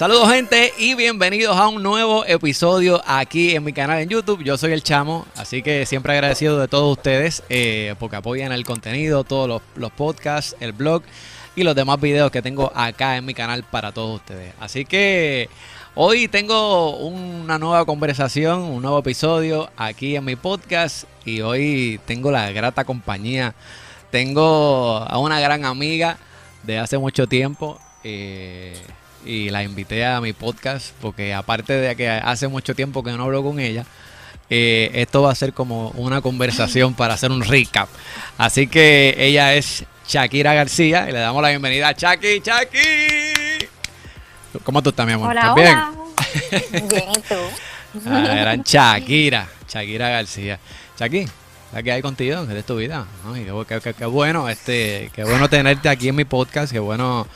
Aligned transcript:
Saludos 0.00 0.32
gente 0.32 0.72
y 0.78 0.94
bienvenidos 0.94 1.54
a 1.58 1.68
un 1.68 1.82
nuevo 1.82 2.24
episodio 2.24 3.02
aquí 3.04 3.54
en 3.54 3.62
mi 3.62 3.74
canal 3.74 4.00
en 4.00 4.08
YouTube. 4.08 4.42
Yo 4.42 4.56
soy 4.56 4.72
el 4.72 4.82
Chamo, 4.82 5.26
así 5.36 5.60
que 5.60 5.84
siempre 5.84 6.14
agradecido 6.14 6.58
de 6.58 6.68
todos 6.68 6.96
ustedes 6.96 7.42
eh, 7.50 7.94
porque 7.98 8.16
apoyan 8.16 8.50
el 8.50 8.64
contenido, 8.64 9.24
todos 9.24 9.60
los, 9.76 9.92
podcasts, 9.92 10.56
el 10.58 10.72
blog 10.72 11.02
y 11.54 11.64
los 11.64 11.74
demás 11.74 12.00
videos 12.00 12.30
que 12.30 12.40
tengo 12.40 12.72
acá 12.74 13.18
en 13.18 13.26
mi 13.26 13.34
canal 13.34 13.62
para 13.62 13.92
todos 13.92 14.20
ustedes. 14.20 14.54
Así 14.58 14.86
que 14.86 15.50
hoy 15.94 16.28
tengo 16.28 16.96
una 16.96 17.58
nueva 17.58 17.84
conversación, 17.84 18.60
un 18.60 18.80
nuevo 18.80 19.00
episodio 19.00 19.68
aquí 19.76 20.16
en 20.16 20.24
mi 20.24 20.34
podcast 20.34 21.04
y 21.26 21.42
hoy 21.42 22.00
tengo 22.06 22.30
la 22.30 22.50
grata 22.52 22.84
compañía. 22.84 23.54
Tengo 24.10 25.04
a 25.06 25.18
una 25.18 25.40
gran 25.40 25.66
amiga 25.66 26.16
de 26.62 26.78
hace 26.78 26.96
mucho 26.96 27.26
tiempo. 27.26 27.78
Eh, 28.02 28.72
y 29.24 29.50
la 29.50 29.62
invité 29.62 30.04
a 30.06 30.20
mi 30.20 30.32
podcast 30.32 30.92
porque 31.00 31.34
aparte 31.34 31.72
de 31.74 31.94
que 31.96 32.08
hace 32.08 32.48
mucho 32.48 32.74
tiempo 32.74 33.02
que 33.02 33.12
no 33.12 33.24
hablo 33.24 33.42
con 33.42 33.60
ella, 33.60 33.84
eh, 34.48 34.90
esto 34.94 35.22
va 35.22 35.30
a 35.32 35.34
ser 35.34 35.52
como 35.52 35.90
una 35.90 36.20
conversación 36.20 36.94
para 36.94 37.14
hacer 37.14 37.30
un 37.30 37.42
recap. 37.44 37.88
Así 38.38 38.66
que 38.66 39.14
ella 39.18 39.54
es 39.54 39.84
Shakira 40.08 40.54
García 40.54 41.08
y 41.08 41.12
le 41.12 41.18
damos 41.18 41.40
la 41.42 41.50
bienvenida 41.50 41.88
a 41.88 41.94
Chaki. 41.94 42.40
¡Chaki! 42.40 42.78
¿Cómo 44.64 44.82
tú 44.82 44.90
estás, 44.90 45.06
mi 45.06 45.12
amor? 45.12 45.30
Hola, 45.30 45.40
¿Estás 45.40 45.54
bien? 45.54 46.88
Bien, 46.88 47.04
¿y 47.16 47.20
tú? 47.20 47.34
Ah, 48.06 48.38
eran 48.40 48.62
Shakira, 48.62 49.48
Shakira 49.68 50.08
García. 50.10 50.60
Chaki, 50.96 51.26
¿qué 51.82 51.90
hay 51.92 52.00
contigo? 52.02 52.46
¿Qué 52.46 52.56
es 52.58 52.64
tu 52.64 52.76
vida? 52.76 53.04
Ay, 53.26 53.46
qué- 53.68 53.94
qué 53.94 54.04
bueno, 54.06 54.48
este, 54.48 55.10
qué 55.12 55.24
bueno 55.24 55.48
tenerte 55.48 55.88
aquí 55.88 56.08
en 56.08 56.14
mi 56.14 56.24
podcast, 56.24 56.70
qué 56.72 56.78
bueno 56.78 57.26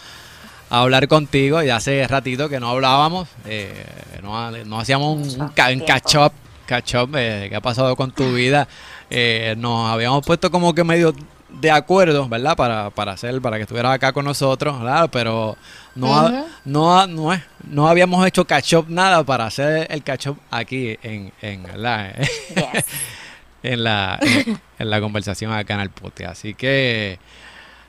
hablar 0.82 1.08
contigo. 1.08 1.62
Y 1.62 1.70
hace 1.70 2.06
ratito 2.06 2.48
que 2.48 2.60
no 2.60 2.68
hablábamos, 2.70 3.28
eh, 3.46 3.84
no, 4.22 4.50
no 4.50 4.80
hacíamos 4.80 5.34
un, 5.34 5.42
un 5.42 5.48
ca- 5.50 5.70
un 5.70 5.80
catch 5.80 6.14
up, 6.16 6.32
catch 6.66 6.94
up, 6.94 7.10
eh, 7.16 7.46
qué 7.50 7.56
ha 7.56 7.60
pasado 7.60 7.94
con 7.96 8.10
tu 8.12 8.32
vida. 8.32 8.66
Eh, 9.10 9.54
nos 9.58 9.90
habíamos 9.90 10.24
puesto 10.24 10.50
como 10.50 10.74
que 10.74 10.82
medio 10.84 11.14
de 11.50 11.70
acuerdo, 11.70 12.28
¿verdad? 12.28 12.56
Para, 12.56 12.90
para 12.90 13.12
hacer, 13.12 13.40
para 13.40 13.56
que 13.56 13.62
estuvieras 13.62 13.94
acá 13.94 14.12
con 14.12 14.24
nosotros, 14.24 14.76
¿verdad? 14.78 15.08
Pero 15.12 15.56
no, 15.94 16.44
no, 16.64 17.06
no, 17.06 17.40
no 17.70 17.88
habíamos 17.88 18.26
hecho 18.26 18.44
catch 18.44 18.72
up 18.74 18.86
nada 18.88 19.22
para 19.22 19.46
hacer 19.46 19.86
el 19.90 20.02
catch 20.02 20.26
up 20.28 20.38
aquí 20.50 20.98
en, 21.02 21.32
en, 21.42 21.62
¿verdad? 21.62 22.12
Yes. 22.18 22.84
en 23.62 23.84
la, 23.84 24.18
en, 24.20 24.60
en 24.80 24.90
la 24.90 25.00
conversación 25.00 25.52
acá 25.52 25.74
en 25.74 25.80
el 25.80 25.90
podcast. 25.90 26.32
Así 26.32 26.54
que 26.54 27.20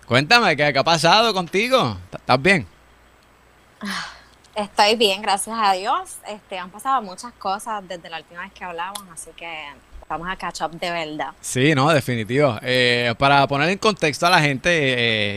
cuéntame, 0.05 0.55
¿qué, 0.55 0.71
qué 0.71 0.79
ha 0.79 0.83
pasado 0.83 1.33
contigo? 1.33 1.97
¿Estás 2.13 2.41
bien? 2.41 2.67
Estoy 4.55 4.95
bien, 4.95 5.21
gracias 5.21 5.57
a 5.59 5.73
Dios. 5.73 6.17
Este, 6.27 6.57
han 6.57 6.69
pasado 6.69 7.01
muchas 7.01 7.33
cosas 7.33 7.85
desde 7.87 8.09
la 8.09 8.17
última 8.19 8.41
vez 8.41 8.53
que 8.53 8.63
hablamos, 8.63 9.01
así 9.11 9.29
que 9.35 9.65
vamos 10.07 10.29
a 10.29 10.35
catch 10.37 10.61
up 10.61 10.71
de 10.79 10.91
verdad. 10.91 11.31
Sí, 11.41 11.75
no, 11.75 11.89
definitivo. 11.89 12.57
Eh, 12.61 13.13
para 13.17 13.45
poner 13.47 13.69
en 13.69 13.77
contexto 13.77 14.27
a 14.27 14.29
la 14.29 14.39
gente, 14.39 14.69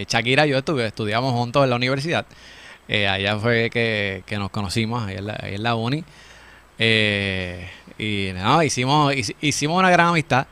eh, 0.02 0.06
Shakira 0.08 0.46
y 0.46 0.50
yo 0.50 0.58
estuve, 0.58 0.86
estudiamos 0.86 1.32
juntos 1.32 1.64
en 1.64 1.70
la 1.70 1.76
universidad. 1.76 2.26
Eh, 2.86 3.08
allá 3.08 3.36
fue 3.38 3.70
que, 3.70 4.22
nos 4.38 4.50
conocimos, 4.50 5.02
ahí 5.02 5.16
en 5.16 5.62
la, 5.64 5.74
uni. 5.74 6.04
Y 6.78 8.30
no, 8.34 8.62
hicimos, 8.62 9.12
hici- 9.14 9.34
hicimos 9.40 9.78
una 9.80 9.90
gran 9.90 10.08
amistad. 10.08 10.46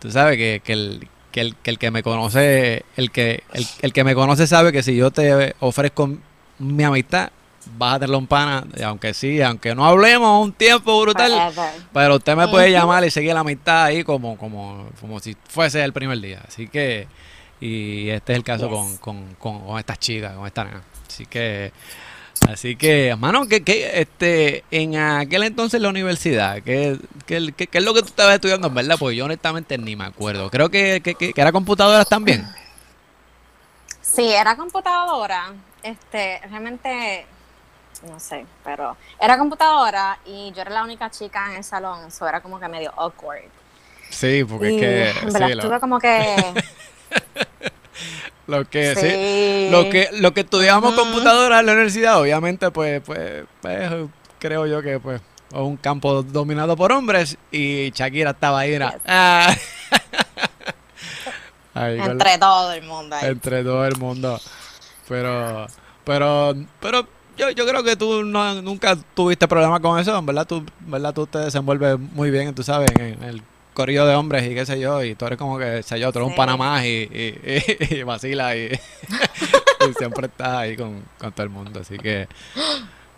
Tú 0.00 0.10
sabes 0.10 0.36
que, 0.36 0.60
el, 0.66 1.08
que, 1.32 1.90
me 1.90 2.02
conoce, 2.02 2.84
el 2.96 3.10
que 3.10 4.04
me 4.04 4.14
conoce 4.14 4.46
sabe 4.46 4.70
que 4.70 4.82
si 4.82 4.94
yo 4.96 5.10
te 5.10 5.54
ofrezco 5.60 6.18
mi 6.62 6.84
amistad, 6.84 7.30
vas 7.76 7.94
a 7.94 7.98
tenerlo 8.00 8.18
un 8.18 8.26
pana, 8.26 8.64
aunque 8.84 9.14
sí, 9.14 9.40
aunque 9.42 9.74
no 9.74 9.84
hablemos 9.84 10.44
un 10.44 10.52
tiempo 10.52 11.00
brutal. 11.02 11.52
Pero 11.92 12.16
usted 12.16 12.36
me 12.36 12.48
puede 12.48 12.70
llamar 12.70 13.04
y 13.04 13.10
seguir 13.10 13.34
la 13.34 13.40
amistad 13.40 13.84
ahí 13.84 14.04
como, 14.04 14.36
como, 14.36 14.88
como 15.00 15.20
si 15.20 15.36
fuese 15.48 15.82
el 15.82 15.92
primer 15.92 16.20
día. 16.20 16.42
Así 16.46 16.68
que, 16.68 17.06
y 17.60 18.08
este 18.08 18.32
es 18.32 18.36
el 18.38 18.44
caso 18.44 18.68
Yes. 18.68 18.98
con, 19.00 19.26
con, 19.36 19.64
con, 19.64 19.78
estas 19.78 19.98
chicas, 19.98 20.34
con 20.34 20.46
esta 20.46 20.64
nena. 20.64 20.82
Así 21.06 21.26
que, 21.26 21.72
así 22.50 22.74
que, 22.76 23.08
hermano, 23.08 23.46
que, 23.46 23.62
que, 23.62 24.00
este, 24.00 24.64
en 24.70 24.96
aquel 24.96 25.42
entonces 25.44 25.74
en 25.78 25.82
la 25.82 25.88
universidad, 25.90 26.62
¿qué, 26.62 26.98
qué, 27.26 27.52
qué- 27.56 27.66
qué 27.68 27.78
es 27.78 27.84
lo 27.84 27.92
que 27.94 28.00
tú 28.00 28.06
estabas 28.08 28.34
estudiando, 28.34 28.68
en 28.68 28.74
verdad? 28.74 28.96
Porque 28.98 29.14
yo 29.16 29.26
honestamente 29.26 29.76
ni 29.78 29.94
me 29.94 30.04
acuerdo. 30.04 30.50
Creo 30.50 30.70
que, 30.70 31.00
que, 31.04 31.14
que, 31.14 31.32
que 31.32 31.40
era 31.40 31.52
computadoras 31.52 32.08
también. 32.08 32.44
Sí, 34.00 34.26
era 34.32 34.56
computadora. 34.56 35.52
Este, 35.82 36.40
realmente, 36.48 37.26
no 38.08 38.20
sé, 38.20 38.46
pero 38.64 38.96
era 39.20 39.36
computadora 39.38 40.18
y 40.24 40.52
yo 40.54 40.62
era 40.62 40.70
la 40.70 40.82
única 40.84 41.10
chica 41.10 41.50
en 41.50 41.56
el 41.56 41.64
salón, 41.64 42.06
eso 42.06 42.28
era 42.28 42.40
como 42.40 42.60
que 42.60 42.68
medio 42.68 42.92
awkward. 42.96 43.42
Sí, 44.10 44.44
porque 44.44 44.72
y 44.72 44.76
es 44.76 44.80
que, 44.80 45.10
en 45.26 45.32
verdad 45.32 45.48
sí, 45.48 45.54
lo, 45.54 45.62
estuve 45.62 45.80
como 45.80 45.98
que 45.98 46.36
lo 48.46 48.68
que, 48.68 48.94
sí, 48.94 49.00
sí, 49.00 49.68
Lo 49.70 49.88
que, 49.90 50.08
lo 50.20 50.32
que 50.34 50.40
estudiamos 50.40 50.94
computadora 50.94 51.60
en 51.60 51.66
la 51.66 51.72
universidad, 51.72 52.20
obviamente, 52.20 52.70
pues, 52.70 53.02
pues, 53.04 53.44
pues, 53.60 53.90
creo 54.38 54.66
yo 54.66 54.82
que 54.82 54.98
pues 55.00 55.20
es 55.20 55.58
un 55.58 55.76
campo 55.76 56.22
dominado 56.22 56.76
por 56.76 56.92
hombres 56.92 57.36
y 57.50 57.90
Shakira 57.90 58.30
estaba 58.30 58.60
ahí, 58.60 58.74
era, 58.74 58.92
Yes. 58.92 59.00
ah. 59.06 59.54
Ahí 61.74 61.98
entre 61.98 62.36
todo 62.36 62.70
el 62.74 62.82
mundo 62.82 63.16
ahí. 63.16 63.30
entre 63.30 63.64
todo 63.64 63.86
el 63.86 63.96
mundo. 63.96 64.38
Pero, 65.12 65.66
pero, 66.04 66.54
pero 66.80 67.06
yo, 67.36 67.50
yo 67.50 67.66
creo 67.66 67.84
que 67.84 67.96
tú 67.96 68.24
no- 68.24 68.62
nunca 68.62 68.96
tuviste 69.14 69.46
problemas 69.46 69.80
con 69.80 69.98
eso, 70.00 70.16
en 70.18 70.24
verdad 70.24 70.46
tú, 70.46 70.64
verdad 70.80 71.12
tú 71.12 71.26
te 71.26 71.38
desenvuelves 71.38 71.98
muy 71.98 72.30
bien, 72.30 72.54
tú 72.54 72.62
sabes, 72.62 72.90
en 72.98 73.22
el 73.22 73.42
corrido 73.74 74.06
de 74.06 74.14
hombres 74.14 74.50
y 74.50 74.54
qué 74.54 74.64
sé 74.64 74.80
yo, 74.80 75.04
y 75.04 75.14
tú 75.14 75.26
eres 75.26 75.38
como 75.38 75.58
que, 75.58 75.82
sé 75.82 76.00
yo, 76.00 76.10
tú 76.12 76.20
eres 76.20 76.30
un 76.30 76.34
panamá 76.34 76.86
y, 76.86 76.88
y, 77.12 77.90
y, 77.90 77.94
y 77.98 78.02
vacila 78.04 78.56
y, 78.56 78.68
y 79.90 79.92
siempre 79.98 80.28
estás 80.28 80.48
ahí 80.48 80.76
con, 80.76 81.02
con 81.18 81.30
todo 81.32 81.42
el 81.44 81.50
mundo, 81.50 81.80
así 81.80 81.98
que, 81.98 82.26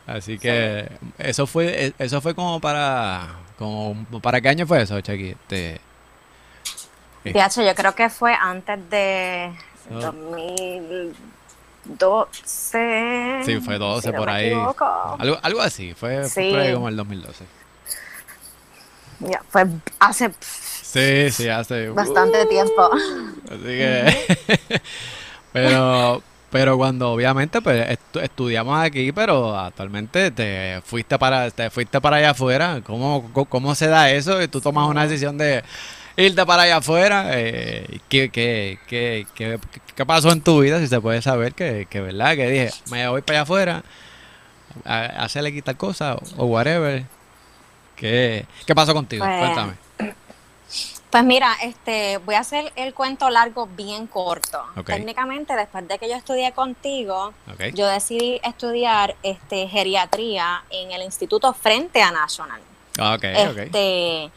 así 0.08 0.36
que 0.36 0.88
eso 1.18 1.46
fue, 1.46 1.92
eso 1.96 2.20
fue 2.20 2.34
como 2.34 2.58
para, 2.60 3.36
como, 3.56 4.04
¿para 4.20 4.40
qué 4.40 4.48
año 4.48 4.66
fue 4.66 4.82
eso, 4.82 5.00
Chucky? 5.00 5.30
Este, 5.30 5.80
yo 7.24 7.74
creo 7.76 7.94
que 7.94 8.10
fue 8.10 8.34
antes 8.34 8.90
de 8.90 9.52
Oh. 9.90 10.14
2012. 11.84 13.42
Sí, 13.44 13.60
fue 13.60 13.78
12 13.78 14.08
si 14.08 14.12
no 14.12 14.18
por 14.18 14.30
ahí. 14.30 14.52
Algo, 14.52 15.38
algo 15.42 15.60
así, 15.60 15.94
fue, 15.94 16.20
fue 16.28 16.44
Sí. 16.44 16.50
por 16.50 16.60
ahí 16.60 16.74
como 16.74 16.88
el 16.88 16.96
2012. 16.96 17.44
Ya, 19.20 19.42
fue 19.48 19.66
hace 20.00 20.30
Sí, 20.40 21.30
sí, 21.30 21.48
hace 21.48 21.88
bastante 21.90 22.46
tiempo. 22.46 22.90
Así 23.50 23.62
que. 23.62 24.80
pero, 25.52 26.22
pero 26.50 26.76
cuando 26.76 27.10
obviamente 27.12 27.60
pues 27.60 27.86
estu- 27.88 28.22
estudiamos 28.22 28.78
aquí, 28.78 29.10
pero 29.12 29.56
actualmente 29.58 30.30
te 30.30 30.80
fuiste 30.84 31.18
para, 31.18 31.50
te 31.50 31.70
fuiste 31.70 32.00
para 32.00 32.16
allá 32.18 32.30
afuera. 32.30 32.80
¿Cómo, 32.84 33.28
cómo, 33.32 33.46
cómo 33.46 33.74
se 33.74 33.88
da 33.88 34.10
eso? 34.10 34.40
Y 34.42 34.48
tú 34.48 34.60
tomas 34.60 34.88
una 34.88 35.02
decisión 35.06 35.36
de 35.38 35.64
irte 36.16 36.46
para 36.46 36.62
allá 36.62 36.76
afuera. 36.78 37.30
Eh, 37.32 38.00
¿qué, 38.08 38.30
qué, 38.30 38.78
qué, 38.86 39.26
qué, 39.34 39.58
qué 39.94 40.06
pasó 40.06 40.30
en 40.30 40.40
tu 40.40 40.60
vida? 40.60 40.78
Si 40.80 40.86
se 40.88 41.00
puede 41.00 41.22
saber 41.22 41.54
que, 41.54 41.86
que 41.90 42.00
verdad, 42.00 42.34
que 42.36 42.48
dije, 42.48 42.70
me 42.90 43.08
voy 43.08 43.22
para 43.22 43.38
allá 43.38 43.42
afuera 43.42 43.82
a, 44.84 44.94
a 44.94 45.24
hacerle 45.24 45.52
quitar 45.52 45.76
cosas 45.76 46.16
o, 46.36 46.44
o 46.44 46.46
whatever. 46.46 47.04
¿Qué, 47.96 48.46
¿Qué 48.66 48.74
pasó 48.74 48.92
contigo? 48.92 49.24
Pues, 49.24 49.38
Cuéntame. 49.38 49.74
Pues 51.10 51.22
mira, 51.22 51.54
este, 51.62 52.18
voy 52.18 52.34
a 52.34 52.40
hacer 52.40 52.72
el 52.74 52.92
cuento 52.92 53.30
largo 53.30 53.68
bien 53.68 54.08
corto. 54.08 54.60
Técnicamente, 54.84 55.54
después 55.54 55.86
de 55.86 55.96
que 55.96 56.08
yo 56.08 56.16
estudié 56.16 56.50
contigo, 56.50 57.32
yo 57.72 57.86
decidí 57.86 58.40
estudiar 58.42 59.14
este, 59.22 59.68
geriatría 59.68 60.64
en 60.70 60.90
el 60.90 61.02
Instituto 61.02 61.54
Frente 61.54 62.02
a 62.02 62.10
National. 62.10 62.60
Ah, 62.98 63.14
ok, 63.14 63.24
ok. 63.50 63.58
Este, 63.58 64.30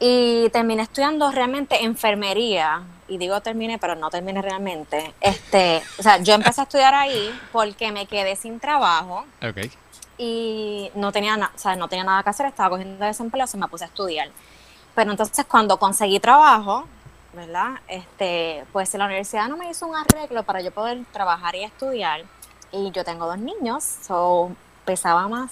y 0.00 0.48
terminé 0.50 0.82
estudiando 0.82 1.30
realmente 1.30 1.84
enfermería. 1.84 2.82
Y 3.06 3.18
digo 3.18 3.40
terminé, 3.40 3.78
pero 3.78 3.94
no 3.96 4.08
terminé 4.10 4.40
realmente. 4.40 5.14
Este, 5.20 5.82
o 5.98 6.02
sea, 6.02 6.18
yo 6.18 6.34
empecé 6.34 6.60
a 6.62 6.64
estudiar 6.64 6.94
ahí 6.94 7.38
porque 7.52 7.92
me 7.92 8.06
quedé 8.06 8.34
sin 8.36 8.58
trabajo 8.60 9.24
Ok. 9.42 9.70
y 10.16 10.90
no 10.94 11.12
tenía, 11.12 11.36
na- 11.36 11.50
o 11.54 11.58
sea, 11.58 11.76
no 11.76 11.88
tenía 11.88 12.04
nada 12.04 12.22
que 12.22 12.30
hacer, 12.30 12.46
estaba 12.46 12.70
cogiendo 12.70 13.04
desempleo, 13.04 13.46
se 13.46 13.56
me 13.56 13.66
puse 13.68 13.84
a 13.84 13.88
estudiar. 13.88 14.30
Pero 14.94 15.10
entonces 15.10 15.44
cuando 15.46 15.76
conseguí 15.78 16.20
trabajo, 16.20 16.84
¿verdad? 17.32 17.72
Este, 17.88 18.64
pues 18.72 18.92
la 18.94 19.06
universidad 19.06 19.48
no 19.48 19.56
me 19.56 19.68
hizo 19.70 19.86
un 19.86 19.96
arreglo 19.96 20.42
para 20.44 20.60
yo 20.60 20.70
poder 20.70 21.04
trabajar 21.12 21.54
y 21.56 21.64
estudiar. 21.64 22.22
Y 22.72 22.90
yo 22.92 23.04
tengo 23.04 23.26
dos 23.26 23.38
niños, 23.38 23.82
so 23.84 24.52
pesaba 24.84 25.26
más 25.28 25.50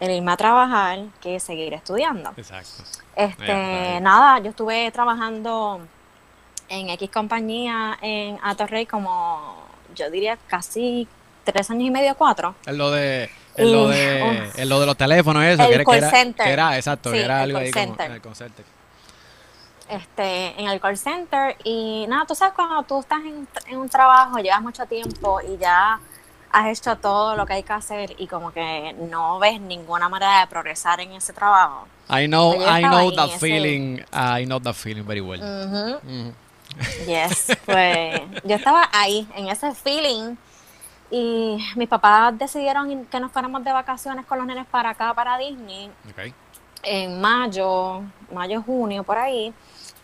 el 0.00 0.10
irme 0.12 0.32
a 0.32 0.36
trabajar 0.36 1.00
que 1.20 1.40
seguir 1.40 1.74
estudiando. 1.74 2.32
Exacto. 2.36 2.82
Este, 3.16 4.00
nada, 4.00 4.38
yo 4.40 4.50
estuve 4.50 4.90
trabajando 4.92 5.80
en 6.68 6.90
X 6.90 7.10
compañía 7.10 7.98
en 8.00 8.38
Atorrey 8.42 8.86
como, 8.86 9.56
yo 9.94 10.10
diría, 10.10 10.38
casi 10.46 11.08
tres 11.44 11.70
años 11.70 11.84
y 11.84 11.90
medio, 11.90 12.14
cuatro. 12.14 12.54
Es 12.66 12.74
lo 12.76 12.90
de 12.90 13.30
En 13.56 13.72
lo, 13.72 13.88
de, 13.88 14.50
en 14.54 14.68
lo 14.68 14.78
de 14.78 14.86
los 14.86 14.96
teléfonos, 14.96 15.42
eso. 15.44 15.62
El 15.64 15.78
que, 15.78 15.84
call 15.84 15.94
era, 15.96 16.10
center. 16.10 16.46
que 16.46 16.52
era, 16.52 16.76
exacto, 16.76 17.10
Sí, 17.10 17.16
que 17.16 17.24
era 17.24 17.42
algo 17.42 17.58
ahí 17.58 17.72
como 17.72 17.96
en 17.98 18.12
el 18.12 18.20
call 18.20 18.36
center. 18.36 18.64
este, 19.88 20.60
en 20.60 20.68
el 20.68 20.80
call 20.80 20.96
center 20.98 21.56
y 21.64 22.06
nada, 22.08 22.24
tú 22.26 22.34
sabes 22.34 22.54
cuando 22.54 22.82
tú 22.84 23.00
estás 23.00 23.20
en, 23.20 23.48
en 23.66 23.78
un 23.78 23.88
trabajo, 23.88 24.38
llevas 24.38 24.60
mucho 24.62 24.84
tiempo 24.86 25.40
y 25.40 25.56
ya 25.56 25.98
has 26.50 26.66
hecho 26.78 26.96
todo 26.96 27.36
lo 27.36 27.46
que 27.46 27.54
hay 27.54 27.62
que 27.62 27.72
hacer 27.72 28.14
y 28.18 28.26
como 28.26 28.52
que 28.52 28.94
no 29.10 29.38
ves 29.38 29.60
ninguna 29.60 30.08
manera 30.08 30.40
de 30.40 30.46
progresar 30.46 31.00
en 31.00 31.12
ese 31.12 31.32
trabajo. 31.32 31.86
I 32.10 32.26
know, 32.26 32.54
I 32.54 32.82
know 32.82 33.10
that 33.14 33.28
ese- 33.30 33.38
feeling, 33.38 33.98
I 34.12 34.44
know 34.46 34.58
that 34.60 34.74
feeling 34.74 35.04
very 35.04 35.20
well. 35.20 35.40
Ujú. 35.40 36.32
Yes, 37.06 37.52
pues 37.66 38.20
yo 38.44 38.56
estaba 38.56 38.88
ahí, 38.92 39.26
en 39.34 39.48
ese 39.48 39.74
feeling, 39.74 40.36
y 41.10 41.58
mis 41.76 41.88
papás 41.88 42.36
decidieron 42.38 43.06
que 43.06 43.20
nos 43.20 43.32
fuéramos 43.32 43.64
de 43.64 43.72
vacaciones 43.72 44.26
con 44.26 44.38
los 44.38 44.46
nenes 44.46 44.66
para 44.66 44.90
acá, 44.90 45.12
para 45.14 45.38
Disney, 45.38 45.90
Ok. 46.10 46.32
en 46.82 47.20
mayo, 47.20 48.02
mayo, 48.32 48.62
junio, 48.62 49.02
por 49.04 49.18
ahí. 49.18 49.52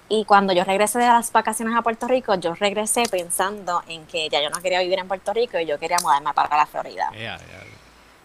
Y 0.08 0.24
cuando 0.24 0.52
yo 0.52 0.64
regresé 0.64 0.98
de 0.98 1.06
las 1.06 1.32
vacaciones 1.32 1.74
a 1.76 1.82
Puerto 1.82 2.06
Rico, 2.06 2.34
yo 2.34 2.54
regresé 2.54 3.04
pensando 3.10 3.82
en 3.88 4.04
que 4.06 4.28
ya 4.28 4.42
yo 4.42 4.50
no 4.50 4.60
quería 4.60 4.80
vivir 4.80 4.98
en 4.98 5.08
Puerto 5.08 5.32
Rico 5.32 5.58
y 5.58 5.66
yo 5.66 5.78
quería 5.78 5.98
mudarme 6.02 6.32
para 6.34 6.56
la 6.56 6.66
Florida. 6.66 7.10
Yeah, 7.12 7.38
yeah. 7.38 7.64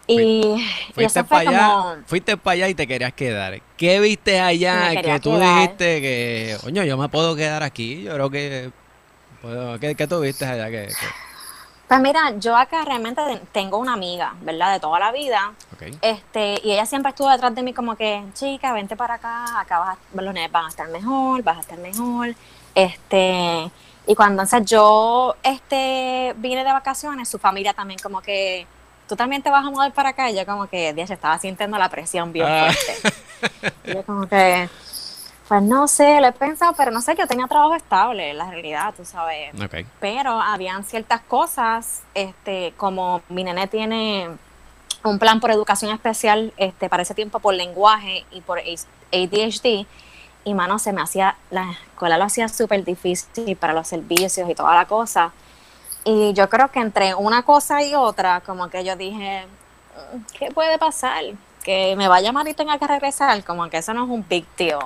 Y, 0.07 0.65
Fuiste 0.93 1.23
para 1.23 1.49
allá, 1.49 1.67
como, 1.71 1.95
fuiste 2.07 2.35
para 2.35 2.53
allá 2.53 2.67
y 2.69 2.73
te 2.73 2.87
querías 2.87 3.13
quedar. 3.13 3.61
¿Qué 3.77 3.99
viste 3.99 4.39
allá 4.39 4.99
que 5.01 5.19
tú 5.19 5.31
quedar. 5.33 5.61
dijiste 5.61 6.01
que, 6.01 6.57
coño, 6.61 6.83
yo 6.83 6.97
me 6.97 7.09
puedo 7.09 7.35
quedar 7.35 7.61
aquí? 7.61 8.03
Yo 8.03 8.13
creo 8.15 8.29
que, 8.31 8.71
puedo- 9.41 9.79
¿qué, 9.79 9.93
qué 9.93 10.07
tú 10.07 10.19
viste 10.19 10.45
allá? 10.45 10.65
que 10.65 10.87
que- 10.87 11.28
pues 11.89 11.99
mira, 11.99 12.31
yo 12.37 12.55
acá 12.55 12.85
realmente 12.85 13.21
ten- 13.25 13.41
tengo 13.51 13.77
una 13.79 13.93
amiga, 13.93 14.33
¿verdad? 14.41 14.71
De 14.73 14.79
toda 14.79 14.99
la 14.99 15.11
vida. 15.11 15.51
ok. 15.73 15.97
Este, 16.01 16.61
y 16.63 16.71
ella 16.71 16.85
siempre 16.85 17.09
estuvo 17.09 17.29
detrás 17.29 17.53
de 17.53 17.63
mí 17.63 17.73
como 17.73 17.95
que, 17.97 18.23
chica, 18.33 18.71
vente 18.73 18.95
para 18.95 19.15
acá, 19.15 19.59
acá 19.59 19.79
vas 19.79 19.97
a- 19.97 20.21
los 20.21 20.33
nenes 20.33 20.51
van 20.51 20.65
a 20.65 20.69
estar 20.69 20.87
mejor, 20.89 21.43
vas 21.43 21.57
a 21.57 21.61
estar 21.61 21.77
mejor. 21.79 22.35
Este, 22.75 23.69
y 24.07 24.15
cuando 24.15 24.43
entonces 24.43 24.69
yo 24.69 25.35
este, 25.43 26.33
vine 26.37 26.63
de 26.63 26.71
vacaciones, 26.71 27.27
su 27.27 27.39
familia 27.39 27.73
también 27.73 27.99
como 28.01 28.21
que, 28.21 28.65
tú 29.07 29.15
también 29.15 29.41
te 29.41 29.49
vas 29.49 29.65
a 29.65 29.69
mudar 29.69 29.91
para 29.91 30.09
acá. 30.09 30.29
Y 30.29 30.35
yo 30.35 30.45
como 30.45 30.67
que, 30.67 30.93
Dios, 30.93 31.09
estaba 31.09 31.37
sintiendo 31.39 31.77
la 31.77 31.89
presión 31.89 32.31
bien 32.31 32.47
Ah. 32.47 32.71
fuerte. 32.71 33.73
Y 33.85 33.93
yo 33.95 34.03
como 34.03 34.27
que, 34.27 34.69
pues 35.49 35.63
no 35.63 35.87
sé, 35.87 36.21
lo 36.21 36.27
he 36.27 36.31
pensado, 36.31 36.73
pero 36.73 36.91
no 36.91 37.01
sé, 37.01 37.15
yo 37.17 37.25
tenía 37.25 37.47
trabajo 37.47 37.73
estable, 37.73 38.35
la 38.35 38.51
realidad, 38.51 38.93
tú 38.95 39.03
sabes 39.03 39.51
pero 39.99 40.39
habían 40.39 40.83
ciertas 40.83 41.21
cosas, 41.21 42.03
este, 42.13 42.71
como 42.77 43.23
mi 43.29 43.43
nene 43.43 43.67
tiene 43.67 44.29
un 45.03 45.17
plan 45.17 45.39
por 45.39 45.49
educación 45.49 45.91
especial, 45.91 46.53
este, 46.57 46.87
para 46.87 47.01
ese 47.01 47.15
tiempo 47.15 47.39
por 47.39 47.55
lenguaje 47.55 48.25
y 48.29 48.41
por 48.41 48.59
ADHD, 48.59 49.87
y 50.43 50.53
mano, 50.53 50.77
se 50.77 50.93
me 50.93 51.01
hacía, 51.01 51.35
la 51.49 51.71
escuela 51.71 52.19
lo 52.19 52.25
hacía 52.25 52.47
súper 52.47 52.83
difícil 52.85 53.55
para 53.57 53.73
los 53.73 53.87
servicios 53.87 54.47
y 54.47 54.53
toda 54.53 54.75
la 54.75 54.85
cosa. 54.85 55.31
Y 56.03 56.31
yo 56.33 56.47
creo 56.47 56.69
que 56.69 56.79
entre 56.79 57.15
una 57.15 57.41
cosa 57.41 57.81
y 57.81 57.95
otra, 57.95 58.41
como 58.41 58.69
que 58.69 58.83
yo 58.85 58.95
dije, 58.95 59.47
"Mm, 60.13 60.17
¿qué 60.37 60.51
puede 60.51 60.77
pasar? 60.77 61.23
Que 61.63 61.95
me 61.97 62.07
vaya 62.07 62.31
mal 62.31 62.47
y 62.47 62.53
tenga 62.53 62.77
que 62.77 62.87
regresar, 62.87 63.43
como 63.43 63.67
que 63.69 63.77
eso 63.77 63.93
no 63.93 64.03
es 64.05 64.09
un 64.09 64.25
big 64.27 64.45
deal. 64.55 64.79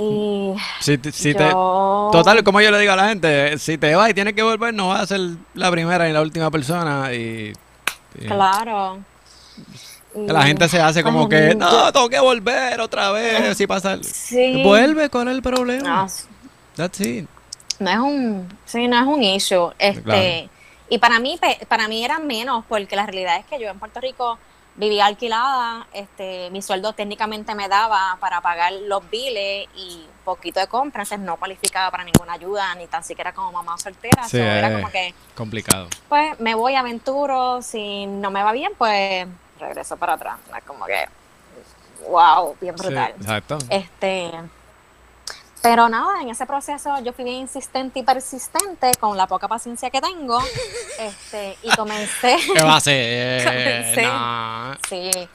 Y 0.00 0.54
Si, 0.80 0.96
te- 0.98 1.50
total, 1.50 2.44
como 2.44 2.60
yo 2.60 2.70
le 2.70 2.78
digo 2.78 2.92
a 2.92 2.96
la 2.96 3.08
gente, 3.08 3.58
si 3.58 3.78
te 3.78 3.94
vas 3.94 4.10
y 4.10 4.14
tienes 4.14 4.34
que 4.34 4.42
volver, 4.42 4.72
no 4.74 4.88
vas 4.88 5.00
a 5.02 5.06
ser 5.06 5.20
la 5.54 5.70
primera 5.70 6.06
ni 6.06 6.12
la 6.12 6.22
última 6.22 6.50
persona. 6.50 7.12
Y, 7.12 7.52
y 8.20 8.26
Claro. 8.26 8.98
la 10.14 10.42
gente 10.44 10.68
se 10.68 10.80
hace 10.80 11.02
como 11.02 11.22
Ay, 11.22 11.28
que, 11.28 11.54
no, 11.54 11.92
tengo 11.92 12.08
que 12.08 12.20
volver 12.20 12.80
otra 12.80 13.10
vez. 13.12 13.56
Si 13.56 13.66
pasa. 13.66 13.98
Sí. 14.02 14.62
Vuelve, 14.62 15.08
¿cuál 15.10 15.28
es 15.28 15.34
el 15.34 15.42
problema? 15.42 16.02
No, 16.04 16.06
That's 16.76 17.00
it. 17.00 17.26
no 17.80 17.90
es 17.90 17.98
un, 17.98 18.48
sí, 18.64 18.86
no 18.88 18.98
es 19.00 19.06
un 19.06 19.22
issue. 19.22 19.72
Este, 19.78 20.02
Claro. 20.02 20.48
y 20.90 20.98
para 20.98 21.18
mí, 21.18 21.38
para 21.68 21.88
mí 21.88 22.04
era 22.04 22.18
menos, 22.20 22.64
porque 22.68 22.94
la 22.96 23.04
realidad 23.06 23.36
es 23.38 23.46
que 23.46 23.60
yo 23.60 23.68
en 23.68 23.78
Puerto 23.80 24.00
Rico 24.00 24.38
vivía 24.78 25.06
alquilada, 25.06 25.86
este, 25.92 26.50
mi 26.50 26.62
sueldo 26.62 26.92
técnicamente 26.92 27.54
me 27.54 27.68
daba 27.68 28.16
para 28.20 28.40
pagar 28.40 28.72
los 28.72 29.08
biles 29.10 29.68
y 29.74 30.06
poquito 30.24 30.60
de 30.60 30.68
compras, 30.68 31.10
entonces 31.10 31.26
no 31.26 31.36
cualificaba 31.36 31.90
para 31.90 32.04
ninguna 32.04 32.34
ayuda, 32.34 32.74
ni 32.76 32.86
tan 32.86 33.02
siquiera 33.02 33.32
como 33.32 33.50
mamá 33.50 33.76
soltera. 33.76 34.24
Sí, 34.24 34.36
so, 34.38 34.42
era 34.42 34.70
eh. 34.70 34.74
como 34.74 34.90
que, 34.90 35.14
Complicado. 35.34 35.88
pues, 36.08 36.38
me 36.38 36.54
voy, 36.54 36.76
aventuro, 36.76 37.60
si 37.60 38.06
no 38.06 38.30
me 38.30 38.42
va 38.42 38.52
bien, 38.52 38.72
pues 38.78 39.26
regreso 39.58 39.96
para 39.96 40.12
atrás. 40.14 40.38
Como 40.64 40.86
que, 40.86 41.06
wow, 42.08 42.56
bien 42.60 42.78
Sí, 42.78 42.84
brutal. 42.84 43.14
exacto. 43.20 43.58
Este, 43.70 44.30
pero 45.62 45.88
nada, 45.88 46.22
en 46.22 46.30
ese 46.30 46.46
proceso 46.46 46.98
yo 47.02 47.12
fui 47.12 47.24
bien 47.24 47.38
insistente 47.38 47.98
y 47.98 48.02
persistente 48.02 48.92
con 49.00 49.16
la 49.16 49.26
poca 49.26 49.48
paciencia 49.48 49.90
que 49.90 50.00
tengo. 50.00 50.38
Este, 50.98 51.56
y 51.62 51.70
comencé, 51.76 52.36
¿Qué 52.56 52.62
va 52.64 52.72
a 52.72 52.76
hacer? 52.78 53.44
Comencé. 53.94 54.02
No. 54.02 54.74
sí, 54.88 55.28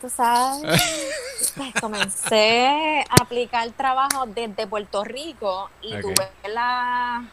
tú 0.00 0.08
sabes, 0.08 0.62
pues, 1.56 1.74
comencé 1.80 3.04
a 3.10 3.22
aplicar 3.22 3.70
trabajo 3.72 4.24
desde 4.26 4.66
Puerto 4.66 5.04
Rico 5.04 5.68
y 5.82 6.00
tuve 6.00 6.30
la, 6.48 7.24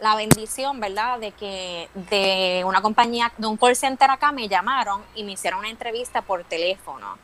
la 0.00 0.14
bendición, 0.16 0.80
¿verdad?, 0.80 1.18
de 1.18 1.32
que 1.32 1.90
de 2.10 2.64
una 2.66 2.80
compañía, 2.80 3.32
de 3.36 3.46
un 3.46 3.56
call 3.58 3.76
center 3.76 4.10
acá 4.10 4.32
me 4.32 4.48
llamaron 4.48 5.02
y 5.14 5.24
me 5.24 5.32
hicieron 5.32 5.60
una 5.60 5.68
entrevista 5.68 6.22
por 6.22 6.42
teléfono. 6.44 7.18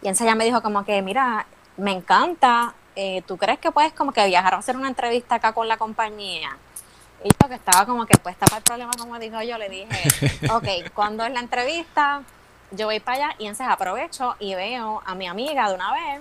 Y 0.00 0.06
entonces 0.06 0.26
ella 0.26 0.34
me 0.34 0.44
dijo 0.44 0.62
como 0.62 0.84
que, 0.84 1.02
mira, 1.02 1.46
me 1.76 1.92
encanta, 1.92 2.74
eh, 2.96 3.22
¿tú 3.26 3.36
crees 3.36 3.58
que 3.58 3.70
puedes 3.70 3.92
como 3.92 4.12
que 4.12 4.26
viajar 4.26 4.54
a 4.54 4.58
hacer 4.58 4.76
una 4.76 4.88
entrevista 4.88 5.36
acá 5.36 5.52
con 5.52 5.68
la 5.68 5.76
compañía? 5.76 6.56
Y 7.24 7.28
yo 7.28 7.48
que 7.48 7.54
estaba 7.54 7.86
como 7.86 8.04
que 8.06 8.18
puesta 8.18 8.46
para 8.46 8.58
el 8.58 8.64
problema, 8.64 8.92
como 8.98 9.18
dijo 9.18 9.40
yo, 9.42 9.56
le 9.58 9.68
dije, 9.68 10.48
ok, 10.52 10.92
¿cuándo 10.94 11.24
es 11.24 11.32
la 11.32 11.40
entrevista? 11.40 12.22
Yo 12.72 12.86
voy 12.86 13.00
para 13.00 13.16
allá 13.16 13.36
y 13.38 13.46
entonces 13.46 13.66
aprovecho 13.68 14.34
y 14.40 14.54
veo 14.54 15.02
a 15.04 15.14
mi 15.14 15.26
amiga 15.26 15.68
de 15.68 15.74
una 15.74 15.92
vez. 15.92 16.20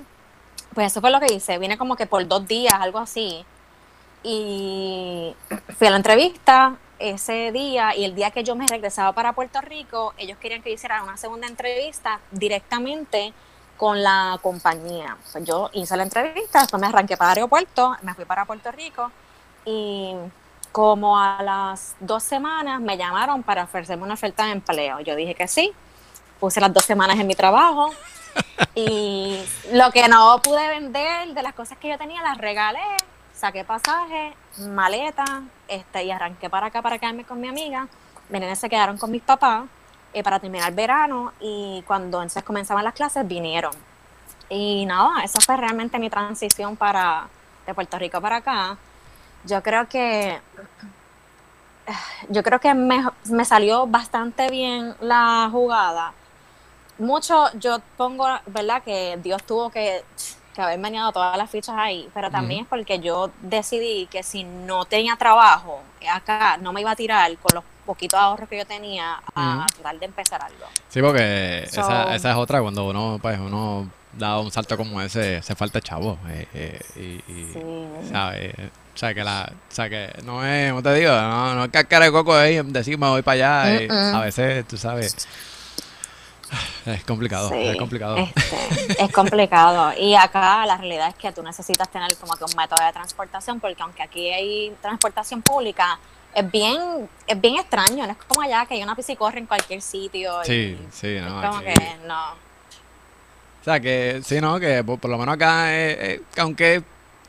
Pues 0.73 0.87
eso 0.87 1.01
fue 1.01 1.11
lo 1.11 1.19
que 1.19 1.33
hice, 1.33 1.57
vine 1.57 1.77
como 1.77 1.95
que 1.95 2.05
por 2.05 2.25
dos 2.27 2.47
días, 2.47 2.73
algo 2.73 2.99
así. 2.99 3.45
Y 4.23 5.35
fui 5.77 5.87
a 5.87 5.91
la 5.91 5.97
entrevista 5.97 6.75
ese 6.99 7.51
día 7.51 7.95
y 7.95 8.05
el 8.05 8.13
día 8.13 8.31
que 8.31 8.43
yo 8.43 8.55
me 8.55 8.67
regresaba 8.67 9.11
para 9.13 9.33
Puerto 9.33 9.59
Rico, 9.61 10.13
ellos 10.17 10.37
querían 10.37 10.61
que 10.61 10.69
yo 10.69 10.75
hiciera 10.75 11.01
una 11.03 11.17
segunda 11.17 11.47
entrevista 11.47 12.19
directamente 12.31 13.33
con 13.81 14.03
la 14.03 14.37
compañía. 14.43 15.17
Yo 15.39 15.71
hice 15.73 15.97
la 15.97 16.03
entrevista, 16.03 16.59
después 16.59 16.79
me 16.79 16.85
arranqué 16.85 17.17
para 17.17 17.31
el 17.31 17.39
aeropuerto, 17.39 17.97
me 18.03 18.13
fui 18.13 18.25
para 18.25 18.45
Puerto 18.45 18.71
Rico 18.71 19.11
y 19.65 20.13
como 20.71 21.17
a 21.17 21.41
las 21.41 21.95
dos 21.99 22.21
semanas 22.21 22.79
me 22.79 22.95
llamaron 22.95 23.41
para 23.41 23.63
ofrecerme 23.63 24.03
una 24.03 24.13
oferta 24.13 24.45
de 24.45 24.51
empleo. 24.51 24.99
Yo 24.99 25.15
dije 25.15 25.33
que 25.33 25.47
sí, 25.47 25.73
puse 26.39 26.61
las 26.61 26.71
dos 26.71 26.85
semanas 26.85 27.19
en 27.19 27.25
mi 27.25 27.33
trabajo 27.33 27.89
y 28.75 29.43
lo 29.71 29.89
que 29.89 30.07
no 30.07 30.39
pude 30.43 30.67
vender 30.67 31.33
de 31.33 31.41
las 31.41 31.55
cosas 31.55 31.79
que 31.79 31.89
yo 31.89 31.97
tenía 31.97 32.21
las 32.21 32.37
regalé, 32.37 32.85
saqué 33.33 33.63
pasaje, 33.63 34.35
maleta 34.59 35.41
este, 35.67 36.03
y 36.03 36.11
arranqué 36.11 36.51
para 36.51 36.67
acá 36.67 36.83
para 36.83 36.99
quedarme 36.99 37.23
con 37.23 37.41
mi 37.41 37.47
amiga. 37.47 37.87
Mis 38.29 38.59
se 38.59 38.69
quedaron 38.69 38.99
con 38.99 39.09
mis 39.09 39.23
papás 39.23 39.63
eh, 40.13 40.23
para 40.23 40.39
terminar 40.39 40.69
el 40.69 40.75
verano 40.75 41.33
y 41.39 41.83
cuando 41.87 42.21
entonces 42.21 42.43
comenzaban 42.43 42.83
las 42.83 42.93
clases 42.93 43.27
vinieron. 43.27 43.73
Y 44.49 44.85
nada, 44.85 45.23
esa 45.23 45.39
fue 45.39 45.55
realmente 45.57 45.97
mi 45.99 46.09
transición 46.09 46.75
para 46.75 47.27
de 47.65 47.73
Puerto 47.73 47.97
Rico 47.97 48.19
para 48.19 48.37
acá. 48.37 48.77
Yo 49.45 49.63
creo 49.63 49.87
que 49.87 50.39
yo 52.29 52.43
creo 52.43 52.59
que 52.59 52.73
me, 52.73 53.05
me 53.25 53.45
salió 53.45 53.87
bastante 53.87 54.49
bien 54.49 54.95
la 54.99 55.49
jugada. 55.51 56.13
Mucho 56.97 57.51
yo 57.57 57.79
pongo, 57.97 58.27
¿verdad? 58.47 58.83
Que 58.83 59.17
Dios 59.23 59.43
tuvo 59.43 59.69
que, 59.69 60.03
que 60.53 60.61
haber 60.61 60.77
meneado 60.77 61.11
todas 61.11 61.37
las 61.37 61.49
fichas 61.49 61.75
ahí, 61.77 62.09
pero 62.13 62.29
también 62.29 62.61
es 62.61 62.67
porque 62.67 62.99
yo 62.99 63.31
decidí 63.41 64.07
que 64.07 64.21
si 64.23 64.43
no 64.43 64.85
tenía 64.85 65.15
trabajo 65.15 65.81
acá, 66.09 66.57
no 66.57 66.73
me 66.73 66.81
iba 66.81 66.91
a 66.91 66.95
tirar 66.95 67.35
con 67.37 67.55
los 67.55 67.63
poquitos 67.85 68.19
ahorros 68.19 68.47
que 68.49 68.57
yo 68.57 68.65
tenía 68.65 69.21
a 69.35 69.57
Ujú. 69.57 69.65
tratar 69.75 69.99
de 69.99 70.05
empezar 70.05 70.41
algo. 70.41 70.65
Sí, 70.89 71.01
porque 71.01 71.67
So- 71.71 71.81
esa, 71.81 72.15
esa 72.15 72.31
es 72.31 72.37
otra, 72.37 72.61
cuando 72.61 72.87
uno, 72.87 73.19
pues, 73.21 73.39
uno 73.39 73.89
da 74.13 74.39
un 74.39 74.51
salto 74.51 74.75
como 74.77 75.01
ese, 75.01 75.37
hace 75.37 75.55
falta 75.55 75.79
chavo. 75.81 76.17
eh, 76.29 76.47
eh, 76.53 76.79
y, 77.27 77.31
y, 77.31 77.53
Sí. 77.53 78.09
¿sabes? 78.11 78.53
O 78.93 78.97
sea, 78.97 79.13
que 79.13 79.23
la, 79.23 79.49
o 79.51 79.73
sea, 79.73 79.89
que 79.89 80.13
no 80.25 80.45
es, 80.45 80.69
como 80.71 80.83
te 80.83 80.93
digo, 80.95 81.11
no, 81.13 81.55
no 81.55 81.63
es 81.63 81.71
cascara 81.71 82.05
de 82.05 82.11
coco 82.11 82.35
ahí, 82.35 82.61
decir 82.65 82.97
me 82.97 83.07
voy 83.07 83.21
para 83.21 83.63
allá. 83.65 83.81
y 83.83 83.87
a 83.89 84.19
veces, 84.19 84.67
tú 84.67 84.77
sabes, 84.77 85.27
es 86.85 87.03
complicado, 87.05 87.49
Sí, 87.49 87.55
es 87.67 87.77
complicado. 87.77 88.17
este, 88.17 89.01
es 89.03 89.11
complicado. 89.13 89.93
Y 89.97 90.15
acá 90.15 90.65
la 90.65 90.75
realidad 90.77 91.07
es 91.07 91.15
que 91.15 91.31
tú 91.31 91.41
necesitas 91.41 91.87
tener 91.89 92.13
como 92.17 92.33
que 92.35 92.43
un 92.43 92.55
método 92.57 92.85
de 92.85 92.91
transportación, 92.91 93.59
porque 93.61 93.81
aunque 93.81 94.03
aquí 94.03 94.29
hay 94.29 94.75
transportación 94.81 95.41
pública, 95.41 95.97
es 96.33 96.51
bien, 96.51 97.09
es 97.27 97.41
bien 97.41 97.55
extraño, 97.55 98.05
no 98.05 98.11
es 98.11 98.17
como 98.27 98.41
allá 98.41 98.65
que 98.65 98.75
hay 98.75 98.83
una 98.83 98.95
piscicorre 98.95 99.39
en 99.39 99.45
cualquier 99.45 99.81
sitio. 99.81 100.43
Sí, 100.43 100.77
sí, 100.91 101.17
no. 101.19 101.41
Es 101.41 101.49
como 101.49 101.61
que 101.61 101.73
no. 102.07 102.31
O 102.31 103.63
sea, 103.63 103.79
que 103.79 104.21
sí, 104.23 104.41
no, 104.41 104.59
que 104.59 104.83
por, 104.83 105.09
lo 105.09 105.17
menos 105.17 105.35
acá, 105.35 105.73
eh, 105.73 106.13
eh, 106.13 106.21
aunque, 106.37 106.81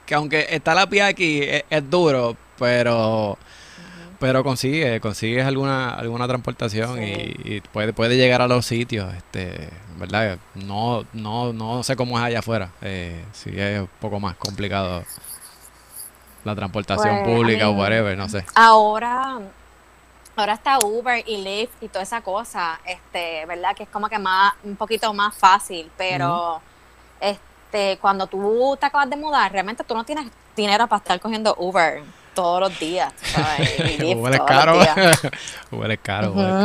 que 0.07 0.15
aunque 0.15 0.47
está 0.51 0.75
la 0.75 0.87
pie 0.87 1.03
aquí, 1.03 1.43
es, 1.43 1.91
duro, 1.91 2.37
pero 2.59 3.39
pero 4.19 4.45
consigue, 4.45 5.01
consigues 5.01 5.45
alguna 5.45 5.91
alguna 5.91 6.29
transportación 6.29 7.03
y, 7.03 7.61
puede, 7.73 7.93
puede 7.93 8.17
llegar 8.17 8.41
a 8.41 8.47
los 8.47 8.65
sitios, 8.65 9.13
este, 9.15 9.69
¿verdad? 9.99 10.39
No 10.55 11.05
no 11.13 11.53
no 11.53 11.83
sé 11.83 11.97
cómo 11.97 12.19
es 12.19 12.25
allá 12.25 12.39
afuera, 12.39 12.71
eh, 12.83 13.25
sí 13.33 13.51
es 13.55 13.81
un 13.81 13.89
poco 14.01 14.21
más 14.21 14.37
complicado 14.37 15.05
la 16.45 16.55
transportación 16.55 17.23
pues, 17.23 17.37
pública 17.37 17.69
o 17.69 17.73
whatever, 17.73 18.17
no 18.17 18.29
sé. 18.29 18.45
Ahora, 18.55 19.39
ahora 20.37 20.53
está 20.55 20.79
Uber 20.79 21.23
y 21.27 21.39
Lyft 21.39 21.83
y 21.83 21.89
toda 21.89 22.03
esa 22.03 22.21
cosa, 22.23 22.81
este, 22.85 23.47
¿verdad? 23.47 23.75
Que 23.77 23.85
es 23.85 23.89
como 23.89 24.09
que 24.09 24.19
más, 24.19 24.55
un 24.65 24.77
poquito 24.77 25.13
más 25.13 25.35
fácil, 25.35 25.91
pero 25.97 26.61
este, 27.21 27.99
cuando 27.99 28.27
tú 28.27 28.77
te 28.79 28.87
acabas 28.87 29.09
de 29.09 29.17
mudar, 29.17 29.53
realmente 29.53 29.85
tú 29.85 29.95
no 29.95 30.05
tienes 30.05 30.27
dinero 30.57 30.87
para 30.87 30.99
estar 30.99 31.21
cogiendo 31.21 31.55
Uber 31.59 32.03
todos 32.35 32.61
los 32.61 32.79
días, 32.79 33.13
Uber 34.17 34.35
es 34.35 34.41
caro. 34.41 34.79
Uber 35.71 35.91
es 35.91 36.01
caro, 36.01 36.33
Uber 36.33 36.51
es 36.51 36.61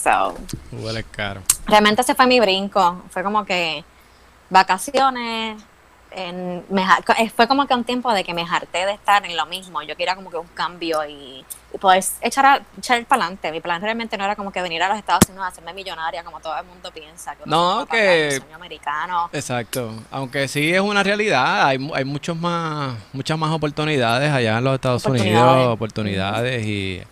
caro. 0.00 0.34
Uber 0.72 0.96
es 0.98 1.06
caro. 1.10 1.42
Realmente 1.66 2.02
ese 2.02 2.14
fue 2.14 2.26
mi 2.26 2.38
brinco, 2.40 3.02
fue 3.10 3.22
como 3.22 3.44
que 3.44 3.84
vacaciones, 4.50 5.62
eh, 6.14 7.30
fue 7.34 7.48
como 7.48 7.66
que 7.66 7.74
un 7.74 7.84
tiempo 7.84 8.12
de 8.12 8.24
que 8.24 8.34
me 8.34 8.42
harté 8.42 8.86
de 8.86 8.92
estar 8.92 9.24
en 9.24 9.36
lo 9.36 9.46
mismo. 9.46 9.82
Yo 9.82 9.96
quería 9.96 10.14
como 10.14 10.30
que 10.30 10.36
un 10.36 10.46
cambio 10.48 11.04
y, 11.06 11.44
poder 11.80 12.04
echar, 12.20 12.46
a, 12.46 12.62
echar 12.78 13.04
para 13.06 13.22
adelante. 13.22 13.50
Mi 13.50 13.60
plan 13.60 13.80
realmente 13.80 14.16
no 14.16 14.24
era 14.24 14.36
como 14.36 14.52
que 14.52 14.60
venir 14.62 14.82
a 14.82 14.88
los 14.88 14.98
Estados 14.98 15.28
Unidos 15.28 15.46
a 15.46 15.48
hacerme 15.48 15.72
millonaria 15.72 16.22
como 16.22 16.40
todo 16.40 16.56
el 16.58 16.64
mundo 16.66 16.90
piensa. 16.92 17.34
Que 17.34 17.44
no, 17.46 17.86
que... 17.90 18.38
Sueño 18.38 18.56
americano. 18.56 19.30
Exacto. 19.32 19.92
Aunque 20.10 20.48
sí 20.48 20.72
es 20.72 20.80
una 20.80 21.02
realidad, 21.02 21.66
hay, 21.66 21.90
hay 21.94 22.04
muchos 22.04 22.36
más, 22.36 22.94
muchas 23.12 23.38
más 23.38 23.50
oportunidades 23.50 24.30
allá 24.32 24.58
en 24.58 24.64
los 24.64 24.74
Estados 24.74 25.04
Unidos, 25.06 25.68
oportunidades 25.68 26.66
y 26.66 27.02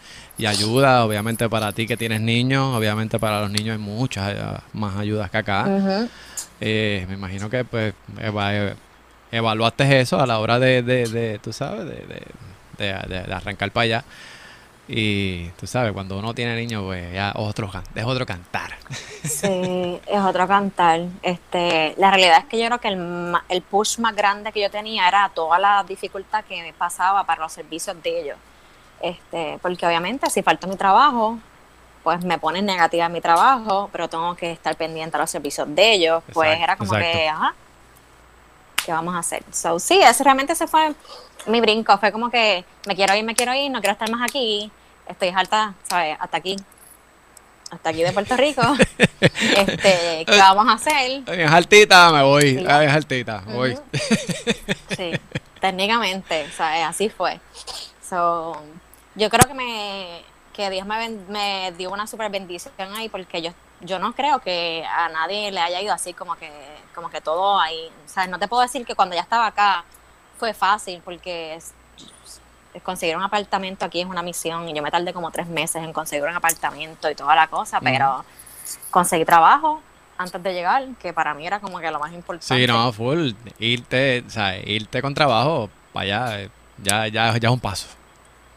y 0.40 0.47
ayuda, 0.47 1.04
obviamente 1.04 1.49
para 1.50 1.73
ti 1.73 1.87
que 1.87 1.99
tienes 1.99 2.21
niños, 2.23 2.75
obviamente 2.75 3.19
para 3.19 3.42
los 3.42 3.50
niños 3.50 3.75
hay 3.75 3.83
muchas 3.83 4.33
eh, 4.35 4.61
más 4.73 4.97
ayudas 4.97 5.30
que 5.30 5.37
acá. 5.37 6.09
Eh, 6.61 7.04
me 7.09 7.14
imagino 7.14 7.50
que 7.50 7.64
pues 7.64 7.95
evaluaste 9.33 10.01
eso 10.01 10.21
a 10.21 10.27
la 10.27 10.39
hora 10.39 10.59
de, 10.59 10.83
de, 10.83 11.39
tú 11.39 11.53
sabes, 11.53 11.87
de, 11.87 12.25
de, 12.79 13.35
arrancar 13.35 13.71
para 13.71 13.85
allá. 13.85 14.05
Y 14.93 15.49
tú 15.51 15.69
sabes, 15.69 15.93
cuando 15.93 16.19
uno 16.19 16.35
tiene 16.35 16.57
niños, 16.57 16.83
pues 16.83 17.13
ya 17.15 17.33
otro, 17.37 17.71
es 17.95 18.05
otro 18.05 18.27
cantar. 18.27 18.77
Sí, 19.23 20.01
es 20.07 20.21
otro 20.21 20.49
cantar. 20.49 21.03
Este, 21.23 21.95
la 21.97 22.11
realidad 22.11 22.39
es 22.39 22.45
que 22.47 22.59
yo 22.59 22.67
creo 22.67 22.81
que 22.81 22.89
el, 22.89 23.35
el 23.49 23.63
push 23.63 23.99
más 23.99 24.17
grande 24.17 24.51
que 24.51 24.61
yo 24.61 24.71
tenía 24.71 25.07
era 25.07 25.31
toda 25.33 25.59
la 25.61 25.85
dificultad 25.85 26.45
que 26.45 26.61
me 26.63 26.73
pasaba 26.73 27.23
para 27.25 27.43
los 27.43 27.53
servicios 27.53 28.03
de 28.03 28.21
ellos. 28.21 28.37
Este, 29.01 29.59
porque 29.63 29.87
obviamente 29.87 30.29
si 30.29 30.43
falta 30.43 30.67
mi 30.67 30.77
trabajo, 30.77 31.39
pues 32.03 32.25
me 32.25 32.39
ponen 32.39 32.67
negativa 32.67 33.07
en 33.07 33.13
mi 33.13 33.21
trabajo, 33.21 33.89
pero 33.93 34.09
tengo 34.09 34.35
que 34.35 34.53
estar 34.53 34.75
pendiente 34.77 35.17
a 35.17 35.21
los 35.21 35.31
servicios 35.31 35.73
de 35.75 35.93
ellos. 35.93 36.23
Pues 36.33 36.59
era 36.59 36.77
como 36.77 36.93
que, 36.93 37.29
ajá, 37.29 37.55
¿qué 38.90 38.94
vamos 38.94 39.14
a 39.14 39.20
hacer? 39.20 39.44
So, 39.52 39.78
sí, 39.78 40.00
ese 40.02 40.25
realmente 40.25 40.56
se 40.56 40.66
fue 40.66 40.92
mi 41.47 41.61
brinco. 41.61 41.97
Fue 41.99 42.11
como 42.11 42.28
que 42.28 42.64
me 42.88 42.97
quiero 42.97 43.14
ir, 43.14 43.23
me 43.23 43.37
quiero 43.37 43.54
ir, 43.54 43.70
no 43.70 43.80
quiero 43.80 43.92
estar 43.92 44.11
más 44.11 44.28
aquí. 44.28 44.68
Estoy 45.06 45.28
alta, 45.28 45.75
¿sabes? 45.88 46.16
Hasta 46.18 46.37
aquí. 46.37 46.56
Hasta 47.70 47.90
aquí 47.90 48.02
de 48.02 48.11
Puerto 48.11 48.37
Rico. 48.37 48.62
este, 49.20 50.25
¿Qué 50.26 50.38
vamos 50.38 50.66
a 50.66 50.73
hacer? 50.73 51.23
Es 51.25 51.50
altita, 51.52 52.11
me 52.11 52.25
voy. 52.25 52.59
Es 52.59 52.92
altita, 52.92 53.44
voy. 53.47 53.78
sí, 54.97 55.12
técnicamente, 55.61 56.50
¿sabes? 56.50 56.85
Así 56.85 57.11
fue. 57.11 57.38
So, 58.02 58.61
yo 59.14 59.30
creo 59.30 59.47
que 59.47 59.54
me 59.54 60.23
que 60.52 60.68
Dios 60.68 60.85
me, 60.85 61.11
me 61.28 61.73
dio 61.78 61.92
una 61.92 62.09
super 62.09 62.28
bendición 62.28 62.75
ahí 62.97 63.09
porque 63.09 63.40
yo 63.40 63.52
yo 63.81 63.99
no 63.99 64.13
creo 64.15 64.41
que 64.41 64.85
a 64.85 65.09
nadie 65.09 65.51
le 65.51 65.61
haya 65.61 65.81
ido 65.81 65.93
así 65.93 66.13
como 66.13 66.37
que, 66.37 66.51
como 66.95 67.11
que 67.11 67.21
todo 67.21 67.59
ahí. 67.59 67.91
O 68.05 68.09
sea, 68.09 68.27
no 68.27 68.39
te 68.39 68.49
puedo 68.49 68.63
decir 68.63 68.85
que 68.85 68.95
cuando 68.95 69.15
ya 69.15 69.23
estaba 69.23 69.47
acá 69.47 69.85
fue 70.39 70.55
fácil 70.55 71.01
porque 71.05 71.59
conseguir 72.83 73.17
un 73.17 73.23
apartamento 73.23 73.85
aquí 73.85 74.01
es 74.01 74.07
una 74.07 74.23
misión 74.23 74.69
y 74.69 74.75
yo 74.75 74.83
me 74.83 74.91
tardé 74.91 75.13
como 75.13 75.31
tres 75.31 75.47
meses 75.49 75.83
en 75.83 75.93
conseguir 75.93 76.29
un 76.29 76.37
apartamento 76.37 77.11
y 77.11 77.15
toda 77.15 77.35
la 77.35 77.49
cosa, 77.49 77.81
pero 77.81 78.25
conseguí 78.91 79.25
trabajo 79.25 79.83
antes 80.17 80.43
de 80.43 80.53
llegar, 80.53 80.87
que 81.01 81.13
para 81.13 81.35
mí 81.35 81.47
era 81.47 81.61
como 81.61 81.79
que 81.81 81.91
lo 81.91 81.99
más 81.99 82.13
importante. 82.13 82.55
Sí, 82.55 82.67
no, 82.67 82.93
full. 82.93 83.33
Irte, 83.59 84.23
o 84.27 84.31
sea, 84.31 84.59
irte 84.59 85.01
con 85.01 85.15
trabajo 85.15 85.71
para 85.93 86.05
allá, 86.05 86.51
ya, 86.79 87.09
ya, 87.09 87.39
ya 87.39 87.49
es 87.49 87.55
un 87.55 87.61
paso. 87.61 87.89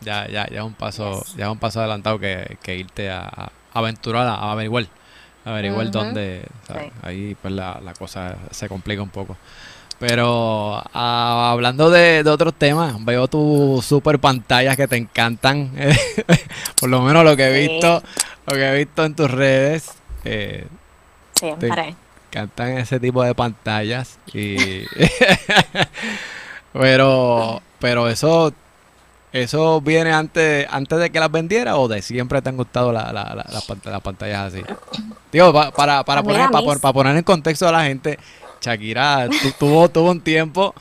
Ya, 0.02 0.28
ya, 0.28 0.46
ya 0.48 0.60
es 0.60 0.64
un 0.64 0.74
paso, 0.74 1.24
ya 1.38 1.46
es 1.46 1.52
un 1.52 1.58
paso 1.58 1.80
adelantado 1.80 2.20
que, 2.20 2.58
que 2.62 2.76
irte 2.76 3.10
a, 3.10 3.22
a 3.22 3.52
aventurar, 3.74 4.28
a 4.28 4.52
averiguar 4.52 4.88
averiguar 5.46 5.92
dónde. 5.92 6.46
Ahí 7.02 7.36
pues 7.42 7.54
la, 7.54 7.80
la, 7.84 7.94
cosa 7.94 8.36
se 8.52 8.68
complica 8.68 9.02
un 9.02 9.10
poco. 9.10 9.38
Pero 10.00 10.82
ah, 10.94 11.52
hablando 11.52 11.90
de, 11.90 12.24
otros 12.28 12.54
temas, 12.56 12.94
veo 13.06 13.28
tus 13.28 13.86
super 13.86 14.20
pantallas 14.20 14.76
que 14.76 14.88
te 14.88 14.98
encantan. 14.98 15.72
Por 16.80 16.90
lo 16.90 17.02
menos 17.02 17.24
lo 17.24 17.38
que 17.38 17.46
he 17.46 17.68
visto, 17.68 18.04
lo 18.46 18.54
que 18.54 18.68
he 18.68 18.78
visto 18.78 19.06
en 19.06 19.16
tus 19.16 19.32
redes. 19.32 19.92
Eh, 20.26 20.68
Siempre. 21.36 21.96
encantan 22.30 22.78
ese 22.78 23.00
tipo 23.00 23.24
de 23.24 23.34
pantallas. 23.34 24.20
Y 24.34 24.58
pero, 26.74 27.62
pero 27.80 28.10
eso 28.10 28.54
¿Eso 29.34 29.82
viene 29.82 30.14
antes, 30.14 30.68
antes 30.70 31.00
de 31.00 31.10
que 31.10 31.20
las 31.20 31.32
vendiera 31.32 31.78
o 31.78 31.88
de 31.88 32.04
siempre 32.04 32.40
te 32.44 32.50
han 32.50 32.56
gustado 32.56 32.94
la, 32.94 33.12
la, 33.12 33.34
las 33.84 34.02
pantallas 34.02 34.54
así? 34.54 34.64
Digo, 35.32 35.52
para, 35.52 36.04
para, 36.04 36.22
poner, 36.22 36.52
para, 36.52 36.94
poner 36.94 37.18
en 37.18 37.24
contexto 37.24 37.68
a 37.68 37.72
la 37.72 37.84
gente, 37.84 38.20
Shakira 38.62 39.28
tuvo, 39.58 39.90
tuvo 39.90 40.12
un 40.12 40.22
tiempo 40.22 40.76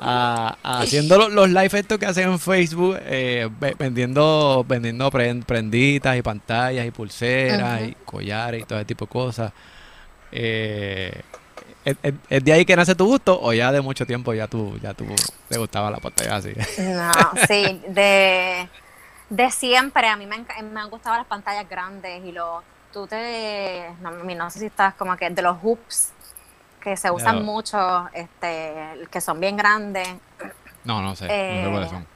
haciendo 0.00 1.28
los, 1.28 1.50
live 1.50 1.80
estos 1.80 1.98
que 1.98 2.06
hacen 2.06 2.30
en 2.30 2.38
Facebook, 2.38 2.96
eh, 3.02 3.48
vendiendo, 3.76 4.64
vendiendo 4.66 5.10
prenditas 5.10 6.16
y 6.16 6.22
pantallas 6.22 6.86
y 6.86 6.92
pulseras 6.92 7.82
y 7.82 7.96
collares 8.04 8.62
y 8.62 8.64
todo 8.66 8.78
ese 8.78 8.86
tipo 8.86 9.06
de 9.06 9.10
cosas. 9.10 9.52
Eh, 10.30 11.22
¿Es, 11.84 12.44
de 12.44 12.52
ahí 12.52 12.64
que 12.64 12.76
nace 12.76 12.94
tu 12.94 13.06
gusto 13.06 13.40
o 13.40 13.52
ya 13.52 13.72
de 13.72 13.80
mucho 13.80 14.06
tiempo 14.06 14.34
ya 14.34 14.46
tú, 14.46 14.78
ya 14.82 14.92
tú 14.92 15.06
te 15.48 15.58
gustaba 15.58 15.90
la 15.90 15.98
pantalla 15.98 16.36
así? 16.36 16.52
No, 16.78 17.12
sí, 17.48 17.82
de, 17.88 18.68
de 19.30 19.50
siempre. 19.50 20.08
A 20.08 20.16
mí 20.16 20.26
me, 20.26 20.38
me, 20.38 20.80
han 20.80 20.90
gustado 20.90 21.16
las 21.16 21.26
pantallas 21.26 21.68
grandes 21.68 22.24
y 22.24 22.32
los, 22.32 22.62
tú 22.92 23.06
te, 23.06 23.90
no, 24.00 24.10
no 24.10 24.50
sé 24.50 24.58
si 24.58 24.66
estás 24.66 24.94
como 24.94 25.16
que 25.16 25.30
de 25.30 25.42
los 25.42 25.56
hoops 25.62 26.12
que 26.80 26.96
se 26.96 27.10
usan 27.10 27.44
mucho, 27.44 28.08
este, 28.12 29.06
que 29.10 29.20
son 29.20 29.38
bien 29.38 29.56
grandes. 29.56 30.08
No, 30.84 31.02
no 31.02 31.14
sé, 31.14 31.24
no 31.24 31.64
sé 31.64 31.70
cuáles 31.70 31.90
son. 31.90 32.06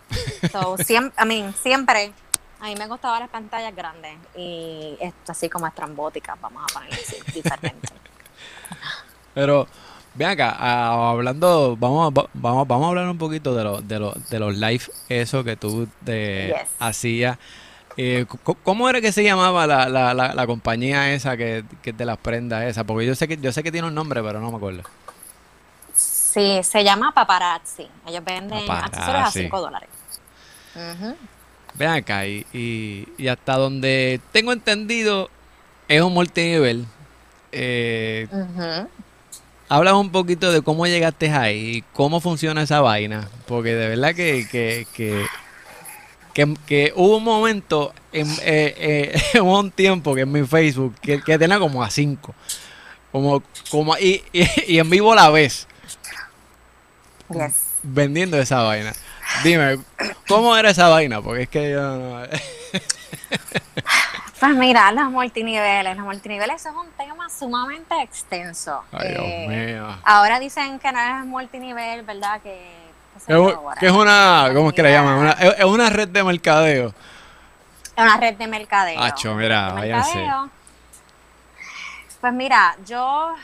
Eh, 0.78 0.85
siempre, 0.85 1.12
a 1.16 1.25
mí, 1.25 1.54
siempre, 1.61 2.12
a 2.61 2.64
mí 2.64 2.75
me 2.76 2.87
gustaban 2.87 3.21
las 3.21 3.30
pantallas 3.30 3.75
grandes 3.75 4.16
y 4.35 4.97
esto 5.00 5.33
así 5.33 5.49
como 5.49 5.66
estrambóticas, 5.66 6.40
vamos 6.40 6.62
a 6.62 6.75
ponerle 6.75 6.97
así, 6.97 7.16
diferente. 7.35 7.88
Pero, 9.34 9.66
ven 10.14 10.28
acá, 10.28 10.56
ah, 10.58 11.10
hablando, 11.10 11.76
vamos, 11.76 12.12
vamos, 12.32 12.68
vamos 12.68 12.86
a 12.86 12.88
hablar 12.88 13.08
un 13.08 13.18
poquito 13.18 13.54
de, 13.54 13.64
lo, 13.64 13.80
de, 13.80 13.98
lo, 13.98 14.12
de 14.30 14.38
los 14.38 14.54
live, 14.56 14.84
eso 15.08 15.44
que 15.44 15.56
tú 15.56 15.88
te 16.04 16.54
hacías. 16.78 17.38
Eh, 17.96 18.26
¿Cómo 18.64 18.88
era 18.88 19.00
que 19.00 19.12
se 19.12 19.22
llamaba 19.22 19.66
la, 19.66 19.88
la, 19.88 20.14
la, 20.14 20.46
compañía 20.46 21.14
esa 21.14 21.36
que, 21.36 21.64
que 21.80 21.92
de 21.92 22.04
las 22.04 22.18
prendas 22.18 22.64
esa? 22.64 22.82
Porque 22.82 23.06
yo 23.06 23.14
sé 23.14 23.28
que 23.28 23.36
yo 23.36 23.52
sé 23.52 23.62
que 23.62 23.70
tiene 23.70 23.86
un 23.86 23.94
nombre, 23.94 24.20
pero 24.20 24.40
no 24.40 24.50
me 24.50 24.56
acuerdo. 24.56 24.82
Sí, 25.94 26.60
se 26.64 26.82
llama 26.82 27.12
Paparazzi. 27.12 27.86
Ellos 28.06 28.24
venden 28.24 28.68
accesorios 28.68 29.28
a 29.28 29.30
5 29.30 29.60
dólares. 29.60 29.88
Ven 31.74 31.88
acá, 31.88 32.26
y, 32.26 32.44
y, 32.52 33.08
y, 33.16 33.28
hasta 33.28 33.56
donde 33.56 34.20
tengo 34.32 34.52
entendido, 34.52 35.30
es 35.86 36.02
un 36.02 36.12
multinivel. 36.12 36.86
Eh, 37.52 38.26
Habla 39.68 39.94
un 39.97 40.11
poquito 40.11 40.52
de 40.52 40.62
cómo 40.62 40.87
llegaste 40.87 41.30
ahí, 41.30 41.83
cómo 41.92 42.21
funciona 42.21 42.62
esa 42.62 42.80
vaina, 42.80 43.28
porque 43.47 43.75
de 43.75 43.88
verdad 43.88 44.14
que, 44.14 44.47
que, 44.50 44.87
que, 46.66 46.92
hubo 46.94 47.16
un 47.16 47.25
momento, 47.25 47.94
en, 48.12 48.30
eh, 48.42 49.14
eh, 49.35 49.40
un 49.40 49.71
tiempo 49.71 50.14
que 50.14 50.23
en 50.23 50.33
mi 50.33 50.47
Facebook, 50.47 50.94
que, 51.00 51.18
tenía 51.38 51.59
como 51.59 51.83
a 51.83 51.90
cinco, 51.90 52.35
como, 53.11 53.42
como 53.71 53.97
y, 53.97 54.23
y, 54.33 54.78
en 54.78 54.90
vivo 54.90 55.14
la 55.14 55.30
vez, 55.30 55.66
vendiendo 57.83 58.38
esa 58.38 58.62
vaina. 58.62 58.92
dime, 59.42 59.78
¿cómo 60.28 60.54
era 60.56 60.71
esa 60.71 60.88
vaina? 60.88 61.23
Porque 61.23 61.44
es 61.44 61.49
que 61.49 61.71
yo 61.71 61.80
no... 61.80 62.23
Pues 64.44 64.56
mira, 64.56 64.92
los 64.92 65.10
multiniveles, 65.10 65.96
los 65.96 66.04
multiniveles 66.04 66.66
es 66.66 66.70
un 66.72 66.86
tema 66.98 67.30
sumamente 67.30 67.98
extenso. 68.02 68.84
Ay, 68.92 69.08
Dios 69.08 69.22
Eh, 69.24 69.46
mío. 69.48 69.96
Ahora 70.04 70.38
dicen 70.38 70.78
que 70.78 70.92
no 70.92 70.98
es 71.00 71.24
multinivel, 71.24 72.02
¿verdad? 72.02 72.42
Que, 72.42 72.50
Que, 73.26 73.32
es- 73.32 73.38
whatever. 73.38 73.78
que 73.80 73.86
es 73.86 73.92
una, 73.92 74.50
¿cómo 74.52 74.68
es 74.68 74.74
que 74.74 74.82
Mira, 74.82 74.94
llaman? 74.96 75.14
Una- 75.16 75.30
es, 75.32 75.64
una 75.64 75.88
red 75.88 76.08
de 76.08 76.22
mercadeo. 76.24 76.88
Es 76.88 78.02
una 78.04 78.18
red 78.18 78.34
de 78.34 78.46
mercadeo. 78.46 79.00
Acho, 79.02 79.34
mira, 79.34 79.72
váyanse. 79.72 80.26
Pues 82.20 82.32
mira, 82.34 82.76
yo, 82.84 83.34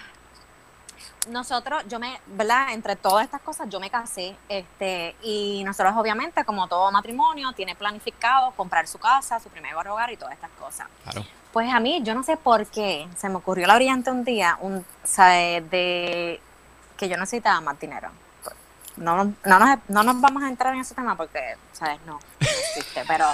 nosotros, 1.31 1.83
yo 1.89 1.99
me, 1.99 2.21
¿verdad? 2.27 2.73
Entre 2.73 2.97
todas 2.97 3.25
estas 3.25 3.41
cosas, 3.41 3.69
yo 3.69 3.81
me 3.81 3.91
casé, 3.91 4.37
este, 4.49 5.17
y 5.23 5.63
nosotros 5.65 5.95
obviamente, 5.97 6.45
como 6.45 6.69
todo 6.69 6.91
matrimonio, 6.93 7.53
tiene 7.53 7.75
planificado 7.75 8.53
comprar 8.53 8.87
su 8.87 8.99
casa, 8.99 9.41
su 9.41 9.49
primer 9.49 9.75
hogar 9.89 10.11
y 10.13 10.17
todas 10.17 10.35
estas 10.35 10.51
cosas. 10.59 10.89
Claro. 11.05 11.25
Pues 11.53 11.73
a 11.73 11.81
mí, 11.81 12.01
yo 12.03 12.15
no 12.15 12.23
sé 12.23 12.37
por 12.37 12.67
qué, 12.67 13.09
se 13.17 13.29
me 13.29 13.37
ocurrió 13.37 13.67
la 13.67 13.75
brillante 13.75 14.11
un 14.11 14.25
día, 14.25 14.57
un, 14.61 14.85
de, 15.17 15.65
de 15.71 16.41
que 16.97 17.09
yo 17.09 17.17
necesitaba 17.17 17.61
más 17.61 17.79
dinero. 17.81 18.11
No, 18.97 19.25
no, 19.25 19.59
nos, 19.59 19.79
no 19.89 20.03
nos 20.03 20.21
vamos 20.21 20.43
a 20.43 20.49
entrar 20.49 20.75
en 20.75 20.81
ese 20.81 20.95
tema 20.95 21.17
porque, 21.17 21.57
¿sabes? 21.73 21.99
No, 22.07 22.13
no 22.13 22.21
existe, 22.41 23.03
pero 23.09 23.25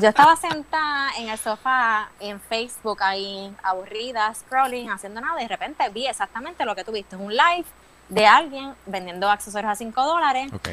yo 0.00 0.08
estaba 0.08 0.36
sentada 0.36 1.10
en 1.18 1.28
el 1.28 1.38
sofá, 1.38 2.10
en 2.20 2.40
Facebook, 2.40 3.02
ahí, 3.02 3.54
aburrida, 3.62 4.32
scrolling, 4.34 4.90
haciendo 4.90 5.20
nada, 5.20 5.40
y 5.40 5.44
de 5.44 5.48
repente 5.48 5.88
vi 5.90 6.06
exactamente 6.06 6.64
lo 6.64 6.74
que 6.74 6.84
tú 6.84 6.92
viste, 6.92 7.16
un 7.16 7.32
live 7.32 7.64
de 8.08 8.26
alguien 8.26 8.74
vendiendo 8.86 9.28
accesorios 9.30 9.72
a 9.72 9.76
5 9.76 10.02
dólares, 10.02 10.52
Ok. 10.52 10.68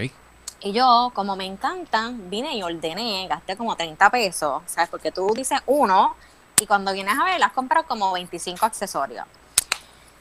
y 0.62 0.72
yo, 0.72 1.12
como 1.14 1.36
me 1.36 1.46
encantan, 1.46 2.30
vine 2.30 2.56
y 2.56 2.64
ordené, 2.64 3.28
gasté 3.28 3.56
como 3.58 3.76
30 3.76 4.10
pesos, 4.10 4.62
¿sabes? 4.66 4.90
Porque 4.90 5.12
tú 5.12 5.32
dices 5.36 5.60
uno 5.66 6.16
y 6.60 6.68
cuando 6.68 6.94
vienes 6.94 7.18
a 7.18 7.24
ver, 7.24 7.40
las 7.40 7.52
compras 7.52 7.86
como 7.86 8.12
25 8.14 8.66
accesorios. 8.66 9.26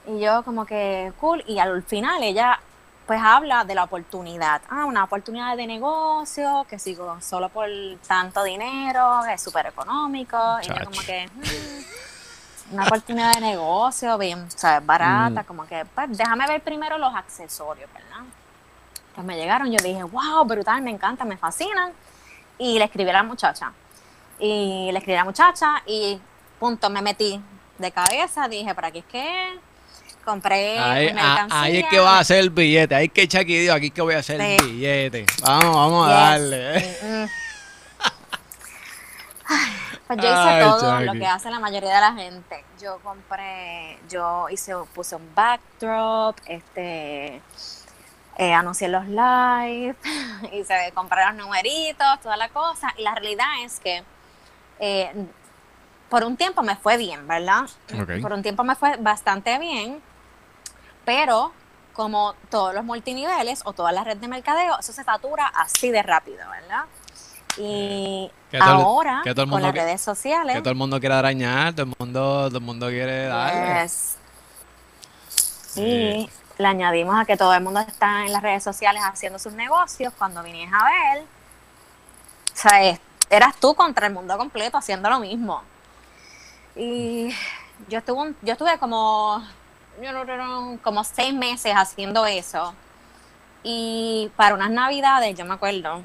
Y 0.07 0.21
yo 0.21 0.43
como 0.43 0.65
que 0.67 1.13
cool, 1.21 1.45
y 1.47 1.59
al 1.59 1.83
final 1.83 2.23
ella 2.23 2.59
pues 3.07 3.21
habla 3.23 3.65
de 3.65 3.75
la 3.75 3.85
oportunidad. 3.85 4.63
Ah, 4.71 4.85
una 4.85 5.05
oportunidad 5.05 5.57
de 5.57 5.67
negocio, 5.67 6.67
que 6.69 6.79
sigo 6.79 7.21
solo 7.21 7.49
por 7.49 7.69
tanto 8.07 8.43
dinero, 8.45 9.25
es 9.27 9.43
súper 9.43 9.67
económico. 9.67 10.37
Y 10.63 10.67
yo 10.69 10.75
como 10.85 11.01
que, 11.03 11.29
mm, 11.33 12.75
una 12.75 12.85
oportunidad 12.85 13.35
de 13.35 13.41
negocio, 13.41 14.17
bien, 14.19 14.51
¿sabes? 14.51 14.85
Barata, 14.87 15.43
Mm. 15.43 15.45
como 15.47 15.67
que, 15.67 15.85
pues 15.95 16.17
déjame 16.17 16.47
ver 16.47 16.63
primero 16.63 16.97
los 16.99 17.15
accesorios, 17.15 17.91
¿verdad? 17.93 18.21
Pues 19.15 19.27
me 19.27 19.37
llegaron, 19.37 19.71
yo 19.71 19.79
dije, 19.83 20.03
wow, 20.05 20.45
brutal, 20.45 20.81
me 20.81 20.91
encanta, 20.91 21.25
me 21.25 21.37
fascinan. 21.37 21.93
Y 22.59 22.79
le 22.79 22.85
escribí 22.85 23.11
a 23.11 23.15
la 23.15 23.23
muchacha. 23.23 23.73
Y 24.39 24.91
le 24.93 24.99
escribí 24.99 25.17
a 25.17 25.21
la 25.21 25.25
muchacha 25.25 25.83
y 25.87 26.19
punto, 26.59 26.89
me 26.89 27.03
metí 27.03 27.41
de 27.79 27.91
cabeza, 27.93 28.49
dije, 28.49 28.75
¿para 28.75 28.91
qué 28.91 29.01
es 29.01 29.05
que 29.07 29.49
es? 29.49 29.61
Compré 30.25 30.79
Ahí, 30.79 31.09
a- 31.09 31.15
mercancía. 31.15 31.61
ahí 31.63 31.77
es 31.79 31.87
que 31.89 31.99
va 31.99 32.17
a 32.17 32.21
hacer 32.21 32.39
el 32.39 32.51
billete. 32.51 32.95
Ahí 32.95 33.07
es 33.07 33.13
que 33.13 33.27
Chucky 33.27 33.59
dijo, 33.59 33.75
aquí 33.75 33.87
es 33.87 33.93
que 33.93 34.03
voy 34.03 34.15
a 34.15 34.19
hacer 34.19 34.41
el 34.41 34.63
billete. 34.65 35.27
Vamos, 35.43 35.75
vamos 35.75 36.09
a 36.09 36.13
darle. 36.13 36.97
Mm, 37.03 37.23
mm. 37.23 37.29
Pues 40.07 40.19
yo 40.21 40.29
hice 40.29 40.39
Ay, 40.39 40.63
todo 40.63 41.01
lo 41.01 41.13
que 41.15 41.27
hace 41.27 41.51
la 41.51 41.59
mayoría 41.59 41.95
de 41.95 42.01
la 42.01 42.13
gente. 42.13 42.65
Yo 42.83 42.99
compré, 43.03 43.99
yo 44.11 44.49
hice, 44.51 44.75
puse 44.95 45.17
un 45.17 45.35
backdrop, 45.35 46.37
este, 46.47 47.41
eh, 48.37 48.53
anuncié 48.53 48.89
los 48.89 49.07
live, 49.07 49.95
hice, 50.53 50.93
compré 50.95 51.25
los 51.27 51.35
numeritos, 51.37 52.21
toda 52.23 52.37
la 52.37 52.49
cosa. 52.51 52.93
Y 52.99 53.03
la 53.03 53.15
realidad 53.15 53.47
es 53.65 53.81
que 53.81 54.03
eh, 54.81 55.13
por 56.11 56.25
un 56.25 56.37
tiempo 56.37 56.63
me 56.63 56.77
fue 56.77 56.99
bien, 56.99 57.27
¿verdad? 57.27 57.63
Por 58.21 58.33
un 58.35 58.43
tiempo 58.43 58.65
me 58.65 58.75
fue 58.75 58.97
bastante 58.99 59.59
bien, 59.59 60.03
pero 61.05 61.53
como 61.93 62.35
todos 62.51 62.75
los 62.75 62.85
multiniveles 62.85 63.63
o 63.65 63.73
toda 63.73 63.93
la 63.93 64.03
red 64.05 64.17
de 64.17 64.29
mercadeo, 64.29 64.79
eso 64.79 64.93
se 64.93 65.05
satura 65.05 65.47
así 65.49 65.91
de 65.91 66.03
rápido, 66.03 66.39
¿verdad? 66.51 66.85
Y 67.59 68.31
Que 68.51 68.59
todo 68.59 68.75
el- 68.77 68.81
ahora, 68.81 69.21
que 69.25 69.35
todo 69.35 69.45
el 69.45 69.51
con 69.51 69.61
las 69.63 69.75
redes 69.75 70.01
sociales, 70.01 70.57
Que 70.57 70.63
todo 70.63 70.71
el 70.71 70.77
mundo 70.79 70.99
quiere 71.01 71.15
arañar, 71.15 71.75
todo 71.75 71.83
el 71.87 71.95
mundo, 71.99 72.49
todo 72.49 72.59
el 72.59 72.65
mundo 72.65 72.89
quiere. 72.89 73.29
Yes. 73.85 74.17
Sí, 75.35 76.29
le 76.59 76.67
añadimos 76.67 77.19
a 77.19 77.25
que 77.25 77.37
todo 77.37 77.53
el 77.55 77.63
mundo 77.63 77.81
está 77.81 78.25
en 78.25 78.33
las 78.33 78.43
redes 78.43 78.63
sociales 78.63 79.03
haciendo 79.05 79.39
sus 79.39 79.53
negocios. 79.53 80.13
Cuando 80.17 80.43
viniste 80.43 80.75
a 80.75 80.85
ver, 80.85 81.23
o 81.25 82.57
sea, 82.57 82.99
eras 83.31 83.57
tú 83.57 83.75
contra 83.75 84.07
el 84.07 84.13
mundo 84.13 84.37
completo 84.39 84.77
haciendo 84.79 85.09
lo 85.11 85.19
mismo. 85.19 85.63
Y 86.77 87.35
yo 87.89 87.99
estuve, 87.99 88.19
un- 88.21 88.37
yo 88.43 88.53
estuve 88.53 88.79
como, 88.79 89.43
como 90.83 91.05
seis 91.05 91.33
meses 91.35 91.73
haciendo 91.77 92.27
eso. 92.27 92.75
Y 93.63 94.31
para 94.37 94.55
unas 94.55 94.71
navidades, 94.71 95.37
yo 95.39 95.45
me 95.45 95.55
acuerdo, 95.55 96.03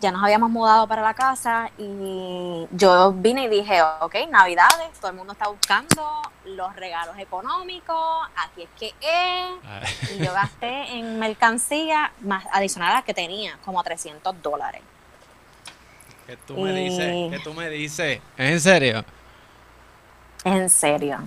ya 0.00 0.10
nos 0.12 0.22
habíamos 0.22 0.50
mudado 0.50 0.86
para 0.86 1.02
la 1.02 1.12
casa 1.14 1.70
y 1.76 2.66
yo 2.70 3.12
vine 3.12 3.44
y 3.44 3.48
dije, 3.48 3.82
ok, 4.00 4.14
navidades, 4.30 4.98
todo 5.00 5.10
el 5.10 5.16
mundo 5.16 5.32
está 5.34 5.48
buscando 5.48 6.22
los 6.46 6.74
regalos 6.76 7.18
económicos, 7.18 8.28
aquí 8.36 8.62
es 8.62 8.68
que 8.78 8.94
es. 9.00 10.10
Y 10.12 10.24
yo 10.24 10.32
gasté 10.32 10.96
en 10.96 11.18
mercancía 11.18 12.12
más 12.20 12.44
adicional 12.52 12.92
a 12.92 12.94
la 12.96 13.02
que 13.02 13.12
tenía, 13.14 13.58
como 13.64 13.82
300 13.82 14.40
dólares. 14.42 14.82
¿Qué 16.26 16.36
tú 16.38 16.56
me 16.56 16.70
Y- 16.70 16.84
dices? 16.88 17.30
¿Qué 17.32 17.38
tú 17.44 17.52
me 17.52 17.68
dices? 17.68 18.20
¿Es 18.38 18.50
en 18.52 18.60
serio? 18.60 19.04
En 20.44 20.70
serio. 20.70 21.18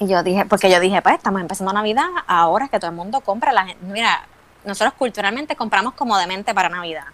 Y 0.00 0.06
yo 0.06 0.22
dije, 0.22 0.44
porque 0.46 0.70
yo 0.70 0.80
dije, 0.80 1.02
pues 1.02 1.16
estamos 1.16 1.40
empezando 1.40 1.72
Navidad, 1.72 2.06
ahora 2.26 2.66
es 2.66 2.70
que 2.70 2.78
todo 2.78 2.90
el 2.90 2.96
mundo 2.96 3.20
compra. 3.20 3.52
La 3.52 3.66
gente, 3.66 3.84
mira, 3.84 4.22
nosotros 4.64 4.94
culturalmente 4.94 5.56
compramos 5.56 5.94
como 5.94 6.16
demente 6.16 6.54
para 6.54 6.68
Navidad. 6.68 7.06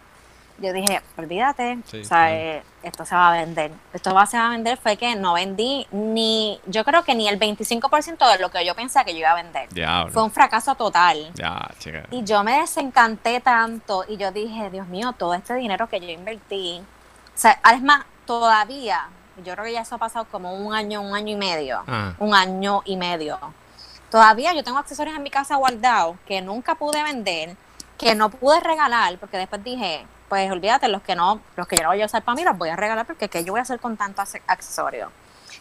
Yo 0.59 0.73
dije, 0.73 1.03
olvídate, 1.16 1.79
Sí, 1.85 2.03
o 2.03 2.05
sea, 2.05 2.33
eh, 2.33 2.62
esto 2.85 3.05
se 3.05 3.14
va 3.16 3.33
a 3.33 3.33
vender. 3.33 3.73
Esto 3.92 4.14
va, 4.14 4.25
se 4.25 4.38
va 4.38 4.47
a 4.47 4.51
vender 4.51 4.77
fue 4.77 4.97
que 4.97 5.16
no 5.16 5.35
vendí 5.35 5.85
ni, 5.90 6.61
yo 6.66 6.85
creo 6.85 7.03
que 7.03 7.14
ni 7.14 7.29
el 7.29 7.40
25% 7.40 8.33
de 8.33 8.38
lo 8.38 8.51
que 8.51 8.64
yo 8.64 8.75
pensaba 8.77 9.05
que 9.05 9.12
yo 9.12 9.18
iba 9.18 9.33
a 9.33 9.35
vender. 9.35 9.68
Diablo. 9.70 10.12
Fue 10.12 10.23
un 10.23 10.31
fracaso 10.31 10.77
total. 10.77 11.33
Ya, 11.35 11.70
chica. 11.79 12.05
Y 12.12 12.23
yo 12.23 12.44
me 12.44 12.61
desencanté 12.61 13.40
tanto 13.40 14.05
y 14.09 14.16
yo 14.16 14.31
dije, 14.31 14.70
Dios 14.70 14.87
mío, 14.87 15.12
todo 15.18 15.35
este 15.35 15.55
dinero 15.55 15.88
que 15.88 15.99
yo 16.01 16.09
invertí. 16.09 16.81
O 17.35 17.38
sea, 17.38 17.59
es 17.75 17.83
más, 17.83 18.05
todavía, 18.25 19.09
yo 19.44 19.53
creo 19.55 19.64
que 19.64 19.73
ya 19.73 19.81
eso 19.81 19.94
ha 19.94 19.99
pasado 19.99 20.27
como 20.31 20.55
un 20.55 20.75
año, 20.75 21.01
un 21.03 21.14
año 21.14 21.33
y 21.33 21.37
medio. 21.37 21.83
Ah. 21.87 22.14
Un 22.18 22.35
año 22.35 22.83
y 22.85 22.97
medio. 22.97 23.38
Todavía 24.11 24.53
yo 24.55 24.62
tengo 24.62 24.79
accesorios 24.79 25.16
en 25.16 25.23
mi 25.23 25.31
casa 25.31 25.57
guardados 25.57 26.16
que 26.27 26.40
nunca 26.40 26.75
pude 26.77 27.03
vender, 27.03 27.57
que 27.99 28.14
no 28.14 28.31
pude 28.31 28.61
regalar, 28.61 29.18
porque 29.18 29.37
después 29.38 29.64
dije, 29.64 30.07
pues 30.29 30.51
olvídate, 30.51 30.88
los 30.88 31.03
que 31.03 31.16
no, 31.16 31.40
los 31.57 31.66
que 31.66 31.77
yo 31.77 31.83
no 31.83 31.88
voy 31.88 32.03
a 32.03 32.07
usar 32.07 32.23
para 32.23 32.37
mí 32.37 32.44
los 32.44 32.57
voy 32.57 32.68
a 32.68 32.77
regalar 32.77 33.07
porque 33.07 33.29
¿qué 33.29 33.42
yo 33.44 33.53
voy 33.53 33.59
a 33.59 33.62
hacer 33.62 33.81
con 33.81 33.97
tanto 33.97 34.23
acce- 34.23 34.42
accesorio? 34.47 35.11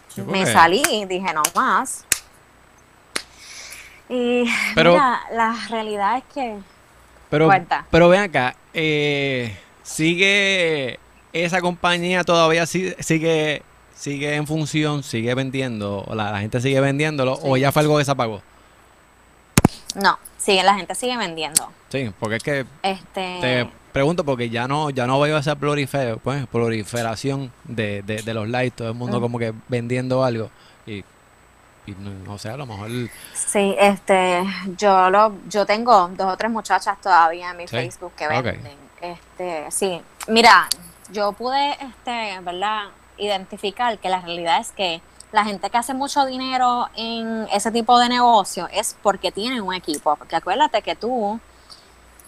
Sí, 0.09 0.21
Me 0.21 0.45
salí 0.45 0.83
y 0.89 1.05
dije, 1.05 1.33
no 1.33 1.41
más. 1.55 2.05
Y 4.09 4.45
Pero- 4.75 4.91
mira, 4.93 5.21
la 5.31 5.55
realidad 5.69 6.17
es 6.17 6.23
que 6.33 6.57
Pero, 7.29 7.47
Cuenta. 7.47 7.85
pero 7.89 8.09
ven 8.09 8.21
acá, 8.21 8.55
eh, 8.73 9.57
sigue 9.81 10.99
esa 11.33 11.59
compañía 11.61 12.23
todavía 12.23 12.65
si- 12.65 12.93
sigue 12.99 13.63
sigue 13.95 14.35
en 14.35 14.45
función, 14.47 15.01
sigue 15.03 15.33
vendiendo, 15.35 16.03
o 16.07 16.15
la, 16.15 16.31
la 16.31 16.39
gente 16.39 16.59
sigue 16.61 16.79
vendiéndolo, 16.81 17.39
o 17.41 17.55
ya 17.57 17.71
fue 17.71 17.81
algo 17.83 17.97
que 17.97 18.05
se 18.05 18.11
apagó. 18.11 18.41
no, 19.95 20.17
sigue, 20.37 20.63
la 20.63 20.73
gente 20.75 20.95
sigue 20.95 21.15
vendiendo. 21.17 21.69
Sí, 21.89 22.11
porque 22.19 22.37
es 22.37 22.43
que 22.43 22.65
Este, 22.81 23.37
te 23.39 23.69
pregunto 23.93 24.23
porque 24.25 24.49
ya 24.49 24.67
no 24.67 24.89
ya 24.89 25.05
no 25.05 25.19
veo 25.19 25.37
esa 25.37 25.55
prolifer- 25.55 26.17
pues, 26.23 26.47
proliferación 26.47 27.51
de, 27.63 28.01
de, 28.01 28.23
de 28.23 28.33
los 28.33 28.49
likes, 28.49 28.75
todo 28.77 28.89
el 28.89 28.95
mundo 28.95 29.19
Mm. 29.19 29.21
como 29.21 29.37
que 29.39 29.53
vendiendo 29.67 30.23
algo 30.23 30.49
y, 30.87 30.99
y 31.85 31.91
no, 31.99 32.09
no 32.25 32.37
sé, 32.39 32.49
a 32.49 32.57
lo 32.57 32.65
mejor 32.65 32.89
sí, 33.35 33.75
este, 33.79 34.43
yo 34.77 35.09
lo, 35.11 35.33
yo 35.47 35.65
tengo 35.65 36.09
dos 36.09 36.33
o 36.33 36.37
tres 36.37 36.49
muchachas 36.51 36.99
todavía 37.01 37.51
en 37.51 37.57
mi 37.57 37.67
Sí, 37.67 37.75
Facebook 37.75 38.13
que 38.17 38.27
venden. 38.27 38.59
Este, 38.99 39.69
sí, 39.69 40.01
mira, 40.27 40.67
yo 41.13 41.31
pude, 41.31 41.71
este, 41.73 42.39
verdad, 42.41 42.87
identificar 43.17 43.97
que 43.99 44.09
la 44.09 44.19
realidad 44.19 44.59
es 44.59 44.71
que 44.71 45.01
la 45.31 45.45
gente 45.45 45.69
que 45.69 45.77
hace 45.77 45.93
mucho 45.93 46.25
dinero 46.25 46.89
en 46.95 47.47
ese 47.51 47.71
tipo 47.71 47.97
de 47.99 48.09
negocio 48.09 48.67
es 48.71 48.95
porque 49.01 49.31
tienen 49.31 49.61
un 49.61 49.73
equipo. 49.73 50.15
Porque 50.15 50.35
acuérdate 50.35 50.81
que 50.81 50.95
tú 50.95 51.39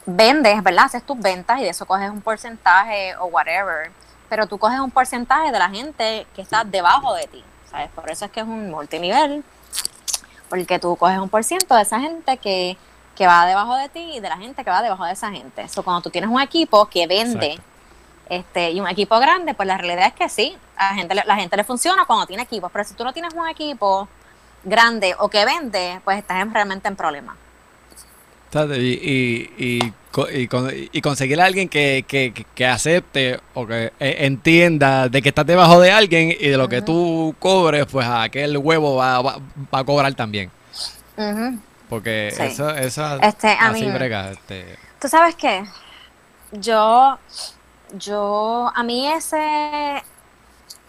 vendes, 0.06 0.64
¿verdad? 0.64 0.86
Haces 0.86 1.06
tus 1.06 1.20
ventas 1.20 1.60
y 1.60 1.64
de 1.64 1.70
eso 1.70 1.86
coges 1.86 2.10
un 2.10 2.22
porcentaje 2.22 3.16
o 3.18 3.26
whatever. 3.26 3.92
Pero 4.30 4.48
tú 4.48 4.58
coges 4.58 4.80
un 4.80 4.92
porcentaje 4.92 5.52
de 5.52 5.60
la 5.60 5.70
gente 5.70 6.26
que 6.36 6.42
está 6.42 6.64
debajo 6.64 7.14
de 7.14 7.28
ti. 7.28 7.44
¿Sabes? 7.70 7.90
Por 7.90 8.10
eso 8.10 8.26
es 8.26 8.32
que 8.32 8.40
es 8.40 8.46
un 8.46 8.72
multinivel. 8.72 9.44
Porque 10.50 10.80
tú 10.80 10.96
coges 10.96 11.20
un 11.20 11.30
por 11.30 11.44
ciento 11.44 11.76
de 11.76 11.82
esa 11.82 12.00
gente 12.00 12.38
que 12.38 12.78
que 13.16 13.26
va 13.26 13.46
debajo 13.46 13.76
de 13.78 13.90
ti 13.90 14.12
y 14.16 14.20
de 14.20 14.30
la 14.30 14.38
gente 14.38 14.64
que 14.64 14.70
va 14.70 14.82
debajo 14.82 15.06
de 15.06 15.14
esa 15.14 15.32
gente. 15.32 15.62
Eso 15.62 15.84
cuando 15.84 16.02
tú 16.02 16.10
tienes 16.10 16.30
un 16.30 16.42
equipo 16.42 16.86
que 16.88 17.08
vende. 17.08 17.60
Este 18.30 18.72
y 18.72 18.80
un 18.80 18.88
equipo 18.88 19.20
grande, 19.20 19.54
pues 19.54 19.68
la 19.68 19.78
realidad 19.78 20.08
es 20.08 20.14
que 20.14 20.30
sí, 20.30 20.56
a 20.78 20.90
la 20.92 20.96
gente, 20.96 21.16
le- 21.16 21.24
la 21.26 21.36
gente 21.36 21.56
le 21.58 21.64
funciona 21.64 22.06
cuando 22.06 22.26
tiene 22.26 22.44
equipos, 22.44 22.72
pero 22.72 22.84
si 22.84 22.94
tú 22.96 23.04
no 23.04 23.14
tienes 23.14 23.34
un 23.34 23.48
equipo 23.48 24.08
grande 24.64 25.16
o 25.20 25.30
que 25.30 25.46
vende, 25.46 26.00
pues 26.04 26.18
estás 26.18 26.42
en- 26.42 26.54
realmente 26.54 26.88
en 26.88 26.96
problemas. 26.96 27.36
Y, 28.54 28.78
y, 28.78 29.54
y, 29.58 29.94
co- 30.12 30.30
y 30.32 30.48
con- 30.48 30.72
y 30.74 31.02
conseguir 31.02 31.42
a 31.42 31.46
alguien 31.46 31.68
que, 31.68 32.06
que, 32.08 32.32
que- 32.56 32.66
acepte 32.66 33.38
o 33.54 33.68
que 33.68 33.92
eh, 34.00 34.16
entienda 34.20 35.10
de 35.10 35.22
que 35.22 35.28
estás 35.30 35.46
debajo 35.46 35.82
de 35.82 35.92
alguien 35.92 36.32
y 36.32 36.48
de 36.48 36.56
lo 36.58 36.70
que 36.70 36.82
tú 36.82 37.36
cobres, 37.38 37.86
pues 37.92 38.08
aquel 38.08 38.58
huevo 38.58 38.96
va, 38.96 39.22
va, 39.22 39.40
va 39.74 39.80
a 39.80 39.84
cobrar 39.84 40.14
también. 40.14 40.50
Porque 41.90 42.32
Sí. 42.36 42.44
eso, 42.44 42.70
eso 42.70 43.20
Este, 43.22 43.50
a 43.50 43.68
así 43.70 43.86
mí- 43.86 43.92
brega. 43.92 44.32
Este, 44.32 44.78
¿Tú 45.02 45.10
sabes 45.10 45.36
qué? 45.36 45.66
Yo, 46.54 47.20
yo, 47.94 48.72
a 48.74 48.84
mí 48.84 49.08
ese 49.08 50.04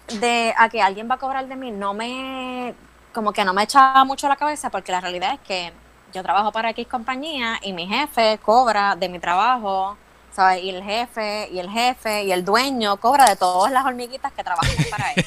de 0.09 0.55
a 0.57 0.69
que 0.69 0.81
alguien 0.83 1.09
va 1.11 1.17
a 1.17 1.19
cobrar 1.19 1.49
de 1.49 1.57
mí 1.57 1.71
no 1.73 1.95
me, 1.95 2.75
como 3.13 3.33
que 3.33 3.45
no 3.45 3.55
me 3.55 3.65
echaba 3.65 4.05
mucho 4.05 4.29
la 4.29 4.37
cabeza 4.37 4.71
porque 4.71 4.93
la 4.93 5.01
realidad 5.01 5.35
es 5.35 5.41
que 5.41 5.73
yo 6.13 6.23
trabajo 6.23 6.53
para 6.53 6.71
X 6.71 6.87
compañía 6.89 7.59
y 7.63 7.73
mi 7.73 7.87
jefe 7.89 8.39
cobra 8.43 8.97
de 8.97 9.09
mi 9.09 9.19
trabajo, 9.19 9.99
¿sabes? 10.31 10.63
Y 10.63 10.71
el 10.71 10.83
jefe, 10.85 11.49
y 11.53 11.59
el 11.59 11.71
jefe, 11.71 12.25
y 12.25 12.33
el 12.33 12.45
dueño 12.45 12.99
cobra 12.99 13.27
de 13.29 13.37
todas 13.37 13.73
las 13.73 13.85
hormiguitas 13.85 14.33
que 14.33 14.45
trabajan 14.45 14.77
para 14.89 15.13
él. 15.15 15.21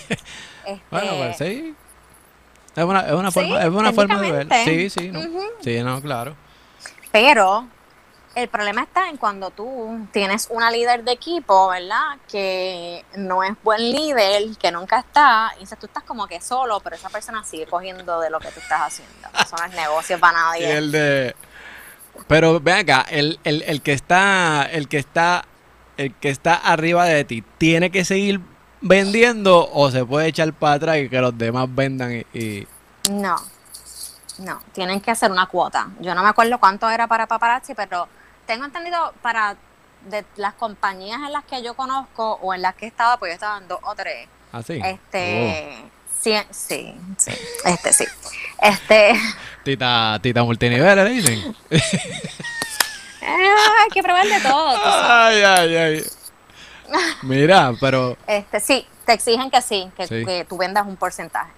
Este, 0.63 0.85
bueno, 0.91 1.17
pues 1.17 1.37
sí. 1.37 1.75
Es 2.75 2.83
una, 2.83 3.01
es 3.01 3.13
una 3.13 3.31
Sí, 3.31 3.31
forma, 3.31 3.61
es 3.61 3.69
una 3.69 3.93
forma 3.93 4.21
de 4.21 4.31
ver. 4.31 4.53
Sí, 4.53 4.89
sí, 4.89 5.11
no. 5.11 5.19
Sí, 5.61 5.81
no, 5.83 6.01
claro. 6.01 6.35
Pero 7.11 7.67
el 8.41 8.49
problema 8.49 8.81
está 8.83 9.09
en 9.09 9.17
cuando 9.17 9.51
tú 9.51 10.07
tienes 10.11 10.47
una 10.49 10.71
líder 10.71 11.03
de 11.03 11.11
equipo, 11.11 11.69
¿verdad? 11.69 12.17
Que 12.27 13.05
no 13.15 13.43
es 13.43 13.51
buen 13.63 13.79
líder, 13.91 14.43
que 14.57 14.71
nunca 14.71 14.99
está, 14.99 15.49
y 15.51 15.63
entonces 15.63 15.79
tú 15.79 15.85
estás 15.87 16.03
como 16.03 16.27
que 16.27 16.39
solo, 16.41 16.79
pero 16.79 16.95
esa 16.95 17.09
persona 17.09 17.43
sigue 17.43 17.65
cogiendo 17.67 18.19
de 18.19 18.29
lo 18.29 18.39
que 18.39 18.49
tú 18.51 18.59
estás 18.59 18.81
haciendo. 18.81 19.27
Eso 19.39 19.55
no 19.57 19.65
es 19.65 19.71
negocio 19.73 20.19
para 20.19 20.33
Y 20.57 20.61
nadie. 20.61 20.77
el 20.77 20.91
de. 20.91 21.35
Pero 22.27 22.59
ven 22.59 22.77
acá, 22.77 23.05
el, 23.09 23.39
el, 23.43 23.61
el 23.63 23.81
que 23.81 23.93
está, 23.93 24.63
el 24.71 24.87
que 24.87 24.97
está, 24.97 25.45
el 25.97 26.13
que 26.15 26.29
está 26.29 26.55
arriba 26.55 27.05
de 27.05 27.23
ti, 27.23 27.43
¿tiene 27.57 27.91
que 27.91 28.03
seguir 28.05 28.41
vendiendo 28.81 29.69
o 29.73 29.91
se 29.91 30.05
puede 30.05 30.27
echar 30.27 30.51
para 30.53 30.73
atrás 30.75 30.97
y 30.97 31.09
que 31.09 31.19
los 31.19 31.37
demás 31.37 31.67
vendan 31.69 32.13
y, 32.33 32.37
y- 32.37 32.67
No, 33.09 33.35
no, 34.39 34.61
tienen 34.73 35.01
que 35.01 35.11
hacer 35.11 35.31
una 35.31 35.47
cuota. 35.47 35.89
Yo 35.99 36.13
no 36.15 36.23
me 36.23 36.29
acuerdo 36.29 36.57
cuánto 36.59 36.89
era 36.89 37.07
para 37.07 37.27
paparazzi, 37.27 37.73
pero 37.73 38.07
tengo 38.49 38.65
entendido 38.65 39.13
para 39.21 39.55
de 40.09 40.25
las 40.37 40.55
compañías 40.55 41.19
en 41.21 41.31
las 41.31 41.43
que 41.45 41.61
yo 41.61 41.75
conozco 41.75 42.39
o 42.41 42.51
en 42.55 42.63
las 42.63 42.73
que 42.73 42.87
estaba, 42.87 43.17
pues 43.17 43.29
yo 43.29 43.33
estaba 43.35 43.59
en 43.59 43.67
dos 43.67 43.79
o 43.83 43.93
tres. 43.93 44.27
así? 44.51 44.81
Este, 44.83 45.83
sí, 46.19 46.33
sí, 46.49 46.95
sí, 47.19 47.31
este 47.63 47.93
sí. 47.93 48.05
Este, 48.59 49.11
Oh, 49.11 49.15
tita, 49.63 50.17
tita 50.23 50.43
multinivel, 50.43 50.95
le 50.95 51.09
dicen. 51.11 51.55
ah, 53.21 53.83
hay 53.83 53.89
que 53.93 54.01
probar 54.01 54.25
de 54.25 54.39
todo. 54.39 54.79
Ay, 54.83 55.41
ay, 55.43 55.75
ay. 55.75 56.03
Mira, 57.21 57.73
pero 57.79 58.17
Este, 58.25 58.59
sí, 58.59 58.87
te 59.05 59.13
exigen 59.13 59.51
que 59.51 59.61
sí, 59.61 59.91
que, 59.95 60.07
Sí. 60.07 60.25
que 60.25 60.43
tú 60.45 60.57
vendas 60.57 60.87
un 60.87 60.95
porcentaje. 60.97 61.51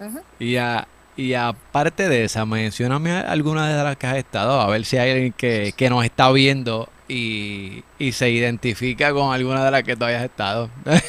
Ujú. 0.00 0.22
y, 0.38 0.56
a- 0.56 0.86
y 1.18 1.34
aparte 1.34 2.08
de 2.08 2.22
esa, 2.24 2.46
mencióname 2.46 3.10
alguna 3.10 3.68
de 3.68 3.82
las 3.82 3.96
que 3.96 4.06
has 4.06 4.16
estado, 4.16 4.60
a 4.60 4.68
ver 4.68 4.84
si 4.84 4.98
hay 4.98 5.10
alguien 5.10 5.32
que, 5.32 5.74
que 5.76 5.90
nos 5.90 6.04
está 6.04 6.30
viendo 6.30 6.88
y, 7.08 7.82
y 7.98 8.12
se 8.12 8.30
identifica 8.30 9.12
con 9.12 9.34
alguna 9.34 9.64
de 9.64 9.70
las 9.72 9.82
que 9.82 9.96
tú 9.96 10.04
hayas 10.04 10.22
estado. 10.22 10.70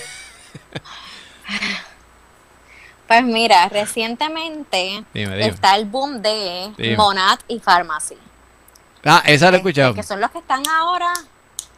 Pues 3.07 3.23
mira, 3.23 3.67
recientemente 3.69 5.03
Dime, 5.15 5.35
dime. 5.35 5.47
está 5.47 5.75
el 5.75 5.85
boom 5.85 6.21
de 6.21 6.71
Dime. 6.77 6.95
Monat 6.95 7.39
y 7.47 7.57
Pharmacy. 7.59 8.15
Ah, 9.03 9.23
esa 9.25 9.49
la 9.49 9.57
he 9.57 9.59
escuchado. 9.61 9.95
que 9.95 10.03
son 10.03 10.21
los 10.21 10.29
que 10.29 10.37
están 10.37 10.61
ahora, 10.67 11.11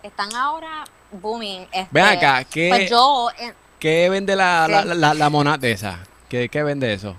están 0.04 0.36
ahora 0.36 0.84
booming. 1.10 1.62
Este, 1.72 1.88
Ven 1.90 2.04
acá, 2.04 2.44
¿qué, 2.44 2.68
Pues 2.68 2.90
yo, 2.90 3.30
eh, 3.40 3.54
qué 3.80 4.10
vende 4.10 4.36
la, 4.36 4.68
la, 4.68 4.84
la, 4.84 5.14
la 5.14 5.30
monada 5.30 5.58
de 5.58 5.72
esa? 5.72 6.00
¿Qué, 6.28 6.50
¿Qué 6.50 6.64
vende 6.64 6.94
eso? 6.94 7.16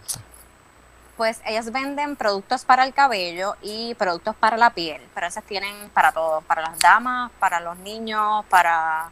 Pues 1.22 1.40
ellos 1.46 1.70
venden 1.70 2.16
productos 2.16 2.64
para 2.64 2.84
el 2.84 2.92
cabello 2.92 3.54
y 3.62 3.94
productos 3.94 4.34
para 4.34 4.56
la 4.56 4.70
piel, 4.70 5.00
pero 5.14 5.28
esos 5.28 5.44
tienen 5.44 5.88
para 5.90 6.10
todo, 6.10 6.40
para 6.40 6.62
las 6.62 6.76
damas, 6.80 7.30
para 7.38 7.60
los 7.60 7.78
niños, 7.78 8.44
para 8.46 9.08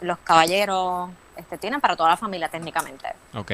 los 0.00 0.16
caballeros, 0.20 1.10
este 1.36 1.58
tienen 1.58 1.78
para 1.78 1.94
toda 1.94 2.08
la 2.08 2.16
familia 2.16 2.48
técnicamente. 2.48 3.06
Ok. 3.34 3.52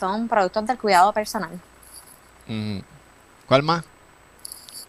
Son 0.00 0.26
productos 0.26 0.66
del 0.66 0.78
cuidado 0.78 1.12
personal. 1.12 1.60
Mm. 2.46 2.78
¿Cuál 3.46 3.62
más? 3.62 3.84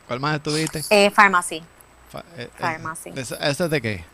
¿Cuál 0.07 0.21
más 0.21 0.35
estuviste? 0.37 0.81
Eh, 0.89 1.11
pharmacy. 1.11 1.61
Fa- 2.09 2.19
eh, 2.37 2.43
eh, 2.43 2.51
Pharmacy. 2.57 3.11
¿Eso 3.17 3.35
eso 3.35 3.65
es 3.65 3.69
de 3.69 3.81
qué? 3.81 4.05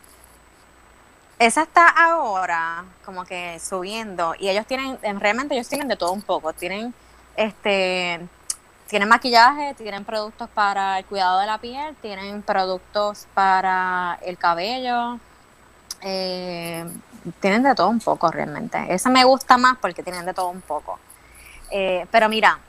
Esa 1.38 1.62
está 1.62 1.90
ahora 1.90 2.86
como 3.06 3.24
que 3.24 3.60
subiendo 3.60 4.34
y 4.40 4.50
ellos 4.50 4.66
tienen, 4.66 4.98
realmente 5.20 5.54
ellos 5.54 5.68
tienen 5.68 5.88
de 5.88 5.96
todo 5.96 6.12
un 6.12 6.24
poco. 6.24 6.54
Tienen 6.54 6.94
este 7.36 8.28
tienen 8.88 9.10
maquillaje, 9.10 9.74
tienen 9.74 10.06
productos 10.06 10.50
para 10.50 11.00
el 11.00 11.06
cuidado 11.06 11.40
de 11.40 11.48
la 11.48 11.58
piel, 11.58 11.96
tienen 11.96 12.44
productos 12.44 13.26
para 13.34 14.20
el 14.22 14.38
cabello, 14.38 15.20
eh, 16.02 16.86
tienen 17.40 17.64
de 17.64 17.74
todo 17.74 17.88
un 17.88 18.00
poco 18.00 18.30
realmente. 18.30 18.94
Esa 18.94 19.10
me 19.10 19.24
gusta 19.24 19.58
más 19.58 19.78
porque 19.80 20.04
tienen 20.04 20.26
de 20.26 20.34
todo 20.36 20.50
un 20.50 20.62
poco. 20.62 21.00
Eh, 21.72 22.06
pero 22.12 22.30
mira, 22.30 22.60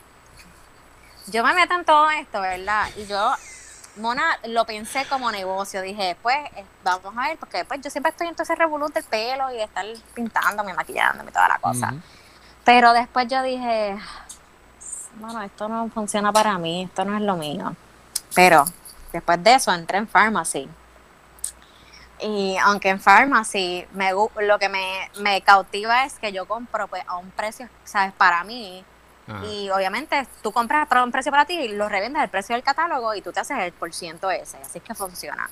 yo 1.26 1.44
me 1.44 1.52
meto 1.52 1.74
en 1.74 1.84
todo 1.84 2.10
esto, 2.10 2.40
¿verdad? 2.40 2.88
Y 2.96 3.06
yo, 3.06 3.34
Mona, 3.96 4.38
lo 4.44 4.64
pensé 4.64 5.04
como 5.06 5.30
negocio. 5.30 5.82
Dije, 5.82 6.16
pues, 6.22 6.38
eh, 6.56 6.64
vamos 6.82 7.12
a 7.18 7.28
ver, 7.28 7.36
porque 7.38 7.66
pues 7.66 7.82
yo 7.82 7.90
siempre 7.90 8.10
estoy 8.10 8.28
en 8.28 8.34
todo 8.34 8.44
ese 8.44 8.54
revolú 8.54 8.88
del 8.88 9.04
pelo 9.04 9.50
y 9.50 9.56
de 9.56 9.64
estar 9.64 9.84
pintándome, 10.14 10.72
maquillándome, 10.72 11.32
toda 11.32 11.48
la 11.48 11.58
cosa. 11.58 11.92
Pero 12.64 12.94
después 12.94 13.28
yo 13.28 13.42
dije, 13.42 13.98
bueno, 15.16 15.42
esto 15.42 15.68
no 15.68 15.88
funciona 15.88 16.32
para 16.32 16.58
mí, 16.58 16.84
esto 16.84 17.04
no 17.04 17.16
es 17.16 17.22
lo 17.22 17.36
mío. 17.36 17.74
Pero 18.34 18.64
después 19.12 19.42
de 19.42 19.54
eso 19.54 19.72
entré 19.72 19.98
en 19.98 20.08
pharmacy. 20.08 20.68
Y 22.20 22.56
aunque 22.62 22.88
en 22.90 23.00
pharmacy 23.00 23.86
me, 23.92 24.12
lo 24.12 24.58
que 24.58 24.68
me, 24.68 25.10
me 25.20 25.42
cautiva 25.42 26.04
es 26.04 26.18
que 26.18 26.32
yo 26.32 26.46
compro 26.46 26.88
pues, 26.88 27.02
a 27.06 27.16
un 27.16 27.30
precio, 27.30 27.68
¿sabes? 27.84 28.12
Para 28.12 28.44
mí. 28.44 28.84
Ajá. 29.26 29.44
Y 29.46 29.70
obviamente 29.70 30.26
tú 30.42 30.52
compras 30.52 30.86
para 30.86 31.02
un 31.02 31.10
precio 31.10 31.32
para 31.32 31.44
ti 31.44 31.54
y 31.54 31.68
lo 31.68 31.88
revendes 31.88 32.22
al 32.22 32.28
precio 32.28 32.54
del 32.54 32.62
catálogo 32.62 33.14
y 33.14 33.22
tú 33.22 33.32
te 33.32 33.40
haces 33.40 33.58
el 33.58 33.72
por 33.72 33.92
ciento 33.92 34.30
ese. 34.30 34.58
Así 34.58 34.78
es 34.78 34.84
que 34.84 34.94
funciona. 34.94 35.48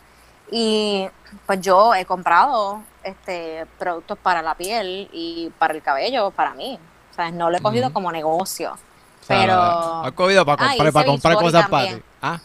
Y 0.50 1.08
pues 1.46 1.60
yo 1.62 1.94
he 1.94 2.04
comprado 2.04 2.82
este 3.02 3.66
productos 3.78 4.18
para 4.18 4.42
la 4.42 4.54
piel 4.54 5.08
y 5.12 5.50
para 5.58 5.72
el 5.74 5.82
cabello 5.82 6.30
para 6.30 6.52
mí. 6.54 6.78
O 7.10 7.14
sea, 7.14 7.30
no 7.30 7.50
lo 7.50 7.56
he 7.56 7.62
cogido 7.62 7.92
como 7.92 8.12
negocio. 8.12 8.76
O 9.22 9.24
sea, 9.24 9.40
pero- 9.40 10.04
¿Has 10.04 10.12
cogido 10.12 10.44
para 10.44 10.64
Ah, 10.64 10.68
comprar, 10.68 10.92
para 10.92 11.06
comprar 11.06 11.36
cosas 11.36 11.68
para 11.68 11.88
ti? 11.94 12.02
Ah, 12.20 12.40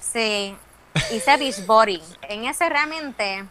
Sí, 0.00 0.54
hice 1.10 1.36
Beachbody. 1.38 2.02
En 2.28 2.44
ese 2.44 2.68
realmente 2.68 3.44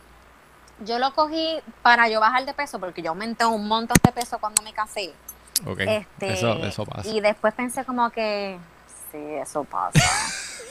yo 0.86 1.00
lo 1.00 1.12
cogí 1.14 1.60
para 1.82 2.08
yo 2.08 2.20
bajar 2.20 2.46
de 2.46 2.54
peso 2.54 2.78
porque 2.80 3.02
yo 3.02 3.10
aumenté 3.10 3.46
un 3.46 3.68
montón 3.68 3.98
de 4.04 4.12
peso 4.12 4.38
cuando 4.38 4.62
me 4.62 4.72
casé. 4.72 5.12
ok. 5.66 5.80
Este, 5.80 6.34
eso, 6.34 6.54
eso 6.64 6.86
pasa. 6.86 7.10
Y 7.10 7.20
después 7.20 7.54
pensé 7.56 7.84
como 7.84 8.10
que, 8.12 8.60
sí, 9.12 9.18
eso 9.42 9.64
pasa. 9.64 10.00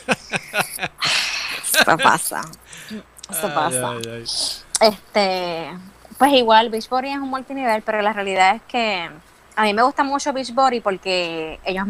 eso 1.72 1.96
pasa. 1.98 2.40
Eso 3.30 3.46
Ay, 3.46 3.52
pasa. 3.54 3.90
ay, 3.90 4.02
ay. 4.12 4.24
Este, 4.88 5.70
pues 6.18 6.32
igual 6.34 6.68
Beachbody 6.70 7.10
es 7.10 7.18
un 7.18 7.28
multinivel, 7.30 7.82
pero 7.82 8.00
la 8.02 8.12
realidad 8.12 8.56
es 8.56 8.62
que 8.62 9.10
a 9.56 9.62
mí 9.64 9.74
me 9.74 9.82
gusta 9.82 10.04
mucho 10.04 10.32
Beachbody 10.32 10.80
porque 10.80 11.60
ellos 11.64 11.86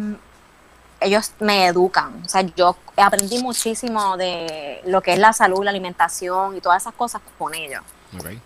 ellos 1.00 1.32
me 1.40 1.66
educan, 1.66 2.22
o 2.24 2.28
sea, 2.28 2.42
yo 2.42 2.76
aprendí 2.96 3.42
muchísimo 3.42 4.16
de 4.16 4.82
lo 4.84 5.00
que 5.00 5.14
es 5.14 5.18
la 5.18 5.32
salud, 5.32 5.64
la 5.64 5.70
alimentación 5.70 6.56
y 6.56 6.60
todas 6.60 6.82
esas 6.82 6.94
cosas 6.94 7.22
con 7.38 7.54
ellos. 7.54 7.82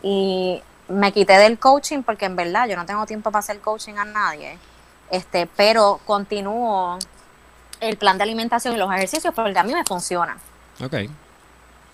Y 0.03 0.63
me 0.89 1.13
quité 1.13 1.35
del 1.39 1.59
coaching 1.59 2.03
porque 2.03 2.27
en 2.27 2.37
verdad 2.37 2.69
yo 2.69 2.77
no 2.77 2.87
tengo 2.87 3.07
tiempo 3.07 3.31
para 3.31 3.41
hacer 3.41 3.61
coaching 3.61 3.95
a 3.95 4.05
nadie. 4.05 4.59
Este, 5.11 5.47
pero 5.47 6.01
continúo 6.05 6.99
el 7.81 7.97
plan 7.97 8.19
de 8.19 8.25
alimentación 8.25 8.75
y 8.75 8.79
los 8.79 8.93
ejercicios 8.93 9.35
porque 9.35 9.59
a 9.59 9.65
mí 9.65 9.75
me 9.75 9.85
funciona. 9.85 10.37
Ok. 10.81 10.95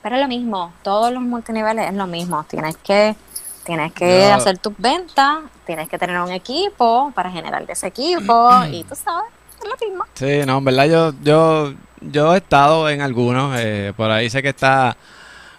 Pero 0.02 0.16
es 0.16 0.22
lo 0.22 0.28
mismo, 0.28 0.72
todos 0.82 1.12
los 1.12 1.22
multiniveles 1.22 1.88
es 1.88 1.94
lo 1.94 2.06
mismo. 2.06 2.44
Tienes 2.44 2.76
que, 2.78 3.14
tienes 3.64 3.92
que 3.92 4.24
hacer 4.32 4.58
tus 4.58 4.72
ventas, 4.78 5.38
tienes 5.66 5.88
que 5.88 5.98
tener 5.98 6.18
un 6.20 6.30
equipo 6.32 7.12
para 7.14 7.30
generar 7.30 7.64
ese 7.68 7.86
equipo 7.88 8.50
y 8.70 8.84
tú 8.84 8.94
sabes, 8.94 9.30
es 9.62 9.68
lo 9.68 9.88
mismo. 9.88 10.04
Sí, 10.14 10.40
no, 10.46 10.58
en 10.58 10.64
verdad 10.64 10.86
yo, 10.86 11.12
yo 11.22 11.74
yo 12.00 12.34
he 12.34 12.38
estado 12.38 12.88
en 12.88 13.02
algunos, 13.02 13.54
eh, 13.58 13.92
por 13.96 14.10
ahí 14.10 14.30
sé 14.30 14.42
que 14.42 14.48
está 14.50 14.96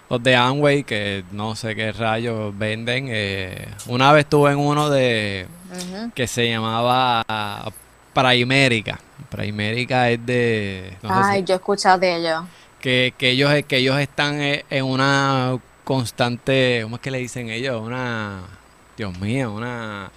los 0.09 0.21
de 0.21 0.35
Amway, 0.35 0.83
que 0.83 1.23
no 1.31 1.55
sé 1.55 1.75
qué 1.75 1.91
rayos 1.91 2.57
venden. 2.57 3.07
eh, 3.09 3.67
una 3.87 4.11
vez 4.11 4.25
estuve 4.25 4.51
en 4.51 4.57
uno 4.59 4.89
de 4.89 5.45
que 6.15 6.27
se 6.27 6.49
llamaba 6.49 7.23
Primérica. 8.13 8.99
Primérica 9.29 10.09
es 10.09 10.25
de... 10.25 10.97
no 11.01 11.09
sé 11.09 11.15
si- 11.15 11.29
Ay, 11.35 11.43
yo 11.45 11.53
he 11.53 11.57
escuchado 11.57 11.97
de 11.99 12.17
ellos. 12.17 12.43
que, 12.81 13.13
que 13.17 13.29
ellos 13.29 13.51
que 13.67 13.77
ellos 13.77 13.97
están 13.99 14.41
eh, 14.41 14.65
en 14.69 14.83
una 14.85 15.57
constante, 15.95 16.79
¿cómo 16.83 16.95
es 16.97 17.01
que 17.01 17.11
le 17.11 17.17
dicen 17.19 17.49
ellos? 17.49 17.81
Una, 17.81 18.41
Dios 18.97 19.17
mío, 19.19 19.51
una 19.53 20.11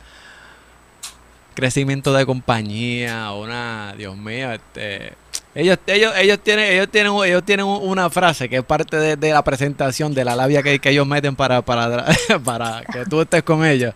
crecimiento 1.54 2.12
de 2.12 2.26
compañía, 2.26 3.32
una, 3.32 3.94
Dios 3.96 4.16
mío, 4.16 4.52
este, 4.52 5.12
ellos, 5.54 5.78
ellos, 5.86 6.12
ellos 6.16 6.38
tienen, 6.42 6.72
ellos 6.72 6.88
tienen, 6.90 7.12
ellos 7.24 7.44
tienen 7.44 7.66
una 7.66 8.10
frase 8.10 8.48
que 8.48 8.56
es 8.56 8.64
parte 8.64 8.96
de, 8.96 9.16
de 9.16 9.32
la 9.32 9.42
presentación 9.44 10.14
de 10.14 10.24
la 10.24 10.34
labia 10.34 10.62
que, 10.62 10.78
que 10.80 10.90
ellos 10.90 11.06
meten 11.06 11.36
para, 11.36 11.62
para, 11.62 12.06
para 12.44 12.82
que 12.92 13.04
tú 13.06 13.20
estés 13.20 13.42
con 13.44 13.64
ellos. 13.64 13.94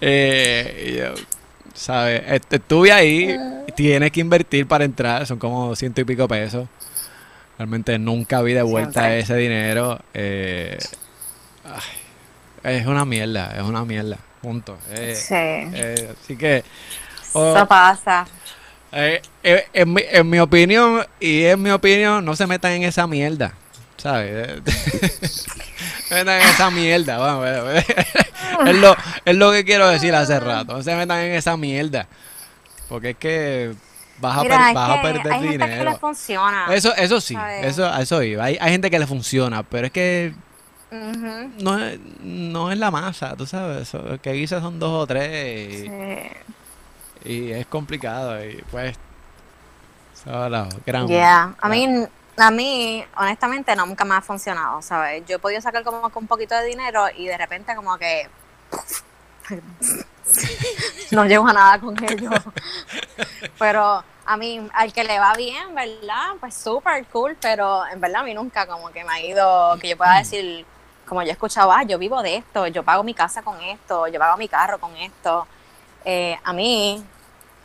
Eh, 0.00 0.96
yo, 1.16 1.22
¿sabes? 1.74 2.22
Est- 2.28 2.52
Estuve 2.52 2.92
ahí, 2.92 3.36
tienes 3.74 4.10
que 4.12 4.20
invertir 4.20 4.66
para 4.66 4.84
entrar, 4.84 5.26
son 5.26 5.38
como 5.38 5.74
ciento 5.74 6.00
y 6.00 6.04
pico 6.04 6.28
pesos. 6.28 6.68
Realmente 7.58 7.98
nunca 7.98 8.42
vi 8.42 8.52
de 8.52 8.62
vuelta 8.62 9.00
Siempre. 9.00 9.18
ese 9.20 9.36
dinero. 9.36 9.98
eh, 10.14 10.78
ay, 12.62 12.76
es 12.76 12.86
una 12.86 13.04
mierda, 13.04 13.54
es 13.56 13.62
una 13.62 13.84
mierda. 13.84 14.18
Punto. 14.42 14.78
Eh, 14.90 15.14
Sí. 15.16 15.34
eh, 15.34 16.14
así 16.22 16.36
que, 16.36 16.62
oh, 17.32 17.56
Eso 17.56 17.66
pasa. 17.66 18.26
en, 18.92 19.92
mi, 19.92 20.02
en 20.10 20.28
mi 20.30 20.38
opinión, 20.38 21.04
y 21.18 21.44
en 21.44 21.62
mi 21.62 21.70
opinión, 21.70 22.24
no 22.24 22.36
se 22.36 22.46
metan 22.46 22.72
en 22.72 22.82
esa 22.84 23.06
mierda. 23.06 23.54
¿Sabes? 23.96 24.60
se 26.08 26.14
metan 26.14 26.40
en 26.42 26.48
esa 26.48 26.70
mierda. 26.70 27.82
Es, 28.66 28.74
lo, 28.76 28.96
es 29.26 29.36
lo 29.36 29.52
que 29.52 29.66
quiero 29.66 29.86
decir 29.88 30.14
hace 30.14 30.40
rato. 30.40 30.74
No 30.78 30.82
se 30.82 30.94
metan 30.96 31.18
en 31.20 31.32
esa 31.32 31.58
mierda. 31.58 32.06
Porque 32.88 33.10
es 33.10 33.16
que 33.18 33.74
vas 34.18 34.38
a, 34.38 34.42
Mira, 34.42 34.56
per- 34.66 34.74
vas 34.74 34.90
a 34.98 35.02
perder 35.02 35.32
hay 35.32 35.40
gente 35.42 35.58
que 35.58 35.70
dinero. 35.70 35.90
le 35.90 35.98
funciona. 35.98 36.66
Eso, 36.74 36.94
eso 36.96 37.20
sí, 37.20 37.34
¿sabes? 37.34 37.66
eso, 37.66 37.94
eso 37.98 38.22
iba. 38.22 38.44
Hay, 38.44 38.56
hay 38.60 38.70
gente 38.72 38.90
que 38.90 38.98
le 38.98 39.06
funciona, 39.06 39.62
pero 39.62 39.86
es 39.86 39.92
que 39.92 40.34
Ujú. 40.90 41.50
no 41.60 41.78
es, 41.78 41.98
no 42.20 42.70
es 42.72 42.78
la 42.78 42.90
masa, 42.90 43.34
tú 43.36 43.46
sabes. 43.46 43.82
Eso, 43.88 44.18
que 44.22 44.32
quizás 44.34 44.62
son 44.62 44.78
dos 44.78 45.02
o 45.02 45.06
tres 45.06 45.84
y, 45.84 45.88
Sí. 45.88 47.30
y 47.32 47.52
es 47.52 47.66
complicado. 47.66 48.42
Y 48.44 48.62
pues, 48.70 48.96
eso, 50.14 50.48
la 50.48 50.68
gran- 50.86 51.06
Yeah. 51.08 51.54
A 51.60 51.68
la- 51.68 51.74
mí, 51.74 52.06
a 52.38 52.50
mí, 52.50 53.04
honestamente, 53.16 53.74
nunca 53.76 54.04
me 54.04 54.14
ha 54.14 54.20
funcionado, 54.20 54.80
¿sabes? 54.82 55.24
Yo 55.26 55.36
he 55.36 55.38
podido 55.38 55.60
sacar 55.60 55.82
como 55.84 56.08
que 56.10 56.18
un 56.18 56.26
poquito 56.26 56.54
de 56.54 56.64
dinero 56.66 57.06
y 57.16 57.26
de 57.26 57.36
repente 57.38 57.74
como 57.74 57.96
que 57.98 58.28
no 61.10 61.24
llego 61.24 61.46
a 61.46 61.52
nada 61.52 61.80
con 61.80 61.96
ello. 62.02 62.30
Pero 63.58 64.04
a 64.26 64.36
mí, 64.36 64.68
al 64.74 64.92
que 64.92 65.04
le 65.04 65.18
va 65.18 65.34
bien, 65.34 65.74
¿verdad? 65.74 66.34
Pues 66.40 66.54
súper 66.54 67.06
cool, 67.06 67.36
pero 67.40 67.86
en 67.86 68.00
verdad 68.00 68.22
a 68.22 68.24
mí 68.24 68.34
nunca 68.34 68.66
como 68.66 68.90
que 68.90 69.04
me 69.04 69.12
ha 69.12 69.20
ido, 69.20 69.78
que 69.80 69.88
yo 69.88 69.96
pueda 69.96 70.18
decir, 70.18 70.66
como 71.06 71.22
yo 71.22 71.28
he 71.28 71.32
escuchado, 71.32 71.70
ah, 71.72 71.84
yo 71.84 71.98
vivo 71.98 72.22
de 72.22 72.36
esto, 72.36 72.66
yo 72.66 72.82
pago 72.82 73.02
mi 73.02 73.14
casa 73.14 73.42
con 73.42 73.60
esto, 73.62 74.08
yo 74.08 74.18
pago 74.18 74.36
mi 74.36 74.48
carro 74.48 74.78
con 74.78 74.96
esto. 74.96 75.46
Eh, 76.04 76.36
a 76.42 76.52
mí 76.52 77.02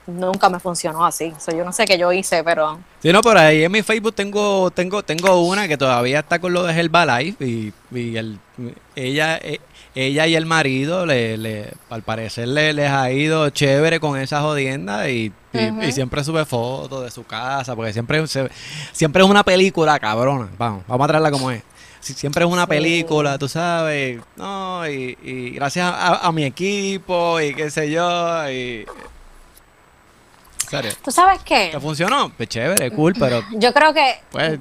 nunca 0.07 0.49
me 0.49 0.59
funcionó 0.59 1.05
así. 1.05 1.33
So, 1.39 1.51
yo 1.51 1.63
no 1.63 1.71
sé 1.71 1.85
qué 1.85 1.97
yo 1.97 2.11
hice, 2.11 2.43
pero 2.43 2.79
Sí, 3.01 3.11
no, 3.11 3.21
por 3.21 3.37
ahí 3.37 3.63
en 3.63 3.71
mi 3.71 3.81
Facebook 3.81 4.13
tengo, 4.13 4.69
tengo, 4.71 5.03
tengo 5.03 5.41
una 5.41 5.67
que 5.67 5.77
todavía 5.77 6.19
está 6.19 6.39
con 6.39 6.53
lo 6.53 6.63
de 6.63 6.79
Herbalife 6.79 7.43
y, 7.43 7.73
y 7.91 8.17
el, 8.17 8.39
ella, 8.95 9.37
eh, 9.37 9.59
ella 9.95 10.25
y 10.27 10.35
el 10.35 10.45
marido, 10.45 11.05
le, 11.05 11.37
le, 11.37 11.73
al 11.89 12.01
parecer 12.01 12.47
le, 12.47 12.71
les 12.73 12.89
ha 12.89 13.11
ido 13.11 13.49
chévere 13.49 13.99
con 13.99 14.17
esa 14.17 14.41
jodienda 14.41 15.09
y, 15.09 15.33
y- 15.53 15.69
Ujú. 15.69 15.81
y 15.83 15.91
siempre 15.91 16.23
sube 16.23 16.45
fotos 16.45 17.03
de 17.03 17.11
su 17.11 17.25
casa, 17.25 17.75
porque 17.75 17.91
siempre, 17.93 18.25
se- 18.27 18.49
siempre 18.93 19.23
es 19.23 19.29
una 19.29 19.43
película, 19.43 19.99
cabrona. 19.99 20.47
Vamos, 20.57 20.83
vamos 20.87 21.05
a 21.05 21.07
traerla 21.09 21.31
como 21.31 21.51
es. 21.51 21.61
Si- 21.99 22.13
Siempre 22.13 22.43
es 22.45 22.49
una 22.51 22.63
Sí. 22.63 22.69
película, 22.69 23.37
tú 23.37 23.47
sabes, 23.47 24.19
no, 24.37 24.87
y, 24.89 25.17
y 25.21 25.49
gracias 25.51 25.85
a, 25.93 26.25
a 26.25 26.31
mi 26.31 26.45
equipo 26.45 27.39
y 27.41 27.53
qué 27.53 27.69
sé 27.69 27.91
yo, 27.91 28.49
y... 28.49 28.85
¿Serio? 30.69 30.91
¿tú 31.03 31.11
sabes 31.11 31.41
qué? 31.43 31.69
¿Te 31.73 31.79
funcionó? 31.81 32.31
Pues 32.35 32.47
chévere, 32.47 32.91
cool, 32.91 33.13
pero 33.19 33.43
Yo 33.51 33.73
creo 33.73 33.93
que 33.93 34.15
pues 34.31 34.57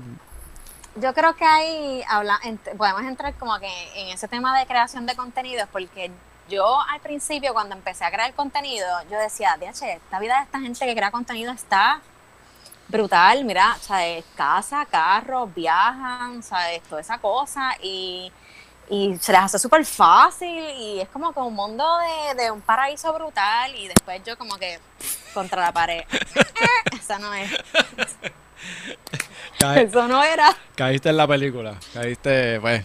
yo 1.01 1.15
creo 1.15 1.35
que 1.35 1.45
ahí 1.45 2.03
habla, 2.09 2.41
podemos 2.77 3.03
entrar 3.03 3.35
como 3.35 3.59
que 3.59 3.71
en 3.95 4.09
ese 4.09 4.29
tema 4.29 4.59
de 4.59 4.67
creación 4.67 5.07
de 5.07 5.17
contenidos, 5.17 5.69
porque 5.73 6.11
yo 6.49 6.81
al 6.89 7.01
principio 7.01 7.53
cuando 7.53 7.75
empecé 7.75 8.05
a 8.05 8.11
crear 8.11 8.35
contenido, 8.35 8.87
yo 9.11 9.19
decía, 9.19 9.57
DH, 9.59 9.95
esta 9.95 10.19
vida 10.19 10.39
de 10.39 10.45
esta 10.45 10.61
gente 10.61 10.85
que 10.85 10.95
crea 10.95 11.11
contenido 11.11 11.53
está 11.53 12.01
brutal, 12.89 13.45
mira, 13.45 13.77
¿sabes? 13.81 14.25
Casa, 14.37 14.85
carro, 14.87 15.47
viajan, 15.47 16.43
¿sabes? 16.43 16.83
Toda 16.83 17.01
esa 17.01 17.19
cosa 17.19 17.77
y, 17.83 18.33
y 18.89 19.17
se 19.19 19.33
les 19.33 19.41
hace 19.43 19.59
súper 19.59 19.85
fácil 19.87 20.59
y 20.77 21.01
es 21.01 21.09
como 21.09 21.33
que 21.33 21.41
un 21.41 21.55
mundo 21.55 21.85
de, 21.99 22.43
de 22.43 22.51
un 22.51 22.61
paraíso 22.61 23.13
brutal 23.13 23.75
y 23.77 23.87
después 23.89 24.21
yo 24.25 24.37
como 24.37 24.57
que 24.57 24.81
contra 25.33 25.63
la 25.63 25.73
pared. 25.73 26.05
Eh, 26.61 26.97
Esa 26.99 27.19
no 27.19 27.33
es, 27.33 27.51
eso 29.77 30.09
no 30.09 30.23
era. 30.23 30.57
caíste 30.75 31.11
en 31.11 31.17
la 31.17 31.27
película. 31.27 31.75
Caíste, 31.93 32.61
pues, 32.61 32.85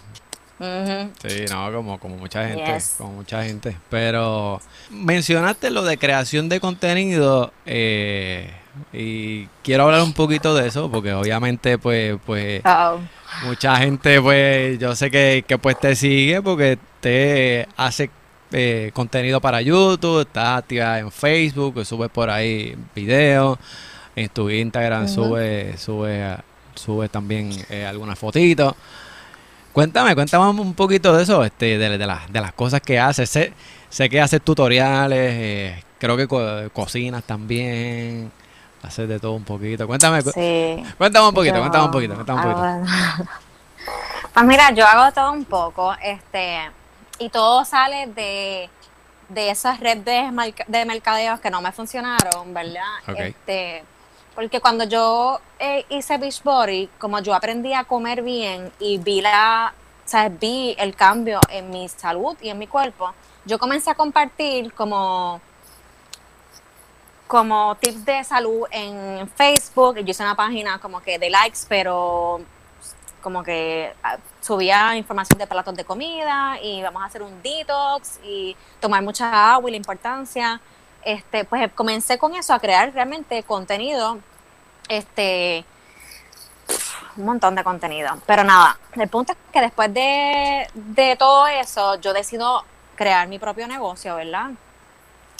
Ujú. 0.60 1.12
sí, 1.28 1.46
no, 1.50 1.72
como, 1.72 2.00
como 2.00 2.16
mucha 2.18 2.48
gente, 2.48 2.66
Yes. 2.74 2.96
como 2.98 3.14
mucha 3.14 3.44
gente. 3.44 3.78
Pero 3.90 4.62
mencionaste 4.90 5.70
lo 5.70 5.84
de 5.84 5.98
creación 5.98 6.50
de 6.50 6.60
contenido 6.60 7.52
eh, 7.66 8.52
y 8.94 9.46
quiero 9.64 9.84
hablar 9.84 10.02
un 10.04 10.14
poquito 10.14 10.54
de 10.56 10.68
eso 10.68 10.90
porque 10.92 11.14
obviamente, 11.14 11.78
pues, 11.78 12.18
pues, 12.26 12.62
Oh. 12.66 13.00
mucha 13.46 13.78
gente, 13.78 14.22
pues, 14.22 14.78
yo 14.80 14.96
sé 14.96 15.10
que, 15.12 15.44
que 15.48 15.58
pues 15.58 15.80
te 15.80 15.96
sigue 15.96 16.42
porque 16.42 16.78
te 17.02 17.68
hace 17.78 18.10
eh, 18.52 18.92
contenido 18.94 19.42
para 19.42 19.62
YouTube, 19.62 20.22
estás 20.22 20.60
activa 20.60 21.00
en 21.00 21.12
Facebook, 21.12 21.86
subes 21.86 22.10
por 22.10 22.30
ahí 22.30 22.76
videos, 22.94 23.58
en 24.15 24.30
tu 24.30 24.49
Instagram 24.49 25.06
Ujú. 25.06 25.13
sube, 25.13 25.78
sube, 25.78 26.38
sube 26.75 27.10
también 27.10 27.51
eh, 27.69 27.86
algunas 27.86 28.17
fotitos. 28.17 28.73
Cuéntame, 29.73 30.15
cuéntame 30.15 30.47
un 30.49 30.73
poquito 30.73 31.15
de 31.15 31.23
eso, 31.23 31.43
este, 31.43 31.78
de, 31.78 31.97
de 31.97 32.08
las, 32.08 32.32
de 32.32 32.39
las 32.41 32.54
cosas 32.54 32.82
que 32.82 32.97
haces. 32.99 33.30
Sé, 33.30 33.54
sé 33.89 34.10
que 34.10 34.21
haces 34.21 34.41
tutoriales, 34.41 35.34
eh, 35.34 35.84
creo 35.99 36.15
que 36.15 36.28
co- 36.28 36.69
cocinas 36.71 37.23
también, 37.23 38.32
haces 38.84 39.10
de 39.10 39.19
todo 39.19 39.34
un 39.34 39.43
poquito. 39.43 39.86
Cuéntame, 39.86 40.23
cu- 40.23 40.32
Sí. 40.32 40.82
cuéntame 40.97 41.28
un 41.28 41.34
poquito, 41.34 41.56
Yo 41.56 41.60
cuéntame 41.62 41.86
un 41.86 41.91
poquito, 41.91 42.13
cuéntame 42.15 42.39
un 42.45 42.54
poquito. 42.54 43.30
Pues 44.34 44.45
mira, 44.47 44.71
yo 44.71 44.86
hago 44.86 45.13
todo 45.13 45.32
un 45.32 45.45
poco, 45.45 45.95
este, 46.04 46.60
y 47.19 47.30
todo 47.30 47.63
sale 47.63 48.08
de, 48.08 48.69
de 49.30 49.49
esas 49.49 49.80
redes 49.80 50.04
de, 50.67 50.86
mercadeos 50.86 51.39
que 51.39 51.49
no 51.49 51.62
me 51.62 51.71
funcionaron, 51.71 52.54
¿verdad? 52.54 52.82
Ok. 53.08 53.15
Este, 53.17 53.84
porque 54.36 54.60
cuando 54.60 54.84
yo 54.84 55.39
eh, 55.60 55.86
hice 55.89 56.17
Beachbody, 56.17 56.89
como 57.00 57.19
yo 57.19 57.34
aprendí 57.34 57.74
a 57.74 57.86
comer 57.86 58.21
bien 58.21 58.71
y 58.80 58.98
vi 58.98 59.21
la, 59.21 59.74
o 60.06 60.30
vi 60.39 60.76
el 60.78 60.93
cambio 60.95 61.39
en 61.50 61.69
mi 61.69 61.88
salud 61.88 62.36
y 62.41 62.50
en 62.50 62.60
mi 62.60 62.67
cuerpo, 62.67 63.13
yo 63.45 63.58
comencé 63.58 63.89
a 63.89 63.95
compartir 63.95 64.74
como 64.74 65.41
como 67.28 67.76
tips 67.76 68.06
de 68.06 68.24
salud 68.24 68.67
en 68.69 69.28
Facebook. 69.30 69.98
Yo 69.98 70.12
hice 70.12 70.24
una 70.24 70.36
página 70.36 70.80
como 70.80 71.02
que 71.02 71.17
de 71.17 71.30
likes, 71.30 71.60
pero 71.67 72.41
como 73.21 73.43
que 73.43 73.91
ah, 74.04 74.17
subía 74.41 74.95
información 74.95 75.39
de 75.39 75.48
platos 75.48 75.76
de 75.76 75.84
comida 75.84 76.60
y 76.62 76.84
vamos 76.84 77.02
a 77.02 77.06
hacer 77.06 77.24
un 77.24 77.41
detox 77.41 78.19
y 78.24 78.56
tomar 78.80 79.02
mucha 79.02 79.54
agua 79.54 79.69
y 79.69 79.71
la 79.71 79.78
importancia. 79.78 80.62
Este, 81.06 81.46
pues 81.46 81.72
comencé 81.74 82.18
con 82.18 82.34
eso 82.34 82.54
a 82.54 82.60
crear 82.60 82.91
realmente 82.91 83.44
contenido, 83.44 84.20
este, 84.89 85.63
un 87.15 87.26
montón 87.26 87.56
de 87.56 87.63
contenido. 87.63 88.18
Pero 88.26 88.44
nada, 88.44 88.78
el 88.94 89.08
punto 89.08 89.34
es 89.34 89.38
que 89.54 89.62
después 89.62 89.94
de, 89.94 90.68
de 90.74 91.15
todo 91.15 91.48
eso, 91.48 91.96
yo 92.02 92.12
decido 92.12 92.65
crear 92.96 93.28
mi 93.28 93.39
propio 93.39 93.68
negocio, 93.68 94.15
¿verdad? 94.15 94.52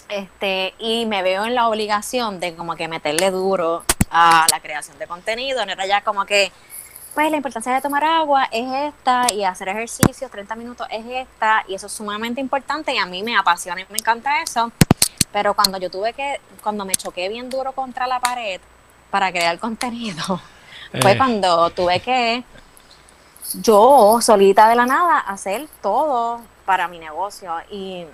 Este, 0.08 0.76
y 0.78 1.06
me 1.08 1.24
veo 1.24 1.46
en 1.46 1.56
la 1.56 1.68
obligación 1.68 2.40
de 2.40 2.56
como 2.56 2.76
que 2.76 2.88
meterle 2.88 3.32
duro 3.32 3.84
a 4.12 4.46
la 4.52 4.60
creación 4.60 5.00
de 5.00 5.08
contenido. 5.08 5.66
No 5.66 5.72
era 5.72 5.88
ya 5.88 6.02
como 6.02 6.26
que, 6.26 6.52
pues 7.16 7.32
la 7.32 7.38
importancia 7.38 7.74
de 7.74 7.82
tomar 7.82 8.04
agua 8.04 8.48
es 8.52 8.94
esta 8.94 9.34
y 9.34 9.44
hacer 9.44 9.70
ejercicios 9.70 10.30
30 10.30 10.56
minutos 10.56 10.88
es 10.92 11.06
esta 11.08 11.64
y 11.68 11.74
eso 11.74 11.88
es 11.88 11.94
sumamente 11.94 12.40
importante 12.40 12.94
y 12.94 12.98
a 12.98 13.06
mí 13.06 13.24
me 13.24 13.36
apasiona 13.36 13.82
y 13.82 13.86
me 13.90 13.98
encanta 13.98 14.42
eso. 14.42 14.72
Pero 15.36 15.54
cuando 15.54 15.78
yo 15.78 15.90
tuve 15.90 16.14
que, 16.14 16.40
cuando 16.64 16.86
me 16.86 16.96
choqué 16.96 17.28
bien 17.28 17.50
duro 17.50 17.74
contra 17.74 18.08
la 18.08 18.22
pared 18.22 18.62
para 19.12 19.34
crear 19.34 19.60
contenido, 19.68 20.40
fue 21.02 21.12
Eh. 21.12 21.18
cuando 21.18 21.70
tuve 21.72 22.00
que 22.00 22.46
yo 23.56 24.20
solita 24.22 24.70
de 24.70 24.76
la 24.76 24.86
nada 24.86 25.20
hacer 25.20 25.68
todo 25.82 26.40
para 26.66 26.88
mi 26.88 27.00
negocio 27.00 27.54
y 27.70 28.06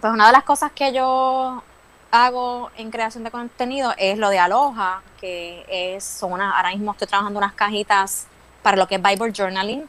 pues 0.00 0.12
una 0.12 0.26
de 0.28 0.32
las 0.34 0.44
cosas 0.44 0.70
que 0.70 0.92
yo 0.92 1.64
hago 2.12 2.70
en 2.76 2.92
creación 2.92 3.24
de 3.24 3.32
contenido 3.32 3.92
es 3.96 4.16
lo 4.16 4.28
de 4.28 4.38
Aloha, 4.38 5.02
que 5.20 5.66
es 5.68 6.04
son 6.04 6.34
una, 6.34 6.56
ahora 6.56 6.70
mismo 6.70 6.92
estoy 6.92 7.08
trabajando 7.08 7.38
unas 7.38 7.54
cajitas 7.54 8.28
para 8.62 8.76
lo 8.76 8.86
que 8.86 8.94
es 8.94 9.02
Bible 9.02 9.32
Journaling, 9.36 9.88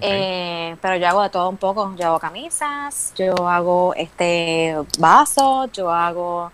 Eh, 0.00 0.76
pero 0.80 0.96
yo 0.96 1.08
hago 1.08 1.22
de 1.22 1.30
todo 1.30 1.48
un 1.48 1.56
poco. 1.58 1.94
Yo 1.96 2.06
hago 2.06 2.18
camisas, 2.18 3.12
yo 3.16 3.34
hago 3.48 3.94
este 3.94 4.76
vasos, 4.98 5.70
yo 5.72 5.90
hago 5.92 6.50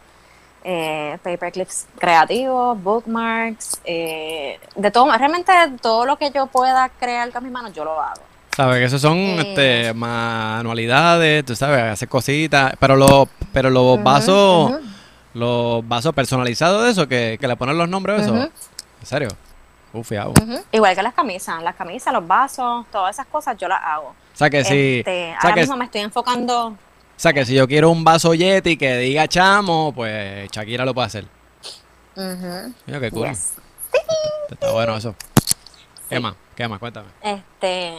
eh, 0.65 1.17
paperclips 1.23 1.87
creativos, 1.99 2.83
bookmarks, 2.83 3.81
eh, 3.85 4.59
de 4.75 4.91
todo. 4.91 5.11
Realmente 5.17 5.53
todo 5.81 6.05
lo 6.05 6.19
que 6.19 6.31
yo 6.31 6.47
pueda 6.47 6.89
crear 6.89 7.31
con 7.33 7.45
mis 7.45 7.53
manos, 7.53 7.73
yo 7.73 7.85
lo 7.85 8.01
hago. 8.01 8.23
Sabes 8.57 8.79
que 8.79 8.85
esos 8.87 9.01
son 9.01 9.17
Eh. 9.17 9.41
este, 9.41 9.95
manualidades, 9.95 11.45
tú 11.45 11.55
sabes, 11.55 11.81
hacer 11.85 12.09
cositas, 12.09 12.75
pero 12.81 12.97
los, 12.97 13.29
pero 13.53 13.71
los 13.71 14.03
vasos, 14.03 14.73
los 15.33 15.87
vasos 15.87 16.13
personalizados 16.13 16.85
de 16.85 16.91
eso, 16.91 17.07
que, 17.07 17.39
que 17.41 17.47
le 17.47 17.55
ponen 17.57 17.79
los 17.79 17.89
nombres 17.89 18.17
de 18.17 18.23
eso. 18.25 18.35
¿En 18.37 19.07
serio? 19.07 19.29
Uf, 19.93 20.09
fiao. 20.09 20.31
ujú. 20.31 20.65
Igual 20.73 20.95
que 20.95 21.03
las 21.03 21.15
camisas, 21.15 21.63
las 21.63 21.75
camisas, 21.75 22.13
los 22.13 22.27
vasos, 22.27 22.87
todas 22.93 23.15
esas 23.17 23.27
cosas 23.27 23.57
yo 23.57 23.69
las 23.69 23.81
hago. 23.83 24.09
O 24.09 24.37
sea 24.37 24.51
que 24.51 24.63
si, 24.65 24.99
Este, 24.99 25.11
o 25.11 25.15
sea 25.33 25.39
ahora 25.41 25.55
que, 25.55 25.61
mismo 25.61 25.77
me 25.77 25.85
estoy 25.87 26.01
enfocando. 26.03 26.67
o 26.69 26.77
sea 27.17 27.33
que 27.33 27.45
si 27.45 27.55
yo 27.55 27.67
quiero 27.67 27.91
un 27.91 28.05
vaso 28.05 28.35
Yeti 28.35 28.77
que 28.77 28.97
diga 28.99 29.27
chamo, 29.29 29.93
pues 29.95 30.51
Shakira 30.51 30.85
lo 30.85 30.95
puede 30.95 31.07
hacer. 31.07 31.25
ujú, 32.17 32.75
Mira 32.87 33.01
qué 33.01 33.11
cool. 33.11 33.29
yes. 33.29 33.55
Está 34.51 34.73
bueno 34.73 34.97
eso. 34.97 35.15
¿Qué 36.09 36.17
Sí. 36.17 36.23
más? 36.23 36.35
¿Qué 36.57 36.67
más? 36.69 36.79
Cuéntame. 36.79 37.09
Este, 37.23 37.95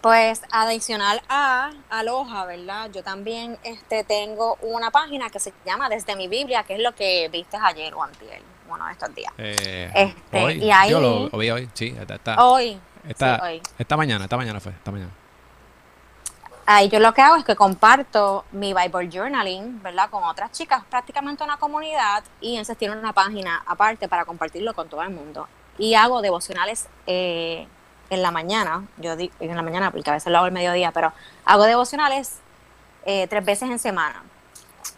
pues 0.00 0.42
adicional 0.50 1.22
a 1.28 1.70
Aloha, 1.88 2.44
¿verdad? 2.44 2.90
Yo 2.92 3.02
también 3.02 3.58
este, 3.62 4.04
tengo 4.04 4.58
una 4.60 4.90
página 4.90 5.30
que 5.30 5.40
se 5.40 5.52
llama 5.64 5.88
Desde 5.88 6.14
mi 6.16 6.28
Biblia, 6.28 6.64
que 6.64 6.74
es 6.74 6.80
lo 6.80 6.94
que 6.94 7.28
viste 7.32 7.56
ayer 7.62 7.94
o 7.94 8.02
antier, 8.02 8.42
uno 8.68 8.86
de 8.86 8.92
estos 8.92 9.14
días. 9.14 9.32
Eh, 9.38 9.90
Este, 9.94 10.44
hoy, 10.44 10.54
y 10.64 10.70
ahí- 10.70 10.90
yo 10.90 11.00
lo, 11.00 11.28
lo 11.28 11.38
vi 11.38 11.50
hoy, 11.50 11.68
sí, 11.74 11.94
está, 11.98 12.14
está- 12.14 12.44
Hoy, 12.44 12.80
esta, 13.08 13.36
sí, 13.36 13.42
hoy. 13.42 13.62
esta 13.78 13.96
mañana, 13.96 14.24
esta 14.24 14.36
mañana 14.36 14.60
fue, 14.60 14.72
esta 14.72 14.90
mañana. 14.90 15.10
Ahí 16.66 16.88
yo 16.88 16.98
lo 16.98 17.12
que 17.12 17.20
hago 17.20 17.36
es 17.36 17.44
que 17.44 17.54
comparto 17.56 18.46
mi 18.52 18.72
Bible 18.72 19.10
Journaling, 19.12 19.82
¿verdad? 19.82 20.08
Con 20.08 20.24
otras 20.24 20.50
chicas, 20.50 20.82
prácticamente 20.88 21.44
una 21.44 21.58
comunidad, 21.58 22.24
y 22.40 22.52
entonces 22.52 22.78
tiene 22.78 22.96
una 22.96 23.12
página 23.12 23.62
aparte 23.66 24.08
para 24.08 24.24
compartirlo 24.24 24.72
con 24.72 24.88
todo 24.88 25.02
el 25.02 25.10
mundo. 25.10 25.46
Y 25.76 25.94
hago 25.94 26.22
devocionales 26.22 26.88
eh, 27.06 27.66
en 28.08 28.22
la 28.22 28.30
mañana, 28.30 28.86
yo 28.96 29.14
digo 29.14 29.34
en 29.40 29.54
la 29.54 29.62
mañana 29.62 29.90
porque 29.90 30.08
a 30.08 30.14
veces 30.14 30.30
lo 30.32 30.38
hago 30.38 30.46
al 30.46 30.52
mediodía, 30.52 30.90
pero 30.92 31.12
hago 31.44 31.64
devocionales 31.64 32.38
eh, 33.04 33.26
tres 33.28 33.44
veces 33.44 33.68
en 33.68 33.78
semana. 33.78 34.22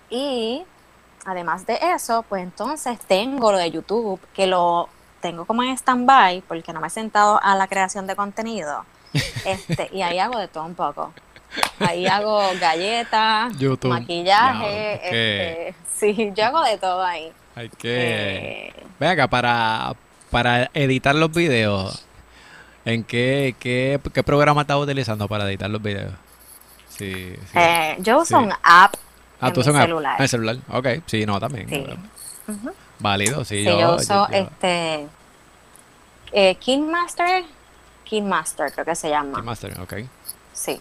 Y 0.09 0.62
además 1.26 1.66
de 1.66 1.78
eso, 1.94 2.24
pues 2.28 2.42
entonces 2.42 2.98
tengo 3.06 3.52
lo 3.52 3.58
de 3.58 3.70
YouTube, 3.70 4.20
que 4.34 4.46
lo 4.46 4.88
tengo 5.20 5.44
como 5.44 5.62
en 5.62 5.70
stand-by 5.76 6.42
porque 6.42 6.72
no 6.72 6.80
me 6.80 6.86
he 6.86 6.90
sentado 6.90 7.40
a 7.42 7.54
la 7.56 7.66
creación 7.68 8.06
de 8.06 8.16
contenido. 8.16 8.84
Este, 9.44 9.88
y 9.92 10.02
ahí 10.02 10.18
hago 10.18 10.38
de 10.38 10.48
todo 10.48 10.64
un 10.64 10.74
poco. 10.74 11.12
Ahí 11.80 12.06
hago 12.06 12.40
galletas, 12.60 13.56
YouTube. 13.58 13.90
maquillaje, 13.90 14.94
este, 15.70 15.74
sí, 15.96 16.32
yo 16.34 16.44
hago 16.46 16.62
de 16.62 16.76
todo 16.78 17.02
ahí. 17.02 17.32
Hay 17.54 17.68
que... 17.70 18.72
Eh, 19.00 19.06
acá, 19.06 19.26
para, 19.28 19.94
para 20.30 20.68
editar 20.74 21.14
los 21.14 21.30
videos, 21.32 22.04
¿en 22.84 23.04
qué, 23.04 23.54
qué, 23.58 23.98
qué 24.12 24.22
programa 24.22 24.62
estás 24.62 24.76
utilizando 24.76 25.28
para 25.28 25.48
editar 25.48 25.70
los 25.70 25.80
videos? 25.80 26.12
Sí, 26.88 27.34
sí. 27.52 27.58
eh, 27.58 27.96
yo 28.00 28.18
uso 28.20 28.38
Sí. 28.38 28.44
un 28.44 28.52
app 28.62 28.94
ah, 29.46 29.48
en 29.48 29.54
tú 29.54 29.61
mi 29.61 29.80
celular. 29.80 30.16
Ah, 30.18 30.22
en 30.22 30.28
celular. 30.28 30.56
Ok, 30.72 30.87
sí, 31.06 31.26
no, 31.26 31.40
también. 31.40 31.68
Sí. 31.68 31.85
Válido, 32.98 33.44
sí. 33.44 33.59
Sí, 33.59 33.64
yo, 33.64 33.78
yo, 33.80 33.94
uso 33.96 34.28
yo- 34.30 34.35
este 34.37 35.06
eh, 36.32 36.54
Kingmaster, 36.56 37.44
Kingmaster 38.04 38.72
creo 38.72 38.85
que 38.85 38.94
se 38.94 39.09
llama. 39.11 39.42
Master, 39.42 39.78
ok. 39.80 39.94
Sí. 40.52 40.80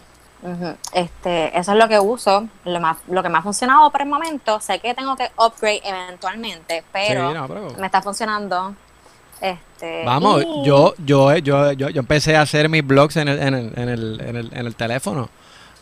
Este, 0.93 1.57
eso 1.57 1.71
es 1.71 1.77
lo 1.77 1.87
que 1.87 1.99
uso, 1.99 2.47
lo, 2.65 2.79
más, 2.79 2.97
lo 3.07 3.23
que 3.23 3.29
me 3.29 3.39
ha 3.39 3.41
funcionado 3.41 3.89
por 3.89 4.01
el 4.01 4.07
momento. 4.07 4.59
Sé 4.59 4.79
que 4.79 4.93
tengo 4.93 5.15
que 5.15 5.31
upgrade 5.37 5.81
eventualmente, 5.83 6.83
pero 6.91 7.29
Sí, 7.29 7.33
no, 7.33 7.47
pero- 7.47 7.73
me 7.79 7.85
está 7.87 8.01
funcionando. 8.01 8.75
Este, 9.41 10.03
Vamos, 10.05 10.43
y- 10.43 10.63
yo, 10.65 10.93
yo, 10.99 11.35
yo, 11.37 11.71
yo, 11.73 11.89
yo 11.89 11.99
empecé 11.99 12.35
a 12.37 12.41
hacer 12.41 12.69
mis 12.69 12.85
blogs 12.85 13.17
en 13.17 13.27
el, 13.27 13.39
en 13.39 13.53
el, 13.55 13.73
en 13.79 13.89
el, 13.89 14.21
en 14.21 14.35
el, 14.35 14.53
en 14.53 14.65
el 14.67 14.75
teléfono. 14.75 15.29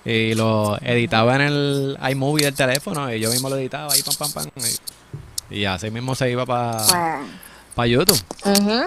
Y 0.06 0.34
lo 0.36 0.78
editaba 0.82 1.36
en 1.36 1.42
el 1.42 1.98
iMovie 2.10 2.46
del 2.46 2.56
teléfono 2.56 3.12
y 3.14 3.20
yo 3.22 3.30
mismo 3.30 3.50
lo 3.50 3.56
editaba 3.56 3.94
ahí, 3.94 4.02
pam, 4.04 4.16
pam, 4.18 4.32
pam. 4.34 4.64
Y, 5.50 5.60
y 5.60 5.66
así 5.66 5.90
mismo 5.92 6.14
se 6.16 6.30
iba 6.30 6.46
para 6.46 6.78
Pues, 7.76 7.90
YouTube. 7.90 8.22
ujú. 8.46 8.84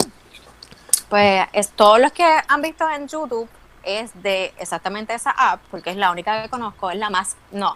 Pues 1.08 1.46
es, 1.52 1.70
todos 1.70 2.00
los 2.00 2.12
que 2.12 2.24
han 2.48 2.60
visto 2.62 2.88
en 2.90 3.06
YouTube 3.08 3.48
es 3.84 4.10
de 4.22 4.52
exactamente 4.58 5.14
esa 5.14 5.30
app, 5.30 5.60
porque 5.70 5.90
es 5.90 5.96
la 5.96 6.10
única 6.10 6.42
que 6.42 6.48
conozco, 6.48 6.90
es 6.90 6.98
la 6.98 7.08
más, 7.10 7.36
no, 7.52 7.74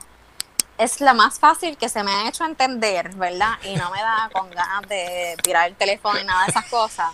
es 0.77 1.01
la 1.01 1.15
más 1.15 1.39
fácil 1.39 1.77
que 1.77 1.89
se 1.89 2.03
me 2.03 2.11
ha 2.11 2.29
hecho 2.29 2.45
entender, 2.45 3.15
¿verdad? 3.15 3.53
Y 3.65 3.77
no 3.77 3.91
me 3.91 4.01
da 4.01 4.29
con 4.33 4.51
ganas 4.51 4.89
de 4.89 5.37
tirar 5.43 5.69
el 5.69 5.77
teléfono 5.77 6.19
y 6.21 6.25
nada 6.25 6.45
de 6.45 6.51
esas 6.51 6.65
cosas. 6.67 7.13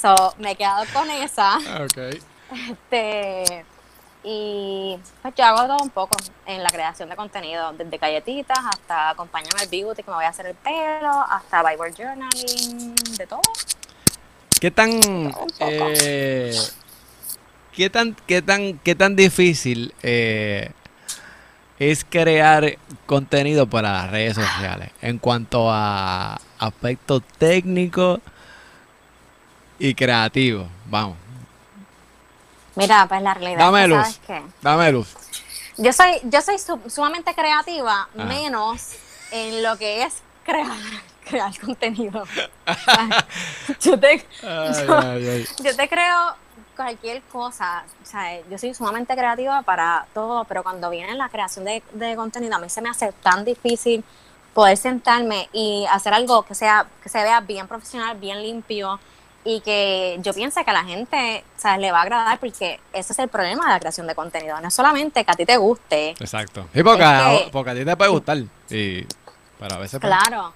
So, 0.00 0.34
me 0.38 0.52
he 0.52 0.56
quedado 0.56 0.84
con 0.92 1.10
esa. 1.10 1.58
Ok. 1.84 2.22
Este, 2.70 3.64
y 4.30 4.98
pues 5.22 5.34
yo 5.36 5.44
hago 5.46 5.66
todo 5.66 5.82
un 5.82 5.88
poco 5.88 6.14
en 6.44 6.62
la 6.62 6.68
creación 6.68 7.08
de 7.08 7.16
contenido, 7.16 7.72
desde 7.72 7.96
galletitas 7.96 8.58
hasta 8.58 9.10
acompañarme 9.10 9.62
al 9.62 9.68
beauty 9.68 10.02
que 10.02 10.10
me 10.10 10.16
voy 10.16 10.26
a 10.26 10.28
hacer 10.28 10.44
el 10.44 10.54
pelo, 10.54 11.24
hasta 11.30 11.62
Bible 11.62 11.94
Journaling, 11.96 12.94
de 13.16 13.26
todo. 13.26 13.40
¿Qué 14.60 14.70
tan, 14.70 14.90
eh, 15.60 16.54
qué 17.72 17.88
tan, 17.88 18.14
qué 18.26 18.42
tan, 18.42 18.78
qué 18.80 18.94
tan 18.94 19.16
difícil 19.16 19.94
eh, 20.02 20.72
es 21.78 22.04
crear 22.04 22.76
contenido 23.06 23.66
para 23.66 23.92
las 23.92 24.10
redes 24.10 24.34
sociales 24.34 24.90
en 25.00 25.16
cuanto 25.16 25.70
a 25.70 26.38
aspectos 26.58 27.22
técnicos 27.38 28.20
y 29.78 29.94
creativos? 29.94 30.68
Vamos, 30.84 31.16
Mira, 32.78 33.06
pues 33.08 33.22
la 33.22 33.34
realidad 33.34 33.58
Dame 33.58 33.88
luz. 33.88 33.98
¿sabes 34.02 34.20
qué? 34.26 34.42
dame 34.62 34.92
luz. 34.92 35.14
Yo 35.76 35.92
soy, 35.92 36.20
yo 36.24 36.40
soy 36.42 36.58
su- 36.58 36.80
sumamente 36.88 37.34
creativa, 37.34 38.02
Ajá. 38.14 38.24
menos 38.24 38.92
en 39.30 39.62
lo 39.62 39.76
que 39.76 40.02
es 40.02 40.14
crear, 40.44 40.66
crear 41.28 41.58
contenido. 41.60 42.24
yo, 43.80 43.98
te, 43.98 44.26
Ay, 44.42 44.86
yo- 44.86 44.98
ay, 44.98 45.28
ay. 45.28 45.46
yo 45.62 45.76
te 45.76 45.88
creo 45.88 46.34
cualquier 46.76 47.22
cosa, 47.22 47.84
o 48.02 48.06
sea, 48.06 48.40
yo 48.48 48.56
soy 48.58 48.72
sumamente 48.74 49.14
creativa 49.14 49.62
para 49.62 50.06
todo, 50.14 50.44
pero 50.44 50.62
cuando 50.62 50.88
viene 50.90 51.14
la 51.14 51.28
creación 51.28 51.64
de, 51.64 51.82
de 51.92 52.14
contenido, 52.16 52.54
a 52.56 52.58
mí 52.60 52.68
se 52.70 52.80
me 52.80 52.88
hace 52.88 53.12
tan 53.12 53.44
difícil 53.44 54.04
poder 54.54 54.76
sentarme 54.76 55.48
y 55.52 55.86
hacer 55.90 56.14
algo 56.14 56.42
que 56.44 56.54
sea 56.54 56.86
que 57.02 57.08
se 57.08 57.22
vea 57.22 57.40
bien 57.40 57.66
profesional, 57.68 58.16
bien 58.16 58.42
limpio 58.42 58.98
y 59.50 59.60
que 59.62 60.18
yo 60.20 60.34
piense 60.34 60.62
que 60.62 60.70
a 60.70 60.74
la 60.74 60.84
gente 60.84 61.42
o 61.56 61.60
sea, 61.60 61.78
le 61.78 61.90
va 61.90 62.00
a 62.00 62.02
agradar 62.02 62.38
porque 62.38 62.80
ese 62.92 63.12
es 63.14 63.18
el 63.18 63.28
problema 63.28 63.64
de 63.64 63.70
la 63.72 63.80
creación 63.80 64.06
de 64.06 64.14
contenido, 64.14 64.60
no 64.60 64.68
es 64.68 64.74
solamente 64.74 65.24
que 65.24 65.30
a 65.30 65.34
ti 65.34 65.46
te 65.46 65.56
guste, 65.56 66.10
Exacto. 66.10 66.66
Y 66.74 66.82
porque, 66.82 67.02
Es 67.04 67.44
que- 67.44 67.50
porque 67.50 67.70
a 67.70 67.74
ti 67.74 67.84
te 67.84 67.96
puede 67.96 68.10
gustar. 68.10 68.36
Y, 68.68 69.06
pero 69.58 69.74
a 69.74 69.78
veces. 69.78 70.00
pues, 70.00 70.12
Claro, 70.12 70.52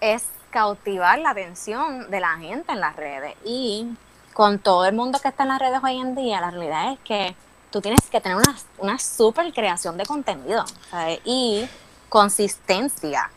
es 0.00 0.24
cautivar 0.50 1.18
la 1.18 1.30
atención 1.30 2.08
de 2.10 2.20
la 2.20 2.36
gente 2.36 2.70
en 2.72 2.80
las 2.80 2.94
redes 2.94 3.34
y 3.44 3.88
con 4.32 4.60
todo 4.60 4.84
el 4.86 4.94
mundo 4.94 5.18
que 5.18 5.26
está 5.28 5.42
en 5.42 5.48
las 5.48 5.58
redes 5.58 5.80
hoy 5.82 5.98
en 6.00 6.14
día, 6.14 6.40
la 6.40 6.50
realidad 6.52 6.92
es 6.92 6.98
que 7.00 7.34
tú 7.72 7.80
tienes 7.80 8.00
que 8.10 8.20
tener 8.20 8.36
una, 8.36 8.56
una 8.78 8.98
super 9.00 9.52
creación 9.52 9.96
de 9.96 10.06
contenido 10.06 10.64
¿sabes? 10.90 11.20
y 11.24 11.68
consistencia, 12.08 13.28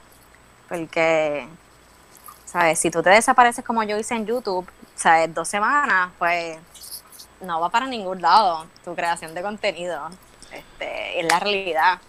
porque, 0.69 1.47
¿sabes? 2.45 2.79
Si 2.79 2.89
tú 2.91 3.01
te 3.03 3.09
desapareces 3.09 3.63
como 3.65 3.83
yo 3.83 3.97
hice 3.97 4.15
en 4.15 4.25
YouTube, 4.25 4.67
¿sabes? 4.95 5.33
Dos 5.33 5.47
semanas, 5.47 6.11
pues 6.19 6.57
no 7.41 7.59
va 7.59 7.69
para 7.69 7.87
ningún 7.87 8.21
lado 8.21 8.65
tu 8.85 8.95
creación 8.95 9.33
de 9.35 9.41
contenido, 9.41 10.09
este, 10.51 11.19
es 11.19 11.25
la 11.31 11.39
realidad. 11.39 11.99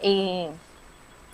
Y 0.00 0.46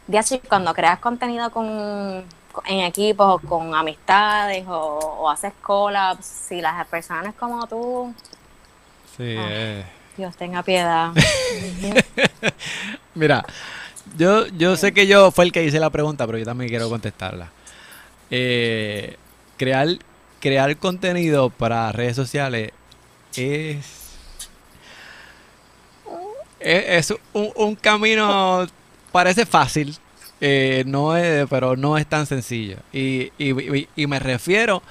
de 0.06 0.18
así, 0.18 0.38
cuando 0.40 0.74
creas 0.74 0.98
contenido 0.98 1.50
con, 1.50 2.24
en 2.66 2.80
equipos 2.80 3.36
o 3.36 3.38
con 3.46 3.74
amistades 3.74 4.64
o, 4.68 4.98
o 5.20 5.30
haces 5.30 5.52
collabs, 5.62 6.24
si 6.26 6.60
las 6.60 6.86
personas 6.88 7.34
como 7.34 7.66
tú, 7.66 8.14
Sí, 9.16 9.36
Ah. 9.38 9.46
eh. 9.50 9.84
Dios 10.16 10.36
tenga 10.36 10.62
piedad. 10.62 11.10
Mira, 13.14 13.44
yo, 14.16 14.46
yo 14.48 14.76
sé 14.76 14.92
que 14.92 15.06
yo 15.06 15.30
fue 15.30 15.44
el 15.44 15.52
que 15.52 15.64
hice 15.64 15.80
la 15.80 15.90
pregunta, 15.90 16.26
pero 16.26 16.38
yo 16.38 16.44
también 16.44 16.68
quiero 16.68 16.88
contestarla. 16.88 17.50
Eh, 18.30 19.16
crear, 19.56 19.88
crear 20.44 20.76
contenido 20.76 21.48
para 21.48 21.90
redes 21.90 22.14
sociales 22.14 22.70
es 23.34 23.78
es, 26.60 27.14
un, 27.32 27.76
camino, 27.76 28.66
parece 29.10 29.46
fácil, 29.46 29.96
eh, 30.40 30.84
no 30.86 31.16
es, 31.16 31.46
pero 31.48 31.76
no 31.76 31.96
es 31.96 32.06
tan 32.06 32.26
sencillo. 32.26 32.76
Y, 32.92 33.32
y, 33.38 34.06
me 34.06 34.18
refiero 34.18 34.82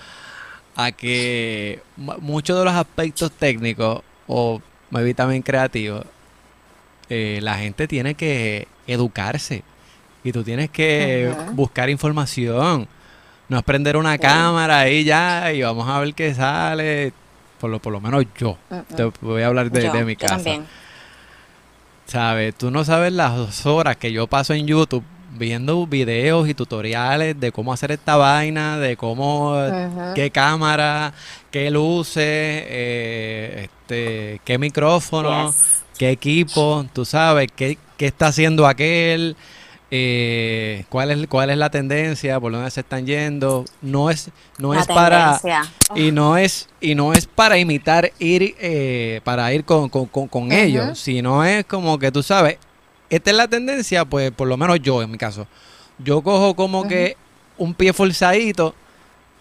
a 0.75 0.91
que 0.91 1.81
muchos 1.97 2.57
de 2.57 2.65
los 2.65 2.73
aspectos 2.73 3.31
técnicos, 3.31 4.01
o 4.27 4.59
me 4.89 5.03
vi 5.03 5.13
también 5.13 5.41
creativos, 5.43 6.05
eh, 7.09 7.39
la 7.43 7.55
gente 7.57 7.87
tiene 7.87 8.15
que 8.15 8.67
educarse. 8.87 9.63
Y 10.23 10.31
tú 10.31 10.43
tienes 10.43 10.69
que 10.71 11.31
buscar 11.53 11.89
información. 11.89 12.87
No 13.53 13.59
es 13.59 13.65
prender 13.65 13.97
una 13.97 14.17
cámara 14.17 14.79
ahí 14.79 15.03
ya 15.03 15.53
y 15.53 15.61
vamos 15.61 15.87
a 15.87 15.99
ver 15.99 16.15
qué 16.15 16.33
sale. 16.33 17.13
Por 17.59 17.69
lo, 17.69 17.79
por 17.79 17.93
lo 17.93 18.01
menos 18.01 18.25
yo. 18.35 18.57
Te 18.95 19.11
voy 19.21 19.43
a 19.43 19.47
hablar 19.47 19.69
de, 19.69 20.03
mi 20.03 20.15
casa. 20.15 20.57
¿Sabes? 22.07 22.55
Tú 22.55 22.71
no 22.71 22.83
sabes 22.83 23.13
las 23.13 23.63
horas 23.67 23.95
que 23.97 24.11
yo 24.11 24.25
paso 24.25 24.55
en 24.55 24.65
YouTube 24.65 25.03
viendo 25.37 25.85
videos 25.85 26.49
y 26.49 26.55
tutoriales 26.55 27.39
de 27.39 27.51
cómo 27.51 27.71
hacer 27.71 27.91
esta 27.91 28.15
vaina, 28.15 28.79
de 28.79 28.97
cómo, 28.97 29.55
qué 30.15 30.31
cámara, 30.31 31.13
qué 31.51 31.69
luces, 31.69 32.23
eh, 32.25 33.69
este, 33.69 34.41
qué 34.43 34.57
micrófono, 34.57 35.53
qué 35.99 36.09
equipo, 36.09 36.87
tú 36.91 37.05
sabes, 37.05 37.49
qué, 37.55 37.77
qué 37.97 38.07
está 38.07 38.27
haciendo 38.27 38.65
aquel 38.65 39.35
eh, 39.95 40.85
cuál 40.89 41.11
es 41.11 41.27
cuál 41.27 41.51
es 41.51 41.57
la 41.57 41.69
tendencia, 41.69 42.39
por 42.39 42.51
dónde 42.51 42.71
se 42.71 42.79
están 42.79 43.05
yendo. 43.05 43.63
No 43.83 44.09
es 44.09 44.31
no 44.57 44.73
es 44.73 44.87
para 44.87 45.39
y 45.93 46.11
no 46.11 46.35
es 46.35 46.67
y 46.81 46.95
no 46.95 47.13
es 47.13 47.27
para 47.27 47.59
imitar 47.59 48.11
ir 48.17 48.55
eh, 48.59 49.21
para 49.23 49.53
ir 49.53 49.65
con, 49.65 49.91
ellos, 50.51 50.97
sino 50.97 51.45
es 51.45 51.63
como 51.65 51.99
que 51.99 52.11
tú 52.11 52.23
sabes, 52.23 52.57
esta 53.07 53.29
es 53.29 53.37
la 53.37 53.47
tendencia, 53.47 54.03
pues 54.03 54.31
por 54.31 54.47
lo 54.47 54.57
menos 54.57 54.79
yo 54.79 55.03
en 55.03 55.11
mi 55.11 55.19
caso, 55.19 55.45
yo 55.99 56.23
cojo 56.23 56.55
como 56.55 56.87
que 56.87 57.15
un 57.59 57.75
pie 57.75 57.93
forzadito 57.93 58.73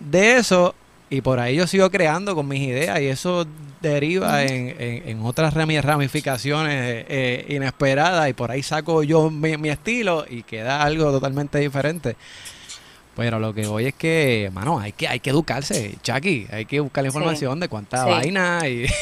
de 0.00 0.36
eso 0.36 0.74
y 1.12 1.20
por 1.20 1.40
ahí 1.40 1.56
yo 1.56 1.66
sigo 1.66 1.90
creando 1.90 2.34
con 2.34 2.48
mis 2.48 2.62
ideas 2.62 2.98
y 2.98 3.08
eso 3.08 3.46
deriva 3.82 4.44
en, 4.44 4.74
en, 4.78 5.22
otras 5.26 5.52
ramificaciones 5.52 7.04
eh, 7.06 7.44
inesperadas 7.50 8.30
y 8.30 8.32
por 8.32 8.50
ahí 8.50 8.62
saco 8.62 9.02
yo 9.02 9.28
mi, 9.28 9.68
estilo 9.68 10.24
y 10.26 10.42
queda 10.42 10.82
algo 10.82 11.12
totalmente 11.12 11.58
diferente. 11.58 12.16
Pero 13.14 13.38
lo 13.38 13.52
que 13.52 13.66
voy 13.66 13.88
es 13.88 13.94
que, 13.94 14.50
mano, 14.54 14.80
hay 14.80 14.92
que, 14.92 15.06
hay 15.06 15.20
que 15.20 15.28
educarse, 15.28 15.98
Chucky, 16.02 16.46
hay 16.50 16.64
que 16.64 16.80
buscar 16.80 17.04
la 17.04 17.08
información 17.08 17.60
de 17.60 17.68
cuánta 17.68 18.06
vaina 18.06 18.66
y... 18.66 18.86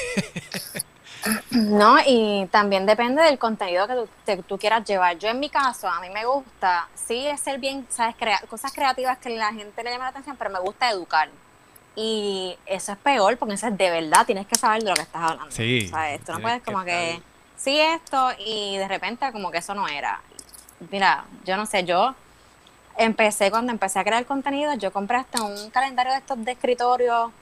No, 1.50 1.98
y 2.04 2.48
también 2.50 2.86
depende 2.86 3.22
del 3.22 3.38
contenido 3.38 3.86
que 3.86 3.94
tú, 4.34 4.42
tú, 4.48 4.58
quieras 4.58 4.88
llevar. 4.88 5.18
Yo 5.18 5.28
en 5.28 5.38
mi 5.38 5.50
caso, 5.50 5.86
a 5.86 6.00
mí 6.00 6.08
me 6.08 6.24
gusta, 6.24 6.88
sí, 6.94 7.26
es 7.26 7.40
ser 7.40 7.60
bien, 7.60 7.86
sabes, 7.90 8.16
crear 8.16 8.44
cosas 8.48 8.72
creativas 8.72 9.18
que 9.18 9.28
la 9.28 9.52
gente 9.52 9.84
le 9.84 9.90
llama 9.90 10.04
la 10.04 10.10
atención, 10.10 10.36
pero 10.38 10.48
me 10.48 10.60
gusta 10.60 10.90
educar. 10.90 11.28
Y 12.02 12.56
eso 12.64 12.92
es 12.92 12.98
peor 12.98 13.36
porque 13.36 13.54
eso 13.54 13.66
es 13.66 13.76
de 13.76 13.90
verdad, 13.90 14.24
tienes 14.24 14.46
que 14.46 14.54
saber 14.56 14.82
de 14.82 14.88
lo 14.88 14.94
que 14.94 15.02
estás 15.02 15.22
hablando. 15.22 15.50
Sí. 15.50 15.86
¿sabes? 15.88 16.24
Tú 16.24 16.32
no 16.32 16.40
puedes 16.40 16.62
como 16.62 16.82
que, 16.82 17.20
sí 17.58 17.78
esto 17.78 18.30
y 18.38 18.78
de 18.78 18.88
repente 18.88 19.30
como 19.32 19.50
que 19.50 19.58
eso 19.58 19.74
no 19.74 19.86
era. 19.86 20.18
Mira, 20.90 21.26
yo 21.44 21.58
no 21.58 21.66
sé, 21.66 21.84
yo 21.84 22.14
empecé 22.96 23.50
cuando 23.50 23.70
empecé 23.70 23.98
a 23.98 24.04
crear 24.04 24.24
contenido, 24.24 24.72
yo 24.74 24.90
compré 24.92 25.18
hasta 25.18 25.42
un 25.42 25.68
calendario 25.68 26.12
de 26.12 26.20
estos 26.20 26.42
de 26.42 26.52
escritorio 26.52 27.32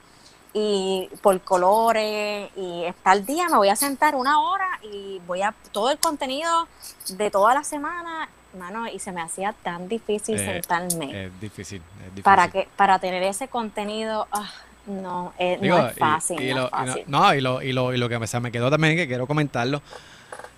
y 0.51 1.09
por 1.21 1.39
colores 1.41 2.49
y 2.57 2.83
está 2.83 3.13
el 3.13 3.25
día 3.25 3.47
me 3.47 3.57
voy 3.57 3.69
a 3.69 3.77
sentar 3.77 4.15
una 4.15 4.41
hora 4.41 4.67
y 4.81 5.21
voy 5.25 5.41
a 5.41 5.53
todo 5.71 5.89
el 5.89 5.99
contenido 5.99 6.67
de 7.11 7.31
toda 7.31 7.53
la 7.53 7.63
semana 7.63 8.27
mano, 8.59 8.87
y 8.87 8.99
se 8.99 9.11
me 9.11 9.21
hacía 9.21 9.53
tan 9.63 9.87
difícil 9.87 10.35
eh, 10.35 10.45
sentarme. 10.45 11.25
Es 11.25 11.41
difícil, 11.41 11.81
es 11.99 12.05
difícil. 12.05 12.23
Para, 12.23 12.49
que, 12.49 12.67
para 12.75 12.99
tener 12.99 13.23
ese 13.23 13.47
contenido, 13.47 14.27
ah, 14.31 14.51
no, 14.85 15.33
eh, 15.39 15.57
no 15.61 15.87
es 15.87 15.97
fácil. 15.97 16.39
Y, 16.41 16.53
lo, 16.53 16.69
no, 17.07 17.33
y, 17.33 17.41
lo, 17.41 17.61
y, 17.61 17.71
lo, 17.73 17.93
y 17.93 17.97
lo 17.97 18.09
que 18.09 18.19
me, 18.19 18.27
me 18.41 18.51
quedó 18.51 18.69
también, 18.69 18.95
que 18.95 19.07
quiero 19.07 19.25
comentarlo, 19.25 19.81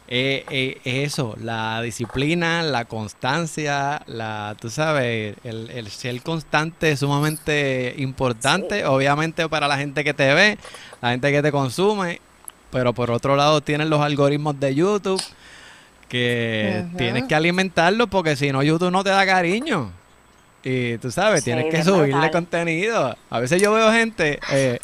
eh, 0.08 0.80
es 0.84 1.14
eso, 1.14 1.36
la 1.40 1.82
disciplina, 1.82 2.64
la 2.64 2.84
constancia, 2.84 4.02
la, 4.08 4.58
tú 4.60 4.70
sabes, 4.70 5.38
el, 5.46 5.70
el 5.70 5.90
ser 5.90 6.22
constante 6.22 6.92
es 6.92 7.00
sumamente 7.00 7.94
importante, 7.98 8.86
obviamente 8.86 9.48
para 9.48 9.70
la 9.70 9.78
gente 9.78 10.04
que 10.04 10.14
te 10.14 10.34
ve, 10.34 10.58
la 11.02 11.12
gente 11.12 11.32
que 11.32 11.42
te 11.42 11.52
consume, 11.52 12.20
pero 12.72 12.92
por 12.92 13.10
otro 13.10 13.38
lado 13.38 13.62
tienen 13.62 13.90
los 13.90 14.02
algoritmos 14.02 14.60
de 14.60 14.76
YouTube 14.76 15.22
que 16.12 16.84
tienes 16.98 17.24
que 17.24 17.36
alimentarlo 17.36 18.08
porque 18.08 18.36
si 18.36 18.52
no 18.52 18.62
YouTube 18.62 18.92
no 18.92 19.02
te 19.02 19.12
da 19.12 19.26
cariño. 19.26 19.94
Y 20.62 20.98
tú 20.98 21.10
sabes, 21.10 21.42
tienes 21.46 21.74
que 21.74 21.86
subirle 21.86 22.30
contenido. 22.32 23.16
A 23.30 23.40
veces 23.40 23.62
yo 23.62 23.72
veo 23.72 23.90
gente, 23.94 24.38
eh, 24.52 24.80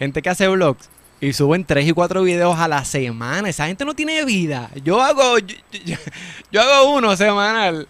gente 0.00 0.22
que 0.22 0.28
hace 0.28 0.48
vlogs 0.48 0.90
y 1.20 1.34
suben 1.34 1.64
tres 1.64 1.86
y 1.86 1.92
cuatro 1.92 2.24
videos 2.24 2.58
a 2.58 2.66
la 2.66 2.84
semana. 2.84 3.48
Esa 3.48 3.68
gente 3.68 3.84
no 3.84 3.94
tiene 3.94 4.24
vida. 4.24 4.70
Yo 4.82 5.00
hago, 5.00 5.38
yo, 6.50 6.60
hago 6.60 6.96
uno 6.96 7.16
semanal 7.16 7.86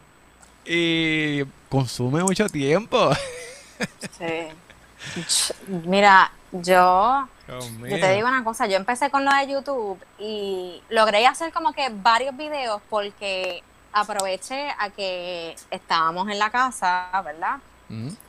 y 0.67 1.45
consume 1.71 2.23
mucho 2.23 2.47
tiempo. 2.51 3.11
Sí. 4.19 5.33
Mira, 5.67 6.31
yo 6.53 7.27
yo 7.61 8.01
te 8.01 8.13
digo 8.15 8.29
una 8.29 8.45
cosa, 8.45 8.67
yo 8.67 8.77
empecé 8.77 9.11
con 9.11 9.25
lo 9.25 9.33
de 9.33 9.49
YouTube 9.49 9.99
y 10.19 10.83
logré 10.89 11.27
hacer 11.27 11.53
como 11.53 11.73
que 11.73 11.89
varios 11.91 12.37
videos 12.37 12.81
porque 12.89 13.63
aproveché 13.93 14.71
a 14.79 14.91
que 14.91 15.55
estábamos 15.71 16.29
en 16.29 16.39
la 16.39 16.51
casa, 16.51 17.09
¿verdad? 17.25 17.59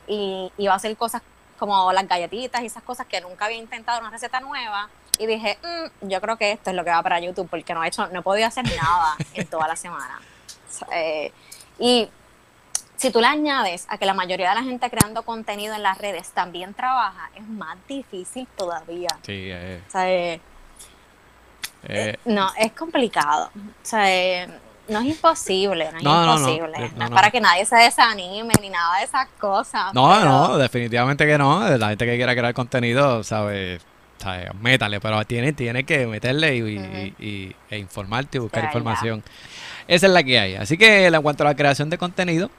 Y 0.06 0.52
iba 0.58 0.74
a 0.74 0.76
hacer 0.76 0.94
cosas 0.96 1.22
como 1.58 1.90
las 1.92 2.06
galletitas 2.06 2.62
y 2.62 2.66
esas 2.66 2.82
cosas 2.82 3.06
que 3.06 3.20
nunca 3.20 3.46
había 3.46 3.56
intentado 3.56 4.00
una 4.00 4.10
receta 4.10 4.40
nueva 4.40 4.90
y 5.18 5.26
dije, 5.26 5.58
mm, 5.62 6.08
yo 6.08 6.20
creo 6.20 6.36
que 6.36 6.52
esto 6.52 6.70
es 6.70 6.76
lo 6.76 6.84
que 6.84 6.90
va 6.90 7.02
para 7.02 7.20
YouTube 7.20 7.48
porque 7.48 7.72
no 7.72 7.82
he 7.82 7.88
hecho, 7.88 8.06
no 8.08 8.20
he 8.20 8.22
podido 8.22 8.46
hacer 8.46 8.64
nada 8.64 9.16
en 9.34 9.46
toda 9.46 9.68
la 9.68 9.76
semana. 9.76 10.20
Eh, 10.92 11.30
y 11.78 12.10
si 12.96 13.10
tú 13.10 13.20
le 13.20 13.26
añades 13.26 13.86
a 13.88 13.98
que 13.98 14.06
la 14.06 14.14
mayoría 14.14 14.50
de 14.50 14.54
la 14.54 14.62
gente 14.62 14.88
creando 14.90 15.22
contenido 15.22 15.74
en 15.74 15.82
las 15.82 15.98
redes 15.98 16.30
también 16.30 16.74
trabaja, 16.74 17.30
es 17.34 17.46
más 17.46 17.76
difícil 17.88 18.46
todavía. 18.56 19.08
Sí, 19.22 19.48
eh. 19.50 19.82
o 19.86 19.90
sea, 19.90 20.10
eh, 20.10 20.40
eh, 21.88 22.16
no, 22.24 22.50
es 22.58 22.72
complicado. 22.72 23.50
O 23.54 23.60
sea, 23.82 24.46
no 24.88 25.00
es 25.00 25.06
imposible, 25.06 25.90
no 25.92 25.98
es 25.98 26.04
imposible. 26.04 26.92
No, 26.96 27.04
es 27.04 27.10
para 27.10 27.30
que 27.30 27.40
nadie 27.40 27.64
se 27.64 27.76
desanime 27.76 28.54
ni 28.60 28.70
nada 28.70 28.98
de 28.98 29.04
esas 29.04 29.28
cosas. 29.38 29.92
No, 29.92 30.24
no, 30.24 30.56
definitivamente 30.56 31.26
que 31.26 31.36
no. 31.36 31.68
La 31.76 31.88
gente 31.88 32.06
que 32.06 32.16
quiera 32.16 32.34
crear 32.34 32.54
contenido, 32.54 33.22
sabe, 33.24 33.80
sabe 34.18 34.50
métale, 34.60 35.00
pero 35.00 35.24
tiene, 35.24 35.52
tiene 35.52 35.84
que 35.84 36.06
meterle 36.06 36.56
y, 36.56 37.54
e 37.70 37.78
informarte 37.78 38.38
y 38.38 38.40
buscar 38.40 38.64
información. 38.64 39.22
Esa 39.86 40.06
es 40.06 40.12
la 40.12 40.22
que 40.22 40.38
hay. 40.38 40.54
Así 40.54 40.78
que 40.78 41.06
en 41.06 41.22
cuanto 41.22 41.44
a 41.44 41.46
la 41.46 41.56
creación 41.56 41.90
de 41.90 41.98
contenido, 41.98 42.50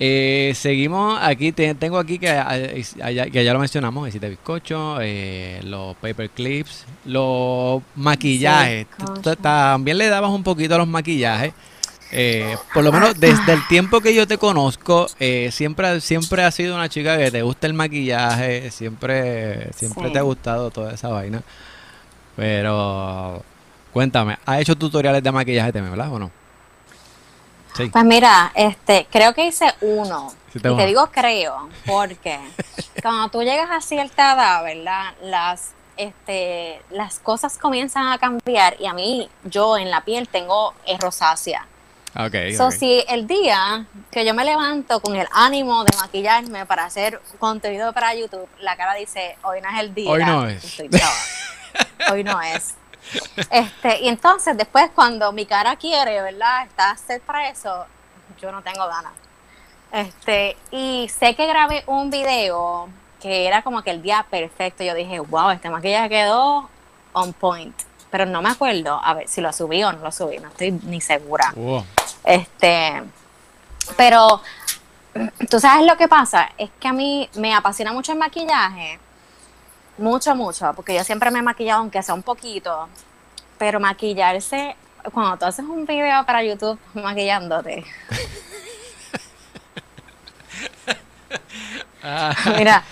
eh, 0.00 0.52
seguimos 0.54 1.18
aquí, 1.20 1.50
tengo 1.52 1.98
aquí 1.98 2.18
que, 2.18 2.84
que 3.32 3.44
ya 3.44 3.52
lo 3.52 3.58
mencionamos, 3.58 4.14
el 4.14 4.20
de 4.20 4.28
bizcocho, 4.30 4.98
eh, 5.00 5.60
los 5.64 5.96
paper 5.96 6.30
clips, 6.30 6.84
los 7.04 7.82
maquillajes. 7.96 8.86
También 9.40 9.98
le 9.98 10.08
dabas 10.08 10.30
un 10.30 10.44
poquito 10.44 10.76
a 10.76 10.78
los 10.78 10.88
maquillajes. 10.88 11.52
Eh, 12.10 12.56
por 12.72 12.84
lo 12.84 12.90
menos 12.90 13.20
desde 13.20 13.52
el 13.52 13.66
tiempo 13.68 14.00
que 14.00 14.14
yo 14.14 14.26
te 14.26 14.38
conozco, 14.38 15.08
eh, 15.18 15.50
siempre, 15.52 16.00
siempre 16.00 16.42
has 16.42 16.54
sido 16.54 16.74
una 16.74 16.88
chica 16.88 17.18
que 17.18 17.30
te 17.30 17.42
gusta 17.42 17.66
el 17.66 17.74
maquillaje, 17.74 18.70
siempre, 18.70 19.70
siempre 19.74 20.10
te 20.10 20.18
ha 20.18 20.22
gustado 20.22 20.70
toda 20.70 20.94
esa 20.94 21.08
vaina. 21.08 21.42
Pero 22.36 23.42
cuéntame, 23.92 24.38
¿has 24.46 24.60
hecho 24.60 24.76
tutoriales 24.76 25.22
de 25.22 25.32
maquillaje 25.32 25.72
también, 25.72 25.90
verdad 25.96 26.12
o 26.12 26.18
no? 26.18 26.30
Pues 27.74 28.04
mira, 28.04 28.52
este, 28.54 29.06
creo 29.10 29.34
que 29.34 29.46
hice 29.46 29.72
uno. 29.80 30.32
y 30.54 30.60
te 30.60 30.86
digo 30.86 31.08
creo, 31.12 31.68
porque 31.86 32.40
cuando 33.02 33.28
tú 33.28 33.42
llegas 33.42 33.70
a 33.70 33.80
cierta 33.80 34.34
edad, 34.34 34.64
¿verdad? 34.64 35.14
Las, 35.22 35.72
este, 35.96 36.80
las 36.90 37.18
cosas 37.20 37.58
comienzan 37.58 38.08
a 38.08 38.18
cambiar 38.18 38.76
y 38.80 38.86
a 38.86 38.92
mí, 38.92 39.28
yo 39.44 39.76
en 39.76 39.90
la 39.90 40.04
piel 40.04 40.28
tengo 40.28 40.74
rosácea. 40.98 41.66
Okay, 42.16 42.54
so, 42.54 42.70
si 42.70 43.04
el 43.08 43.26
día 43.26 43.86
que 44.10 44.24
yo 44.24 44.34
me 44.34 44.44
levanto 44.44 45.00
con 45.00 45.14
el 45.14 45.28
ánimo 45.30 45.84
de 45.84 45.96
maquillarme 45.98 46.66
para 46.66 46.86
hacer 46.86 47.20
contenido 47.38 47.92
para 47.92 48.14
YouTube, 48.14 48.48
la 48.60 48.76
cara 48.76 48.94
dice, 48.94 49.36
hoy 49.44 49.60
no 49.60 49.68
es 49.68 49.80
el 49.80 49.94
día. 49.94 50.10
Hoy 50.10 50.24
no 50.24 50.48
es. 50.48 50.80
hoy 52.10 52.24
no 52.24 52.40
es. 52.40 52.74
Este, 53.50 54.00
y 54.00 54.08
entonces 54.08 54.56
después 54.56 54.90
cuando 54.94 55.32
mi 55.32 55.46
cara 55.46 55.76
quiere, 55.76 56.20
¿verdad? 56.20 56.66
Está 56.66 56.96
set 56.96 57.22
para 57.22 57.48
eso, 57.48 57.86
yo 58.40 58.52
no 58.52 58.62
tengo 58.62 58.86
ganas. 58.86 59.12
Este, 59.92 60.56
y 60.70 61.08
sé 61.08 61.34
que 61.34 61.46
grabé 61.46 61.82
un 61.86 62.10
video 62.10 62.88
que 63.20 63.46
era 63.46 63.62
como 63.62 63.82
que 63.82 63.90
el 63.90 64.02
día 64.02 64.26
perfecto. 64.28 64.84
Yo 64.84 64.94
dije, 64.94 65.18
wow, 65.20 65.50
este 65.50 65.70
maquillaje 65.70 66.08
quedó 66.08 66.68
on 67.12 67.32
point. 67.32 67.74
Pero 68.10 68.24
no 68.24 68.40
me 68.40 68.50
acuerdo, 68.50 69.00
a 69.02 69.14
ver 69.14 69.28
si 69.28 69.40
lo 69.40 69.52
subí 69.52 69.82
o 69.84 69.92
no 69.92 69.98
lo 69.98 70.12
subí, 70.12 70.38
no 70.38 70.48
estoy 70.48 70.72
ni 70.72 71.00
segura. 71.00 71.52
Este, 72.24 73.02
pero 73.96 74.40
tú 75.50 75.60
sabes 75.60 75.86
lo 75.86 75.96
que 75.98 76.08
pasa, 76.08 76.50
es 76.56 76.70
que 76.80 76.88
a 76.88 76.92
mí 76.92 77.28
me 77.34 77.54
apasiona 77.54 77.92
mucho 77.92 78.12
el 78.12 78.18
maquillaje, 78.18 78.98
mucho, 79.98 80.34
mucho, 80.34 80.72
porque 80.74 80.94
yo 80.94 81.04
siempre 81.04 81.30
me 81.30 81.40
he 81.40 81.42
maquillado, 81.42 81.80
aunque 81.80 82.02
sea 82.02 82.14
un 82.14 82.22
poquito, 82.22 82.88
pero 83.58 83.80
maquillarse, 83.80 84.76
cuando 85.12 85.36
tú 85.36 85.44
haces 85.46 85.64
un 85.64 85.84
video 85.86 86.24
para 86.24 86.42
YouTube 86.42 86.78
maquillándote. 86.94 87.84
Ah. 92.00 92.32
Mira, 92.56 92.84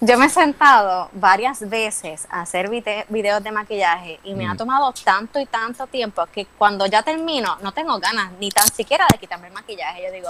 yo 0.00 0.18
me 0.18 0.26
he 0.26 0.28
sentado 0.28 1.08
varias 1.12 1.68
veces 1.68 2.26
a 2.30 2.42
hacer 2.42 2.68
videos 2.68 3.42
de 3.42 3.50
maquillaje 3.50 4.20
y 4.24 4.34
me 4.34 4.46
ha 4.46 4.52
mm. 4.52 4.56
tomado 4.58 4.92
tanto 4.92 5.40
y 5.40 5.46
tanto 5.46 5.86
tiempo 5.86 6.26
que 6.32 6.46
cuando 6.58 6.86
ya 6.86 7.02
termino 7.02 7.56
no 7.62 7.72
tengo 7.72 7.98
ganas 7.98 8.32
ni 8.38 8.50
tan 8.50 8.68
siquiera 8.70 9.06
de 9.10 9.18
quitarme 9.18 9.48
el 9.48 9.54
maquillaje. 9.54 10.02
Yo 10.04 10.12
digo, 10.12 10.28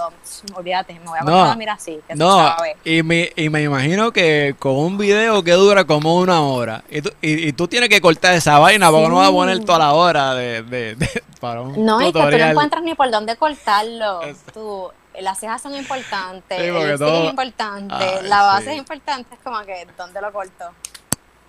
olvídate, 0.55 0.93
me 0.93 1.07
voy 1.07 1.19
a 1.19 1.23
poner 1.23 1.47
a 1.47 1.55
mirar 1.55 1.75
así. 1.75 1.99
no, 2.15 2.55
y 2.83 3.03
me, 3.03 3.31
y 3.35 3.49
me 3.49 3.63
imagino 3.63 4.11
que 4.11 4.55
con 4.57 4.77
un 4.77 4.97
video 4.97 5.43
que 5.43 5.51
dura 5.51 5.83
como 5.83 6.17
una 6.17 6.41
hora 6.41 6.83
y 6.89 7.01
tú, 7.01 7.11
y, 7.21 7.51
tú 7.53 7.67
tienes 7.67 7.89
que 7.89 7.99
cortar 7.99 8.33
esa 8.33 8.59
vaina 8.59 8.89
porque 8.89 9.09
no 9.09 9.15
vas 9.15 9.29
a 9.29 9.31
poner 9.31 9.63
toda 9.65 9.79
la 9.79 9.93
hora 9.93 10.33
de, 10.33 10.63
de, 10.63 10.95
para 11.39 11.61
un 11.61 11.85
No, 11.85 12.01
y 12.01 12.11
que 12.11 12.19
tú 12.19 12.37
no 12.37 12.45
encuentras 12.45 12.83
ni 12.83 12.95
por 12.95 13.09
dónde 13.11 13.35
cortarlo. 13.35 14.21
Tú, 14.53 14.89
las 15.19 15.39
cejas 15.39 15.61
son 15.61 15.75
importantes, 15.75 16.59
el 16.59 16.75
es 16.75 17.29
importante, 17.29 17.95
ah, 17.95 18.21
la 18.23 18.41
base 18.43 18.73
es 18.73 18.77
importante, 18.77 19.33
es 19.33 19.41
como 19.43 19.59
que, 19.61 19.87
¿dónde 19.97 20.21
lo 20.21 20.31
corto? 20.31 20.65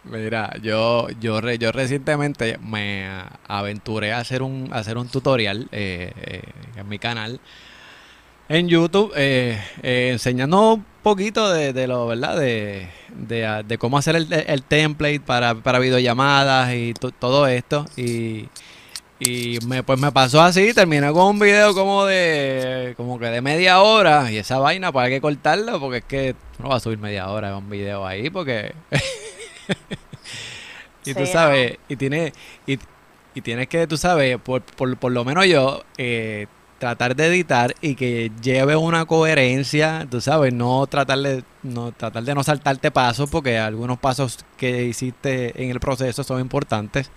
Mira, 0.05 0.55
yo, 0.63 1.09
yo, 1.21 1.41
yo 1.41 1.73
recientemente 1.73 2.59
me 2.63 3.07
aventuré 3.47 4.13
a 4.13 4.19
hacer 4.19 4.43
un, 4.43 4.71
hacer 4.73 4.97
un 4.97 5.09
tutorial 5.09 5.69
eh, 5.71 6.13
eh, 6.17 6.43
en 6.77 6.89
mi 6.89 6.99
canal 6.99 7.41
en 8.49 8.67
YouTube, 8.67 9.13
eh, 9.15 9.61
enseñando 9.83 10.75
un 10.75 10.87
poquito 11.03 11.53
de, 11.53 11.87
lo, 11.87 12.07
¿verdad? 12.07 12.39
De, 12.39 12.89
de, 13.11 13.79
cómo 13.79 13.99
hacer 13.99 14.17
el, 14.17 14.33
el 14.33 14.63
template 14.63 15.21
para, 15.21 15.55
para 15.55 15.79
videollamadas 15.79 16.73
y 16.73 16.95
todo 16.95 17.47
esto. 17.47 17.85
Y, 17.97 18.49
y 19.21 19.59
me, 19.67 19.83
pues 19.83 19.99
me 19.99 20.13
pasó 20.13 20.41
así, 20.41 20.73
terminé 20.73 21.13
con 21.13 21.27
un 21.27 21.39
video 21.39 21.75
como 21.75 22.05
de 22.05 22.95
como 22.97 23.19
que 23.19 23.27
de 23.27 23.41
media 23.41 23.81
hora 23.81 24.31
y 24.31 24.37
esa 24.37 24.59
vaina 24.59 24.93
pues 24.93 25.07
hay 25.07 25.13
que 25.13 25.21
cortarlo 25.21 25.81
porque 25.81 25.99
es 25.99 26.05
que 26.05 26.37
no 26.59 26.69
va 26.69 26.77
a 26.77 26.81
subir 26.81 26.99
media 26.99 27.29
hora 27.29 27.57
un 27.57 27.69
video 27.69 28.07
ahí 28.07 28.31
porque 28.31 28.75
y 31.05 31.15
tú 31.15 31.27
sabes, 31.27 31.79
y 31.89 31.97
tiene 31.97 32.33
y, 32.67 32.79
y, 33.35 33.41
tienes 33.41 33.69
que, 33.69 33.87
tú 33.87 33.97
sabes, 33.97 34.39
por, 34.39 34.63
por, 34.63 34.97
por 34.97 35.11
lo 35.11 35.25
menos 35.25 35.47
yo 35.47 35.83
eh, 35.97 36.47
tratar 36.79 37.17
de 37.17 37.27
editar 37.27 37.75
y 37.81 37.97
que 37.97 38.31
lleve 38.41 38.77
una 38.77 39.05
coherencia, 39.05 40.07
tú 40.09 40.21
sabes, 40.21 40.53
no 40.53 40.87
tratar 40.87 41.19
de 41.19 41.45
no 41.63 41.93
tratar 41.93 42.23
de 42.23 42.35
no 42.35 42.45
saltarte 42.45 42.91
pasos 42.91 43.29
porque 43.31 43.59
algunos 43.59 43.99
pasos 43.99 44.45
que 44.57 44.85
hiciste 44.85 45.63
en 45.63 45.71
el 45.71 45.81
proceso 45.81 46.23
son 46.23 46.41
importantes. 46.41 47.11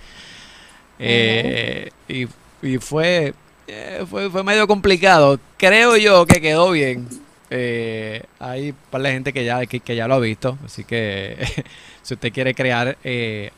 Eh, 1.03 1.89
y, 2.07 2.27
y 2.61 2.77
fue, 2.77 3.33
eh, 3.67 4.05
fue, 4.07 4.29
fue 4.29 4.43
medio 4.43 4.67
complicado. 4.67 5.39
Creo 5.57 5.97
yo 5.97 6.25
que 6.27 6.39
quedó 6.39 6.71
bien. 6.71 7.07
Eh, 7.49 8.23
hay 8.39 8.73
para 8.89 9.03
la 9.03 9.11
gente 9.11 9.33
que 9.33 9.43
ya, 9.43 9.65
que, 9.65 9.95
ya 9.95 10.07
lo 10.07 10.15
ha 10.15 10.19
visto. 10.19 10.57
Así 10.63 10.83
que 10.83 11.37
si 12.03 12.13
usted 12.13 12.31
quiere 12.31 12.53
crear 12.53 12.97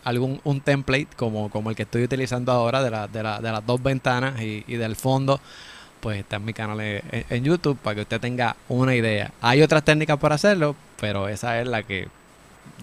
algún 0.03 0.39
un 0.45 0.61
template 0.61 1.09
como, 1.17 1.49
como 1.49 1.69
el 1.69 1.75
que 1.75 1.83
estoy 1.83 2.03
utilizando 2.03 2.51
ahora 2.53 2.81
de, 2.81 2.89
la, 2.89 3.07
de, 3.07 3.21
la, 3.21 3.41
de 3.41 3.51
las 3.51 3.65
dos 3.65 3.83
ventanas 3.83 4.41
y, 4.41 4.61
del 4.75 4.95
fondo, 4.95 5.41
pues 5.99 6.19
está 6.19 6.37
en 6.37 6.45
mi 6.45 6.53
canal 6.53 6.79
en, 6.81 7.43
YouTube 7.43 7.77
para 7.77 7.95
que 7.95 8.01
usted 8.01 8.21
tenga 8.21 8.55
una 8.69 8.95
idea. 8.95 9.31
Hay 9.41 9.61
otras 9.61 9.83
técnicas 9.83 10.17
para 10.17 10.35
hacerlo, 10.35 10.75
pero 10.99 11.27
esa 11.27 11.59
es 11.61 11.67
la 11.67 11.83
que 11.83 12.07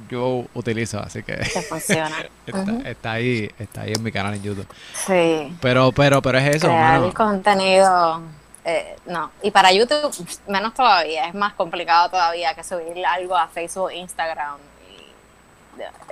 yo 0.09 0.45
utilizo, 0.55 0.99
así 1.01 1.22
que 1.22 1.37
funciona. 1.68 2.16
está, 2.85 3.12
ahí, 3.12 3.51
está 3.59 3.83
ahí 3.83 3.93
en 3.93 4.03
mi 4.03 4.11
canal 4.11 4.35
en 4.35 4.43
YouTube. 4.43 4.66
Sí. 5.07 5.57
Pero, 5.61 5.93
pero, 5.93 6.20
pero 6.20 6.39
es 6.39 6.57
eso. 6.57 6.66
Crear 6.66 7.03
el 7.03 7.14
contenido, 7.14 8.22
eh, 8.64 8.97
no. 9.07 9.31
Y 9.43 9.51
para 9.51 9.72
YouTube 9.72 10.12
menos 10.49 10.74
todavía, 10.74 11.26
es 11.26 11.35
más 11.35 11.55
complicado 11.55 12.11
todavía 12.11 12.55
que 12.55 12.64
subir 12.64 13.05
algo 13.07 13.37
a 13.37 13.49
Facebook, 13.49 13.93
Instagram. 13.93 14.59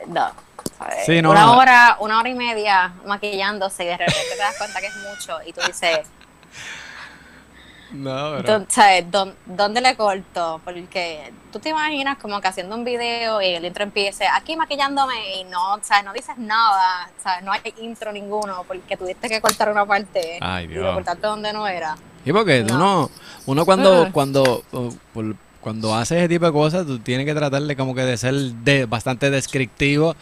Y, 0.06 0.10
no. 0.10 0.30
una 1.30 1.52
hora, 1.52 1.96
una 2.00 2.20
hora 2.20 2.28
y 2.28 2.34
media 2.34 2.92
maquillándose 3.04 3.84
y 3.84 3.86
de 3.88 3.96
repente 3.96 4.30
te 4.30 4.38
das 4.38 4.56
cuenta 4.56 4.80
que 4.80 4.86
es 4.86 4.96
mucho 4.96 5.38
y 5.44 5.52
tú 5.52 5.60
dices 5.66 6.06
no, 7.92 8.38
Entonces, 8.38 9.04
¿dónde 9.46 9.80
le 9.80 9.96
corto? 9.96 10.60
Porque 10.64 11.32
tú 11.52 11.58
te 11.58 11.70
imaginas 11.70 12.18
como 12.18 12.40
que 12.40 12.48
haciendo 12.48 12.74
un 12.76 12.84
video 12.84 13.40
y 13.40 13.46
el 13.46 13.64
intro 13.64 13.84
empiece 13.84 14.26
aquí 14.26 14.56
maquillándome 14.56 15.40
y 15.40 15.44
no, 15.44 15.78
¿sabes? 15.82 16.04
No 16.04 16.12
dices 16.12 16.36
nada, 16.36 17.10
¿sabes? 17.22 17.44
No 17.44 17.52
hay 17.52 17.60
intro 17.80 18.12
ninguno 18.12 18.64
porque 18.68 18.96
tuviste 18.96 19.28
que 19.28 19.40
cortar 19.40 19.70
una 19.70 19.86
parte 19.86 20.38
Ay, 20.40 20.66
Dios. 20.66 20.82
y 20.82 20.86
lo 20.86 20.94
cortaste 20.94 21.26
donde 21.26 21.52
no 21.52 21.66
era. 21.66 21.96
Y 22.24 22.32
porque 22.32 22.66
uno, 22.70 23.10
uno 23.46 23.64
cuando, 23.64 24.08
cuando, 24.12 24.62
uh, 24.72 24.92
cuando 25.60 25.94
hace 25.94 26.18
ese 26.18 26.28
tipo 26.28 26.44
de 26.44 26.52
cosas, 26.52 26.86
tú 26.86 26.98
tienes 26.98 27.24
que 27.24 27.34
tratar 27.34 27.62
de 27.62 27.76
como 27.76 27.94
que 27.94 28.02
de 28.02 28.16
ser 28.18 28.34
de, 28.34 28.84
bastante 28.84 29.30
descriptivo 29.30 30.14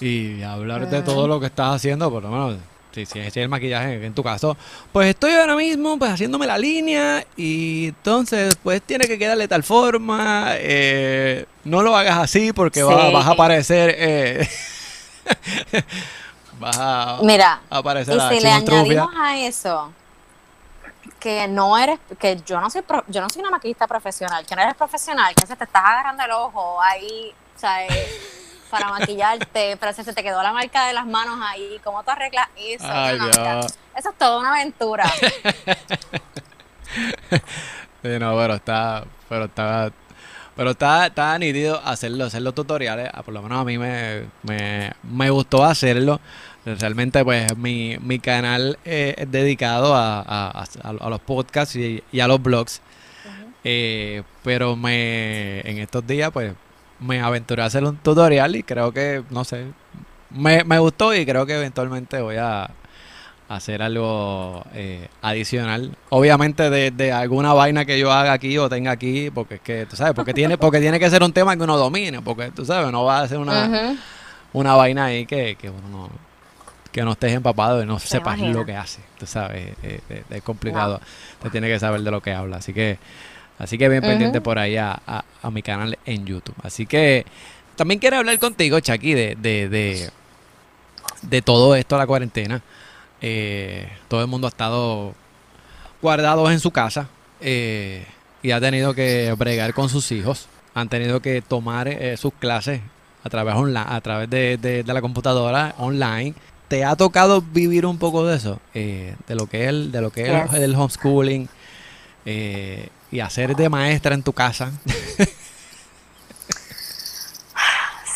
y 0.00 0.42
hablar 0.42 0.88
de 0.90 1.02
todo 1.02 1.28
lo 1.28 1.38
que 1.38 1.46
estás 1.46 1.76
haciendo, 1.76 2.10
por 2.10 2.24
lo 2.24 2.30
menos 2.30 2.56
si, 2.94 3.06
si 3.06 3.18
es 3.18 3.36
el 3.36 3.48
maquillaje 3.48 4.04
en 4.04 4.14
tu 4.14 4.22
caso, 4.22 4.56
pues 4.92 5.08
estoy 5.08 5.32
ahora 5.32 5.56
mismo 5.56 5.98
pues 5.98 6.12
haciéndome 6.12 6.46
la 6.46 6.56
línea 6.56 7.24
y 7.36 7.88
entonces 7.88 8.56
pues 8.62 8.80
tiene 8.82 9.06
que 9.06 9.18
quedarle 9.18 9.48
tal 9.48 9.64
forma, 9.64 10.52
eh, 10.52 11.46
no 11.64 11.82
lo 11.82 11.96
hagas 11.96 12.18
así 12.18 12.52
porque 12.52 12.82
vas 12.82 13.26
a 13.26 13.30
aparecer... 13.30 13.94
Eh, 13.98 14.48
vas 16.60 16.76
a, 16.78 17.18
Mira, 17.22 17.60
aparecer 17.68 18.16
y 18.16 18.34
si 18.34 18.40
le 18.42 18.50
añadimos 18.50 19.10
a 19.16 19.38
eso 19.38 19.92
que 21.24 21.48
no 21.48 21.78
eres, 21.78 21.98
que 22.18 22.38
yo 22.44 22.60
no 22.60 22.68
soy, 22.68 22.82
yo 23.08 23.22
no 23.22 23.30
soy 23.30 23.40
una 23.40 23.50
maquillista 23.50 23.86
profesional, 23.86 24.44
que 24.44 24.54
no 24.54 24.60
eres 24.60 24.74
profesional, 24.74 25.34
que 25.34 25.46
se 25.46 25.56
te 25.56 25.64
estás 25.64 25.82
agarrando 25.82 26.22
el 26.22 26.30
ojo 26.32 26.78
ahí, 26.82 27.34
o 27.56 27.58
sea, 27.58 27.86
eh, 27.86 28.08
para 28.74 28.90
maquillarte, 28.90 29.76
pero 29.80 29.92
se 29.92 30.12
te 30.12 30.22
quedó 30.22 30.42
la 30.42 30.52
marca 30.52 30.88
de 30.88 30.94
las 30.94 31.06
manos 31.06 31.38
ahí, 31.40 31.80
¿cómo 31.84 32.02
tú 32.02 32.10
arreglas 32.10 32.48
eso? 32.56 32.84
eso 33.96 34.10
es 34.10 34.18
toda 34.18 34.40
una 34.40 34.50
aventura. 34.50 35.04
sí, 38.02 38.08
no, 38.18 38.36
pero 38.36 38.54
está, 38.54 39.04
pero 39.28 39.44
está, 39.44 39.92
pero 40.56 40.70
está, 40.72 41.06
está 41.06 41.38
nítido 41.38 41.80
hacerlo, 41.84 42.24
hacer 42.24 42.42
los 42.42 42.52
tutoriales, 42.52 43.08
ah, 43.14 43.22
por 43.22 43.32
lo 43.32 43.42
menos 43.42 43.60
a 43.60 43.64
mí 43.64 43.78
me, 43.78 44.24
me, 44.42 45.30
gustó 45.30 45.64
hacerlo. 45.64 46.20
Realmente, 46.66 47.22
pues, 47.22 47.56
mi, 47.56 47.96
mi 48.00 48.18
canal 48.18 48.78
es 48.84 49.30
dedicado 49.30 49.94
a, 49.94 50.20
a, 50.20 50.64
a, 50.82 51.10
los 51.10 51.20
podcasts 51.20 51.76
y, 51.76 52.02
a 52.20 52.26
los 52.26 52.42
blogs. 52.42 52.80
Eh, 53.62 54.22
pero 54.42 54.74
me 54.74 55.60
en 55.60 55.78
estos 55.78 56.06
días, 56.06 56.30
pues, 56.32 56.54
me 57.04 57.20
aventuré 57.20 57.62
a 57.62 57.66
hacer 57.66 57.84
un 57.84 57.96
tutorial 57.96 58.56
y 58.56 58.62
creo 58.62 58.92
que, 58.92 59.22
no 59.30 59.44
sé, 59.44 59.66
me, 60.30 60.78
gustó 60.78 61.14
y 61.14 61.24
creo 61.26 61.46
que 61.46 61.54
eventualmente 61.54 62.20
voy 62.20 62.36
a 62.36 62.70
hacer 63.48 63.82
algo 63.82 64.64
eh, 64.74 65.08
adicional. 65.22 65.96
Obviamente 66.10 66.70
de, 66.70 67.12
alguna 67.12 67.52
vaina 67.52 67.84
que 67.84 67.98
yo 67.98 68.10
haga 68.10 68.32
aquí 68.32 68.56
o 68.58 68.68
tenga 68.68 68.90
aquí, 68.90 69.30
porque 69.30 69.56
es 69.56 69.60
que, 69.60 69.86
tú 69.86 69.96
sabes, 69.96 70.14
porque 70.14 70.32
tiene, 70.32 70.58
porque 70.58 70.80
tiene 70.80 70.98
que 70.98 71.10
ser 71.10 71.22
un 71.22 71.32
tema 71.32 71.56
que 71.56 71.62
uno 71.62 71.76
domine, 71.76 72.22
porque 72.22 72.50
tú 72.50 72.64
sabes, 72.64 72.90
no 72.90 73.04
va 73.04 73.18
a 73.18 73.22
hacer 73.22 73.38
una, 73.38 73.96
una 74.52 74.74
vaina 74.74 75.06
ahí 75.06 75.26
que, 75.26 75.56
que 75.56 75.68
uno 75.70 75.88
no, 75.88 76.10
que 76.90 77.02
no 77.02 77.12
estés 77.12 77.32
empapado 77.32 77.82
y 77.82 77.86
no 77.86 77.98
sepas 77.98 78.38
lo 78.38 78.64
que 78.64 78.76
hace, 78.76 79.00
tú 79.18 79.26
sabes, 79.26 79.74
eh, 79.82 80.00
eh, 80.08 80.22
es, 80.30 80.42
complicado, 80.42 81.00
te 81.42 81.50
tiene 81.50 81.66
que 81.66 81.78
saber 81.80 82.02
de 82.02 82.10
lo 82.10 82.22
que 82.22 82.32
habla, 82.32 82.58
así 82.58 82.72
que 82.72 82.98
Así 83.58 83.78
que 83.78 83.88
bien 83.88 84.02
pendiente 84.02 84.40
por 84.40 84.58
ahí 84.58 84.76
a, 84.76 85.24
mi 85.50 85.62
canal 85.62 85.98
en 86.06 86.26
YouTube. 86.26 86.56
Así 86.62 86.86
que 86.86 87.24
también 87.76 88.00
quiero 88.00 88.16
hablar 88.16 88.38
contigo, 88.38 88.80
Chucky, 88.80 89.14
de, 89.14 89.36
de, 89.36 90.10
de, 91.22 91.42
todo 91.42 91.74
esto, 91.76 91.96
la 91.96 92.06
cuarentena. 92.06 92.62
Eh, 93.20 93.88
todo 94.08 94.20
el 94.20 94.26
mundo 94.26 94.46
ha 94.46 94.50
estado 94.50 95.14
guardados 96.02 96.50
en 96.50 96.60
su 96.60 96.70
casa 96.70 97.08
eh, 97.40 98.04
y 98.42 98.50
ha 98.50 98.60
tenido 98.60 98.92
que 98.94 99.32
bregar 99.38 99.72
con 99.72 99.88
sus 99.88 100.10
hijos. 100.12 100.48
Han 100.74 100.88
tenido 100.88 101.20
que 101.20 101.40
tomar 101.40 101.86
eh, 101.86 102.16
sus 102.16 102.32
clases 102.34 102.80
a 103.22 103.30
través, 103.30 103.54
a 103.54 104.00
través 104.00 104.28
de, 104.28 104.84
la 104.86 105.00
computadora 105.00 105.74
online. 105.78 106.34
¿Te 106.66 106.84
ha 106.84 106.96
tocado 106.96 107.40
vivir 107.40 107.86
un 107.86 107.98
poco 107.98 108.26
de 108.26 108.36
eso? 108.36 108.58
de 108.72 109.14
lo 109.28 109.46
que 109.46 109.68
es 109.68 109.92
de 109.92 110.00
lo 110.00 110.10
que 110.10 110.22
es 110.22 110.52
el 110.54 110.74
homeschooling 110.74 111.48
y 112.24 113.20
hacer 113.20 113.54
de 113.54 113.68
maestra 113.68 114.14
en 114.14 114.22
tu 114.22 114.32
casa? 114.32 114.72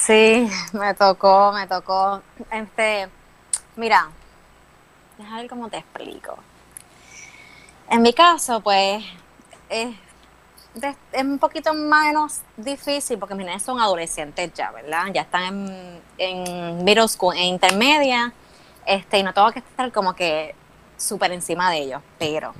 Sí, 0.09 0.48
me 0.72 0.94
tocó, 0.94 1.52
me 1.52 1.66
tocó. 1.66 2.22
Este, 2.50 3.11
mira, 3.76 4.09
déjame 5.18 5.42
ver 5.42 5.50
cómo 5.50 5.68
te 5.68 5.76
explico. 5.76 6.38
En 7.90 8.00
mi 8.00 8.14
caso, 8.14 8.62
pues, 8.62 9.04
es, 9.68 9.94
es 11.12 11.22
un 11.22 11.38
poquito 11.38 11.74
menos 11.74 12.40
difícil 12.56 13.18
porque 13.18 13.34
mis 13.34 13.44
nenes 13.44 13.62
son 13.62 13.78
adolescentes 13.80 14.50
ya, 14.54 14.70
¿verdad? 14.70 15.09
Ya 15.12 15.20
están 15.20 15.42
en, 15.44 16.00
en 16.16 16.84
middle 16.84 17.06
school, 17.06 17.36
en 17.36 17.44
intermedia, 17.44 18.32
este, 18.86 19.18
y 19.18 19.22
no 19.22 19.34
tengo 19.34 19.52
que 19.52 19.59
estar 19.59 19.92
como 19.92 20.14
que 20.14 20.54
súper 20.96 21.32
encima 21.32 21.70
de 21.70 21.80
ellos, 21.80 22.02
pero 22.18 22.54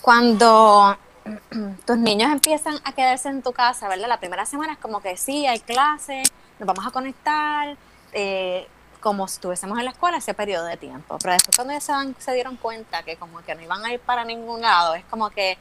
cuando 0.00 0.96
tus 1.86 1.96
niños 1.98 2.30
empiezan 2.30 2.76
a 2.84 2.92
quedarse 2.92 3.28
en 3.28 3.42
tu 3.42 3.52
casa, 3.52 3.88
¿verdad? 3.88 4.08
La 4.08 4.18
primera 4.18 4.46
semana 4.46 4.72
es 4.72 4.78
como 4.78 5.00
que 5.00 5.16
sí, 5.16 5.46
hay 5.46 5.60
clase, 5.60 6.22
nos 6.58 6.66
vamos 6.66 6.86
a 6.86 6.90
conectar, 6.90 7.76
eh, 8.12 8.66
como 9.00 9.26
si 9.28 9.34
estuviésemos 9.34 9.78
en 9.78 9.84
la 9.86 9.90
escuela 9.92 10.18
ese 10.18 10.34
periodo 10.34 10.66
de 10.66 10.76
tiempo. 10.76 11.18
Pero 11.20 11.32
después 11.32 11.56
cuando 11.56 11.72
ya 11.72 11.80
se, 11.80 11.92
se 12.18 12.32
dieron 12.34 12.56
cuenta 12.56 13.02
que 13.02 13.16
como 13.16 13.42
que 13.42 13.54
no 13.54 13.62
iban 13.62 13.84
a 13.84 13.92
ir 13.92 14.00
para 14.00 14.24
ningún 14.24 14.60
lado, 14.60 14.94
es 14.94 15.04
como 15.04 15.30
que, 15.30 15.58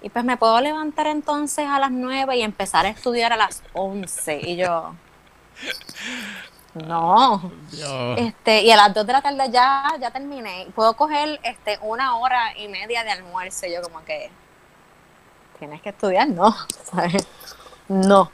y 0.00 0.08
pues 0.08 0.24
me 0.24 0.36
puedo 0.36 0.60
levantar 0.60 1.06
entonces 1.06 1.66
a 1.68 1.78
las 1.78 1.90
9 1.90 2.36
y 2.36 2.42
empezar 2.42 2.86
a 2.86 2.88
estudiar 2.88 3.32
a 3.32 3.36
las 3.36 3.62
11. 3.74 4.40
Y 4.42 4.56
yo, 4.56 4.94
no. 6.74 7.52
Este, 8.16 8.62
y 8.62 8.70
a 8.70 8.76
las 8.76 8.94
2 8.94 9.06
de 9.06 9.12
la 9.12 9.22
tarde 9.22 9.50
ya, 9.50 9.94
ya 10.00 10.10
terminé. 10.10 10.68
Puedo 10.74 10.94
coger 10.94 11.38
este, 11.42 11.78
una 11.82 12.16
hora 12.16 12.56
y 12.56 12.68
media 12.68 13.04
de 13.04 13.10
almuerzo. 13.10 13.66
Yo 13.66 13.82
como 13.82 14.04
que, 14.04 14.30
tienes 15.58 15.82
que 15.82 15.90
estudiar, 15.90 16.28
no, 16.28 16.54
¿sabes? 16.90 17.26
No. 17.88 18.30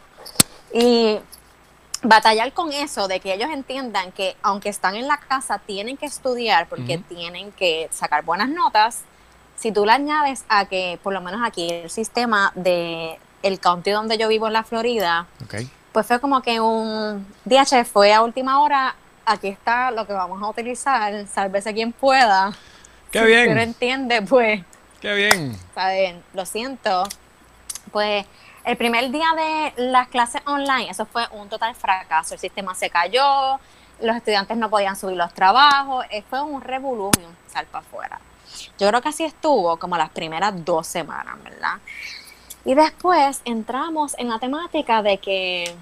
Y 0.72 1.18
batallar 2.02 2.52
con 2.52 2.72
eso, 2.72 3.08
de 3.08 3.18
que 3.18 3.34
ellos 3.34 3.50
entiendan 3.50 4.12
que 4.12 4.36
aunque 4.42 4.68
están 4.68 4.94
en 4.94 5.08
la 5.08 5.18
casa, 5.18 5.58
tienen 5.58 5.96
que 5.96 6.06
estudiar 6.06 6.68
porque 6.68 6.98
tienen 6.98 7.50
que 7.52 7.88
sacar 7.90 8.24
buenas 8.24 8.48
notas. 8.48 9.02
Si 9.56 9.72
tú 9.72 9.84
le 9.84 9.92
añades 9.92 10.44
a 10.48 10.66
que, 10.66 11.00
por 11.02 11.12
lo 11.12 11.20
menos 11.20 11.40
aquí, 11.44 11.68
el 11.68 11.90
sistema 11.90 12.52
de 12.54 13.18
el 13.42 13.60
county 13.60 13.90
donde 13.90 14.18
yo 14.18 14.28
vivo 14.28 14.46
en 14.46 14.52
la 14.52 14.64
Florida, 14.64 15.26
pues 15.92 16.06
fue 16.06 16.20
como 16.20 16.42
que 16.42 16.60
un 16.60 17.26
DH 17.44 17.84
fue 17.84 18.12
a 18.12 18.22
última 18.22 18.60
hora, 18.60 18.94
aquí 19.24 19.48
está 19.48 19.90
lo 19.90 20.06
que 20.06 20.12
vamos 20.12 20.42
a 20.42 20.48
utilizar, 20.48 21.26
sálvese 21.26 21.72
quien 21.74 21.92
pueda. 21.92 22.52
Qué 23.10 23.24
bien. 23.24 23.48
Si 23.48 23.54
no 23.54 23.60
entiende, 23.60 24.22
pues 24.22 24.62
Qué 25.00 25.14
bien. 25.14 25.52
Está 25.52 25.92
bien, 25.92 26.24
lo 26.34 26.44
siento. 26.44 27.04
Pues 27.92 28.26
el 28.64 28.76
primer 28.76 29.10
día 29.10 29.28
de 29.36 29.90
las 29.90 30.08
clases 30.08 30.42
online, 30.44 30.90
eso 30.90 31.06
fue 31.06 31.24
un 31.30 31.48
total 31.48 31.74
fracaso. 31.76 32.34
El 32.34 32.40
sistema 32.40 32.74
se 32.74 32.90
cayó, 32.90 33.60
los 34.00 34.16
estudiantes 34.16 34.56
no 34.56 34.68
podían 34.68 34.96
subir 34.96 35.16
los 35.16 35.32
trabajos, 35.34 36.04
eh, 36.10 36.24
fue 36.28 36.42
un 36.42 36.60
revolución 36.60 37.36
sal 37.46 37.66
para 37.66 37.86
afuera. 37.86 38.20
Yo 38.76 38.88
creo 38.88 39.00
que 39.00 39.08
así 39.10 39.24
estuvo 39.24 39.76
como 39.76 39.96
las 39.96 40.10
primeras 40.10 40.64
dos 40.64 40.86
semanas, 40.86 41.36
¿verdad? 41.44 41.78
Y 42.68 42.74
después 42.74 43.40
entramos 43.46 44.14
en 44.18 44.28
la 44.28 44.38
temática 44.38 45.00
de 45.00 45.16
que 45.16 45.74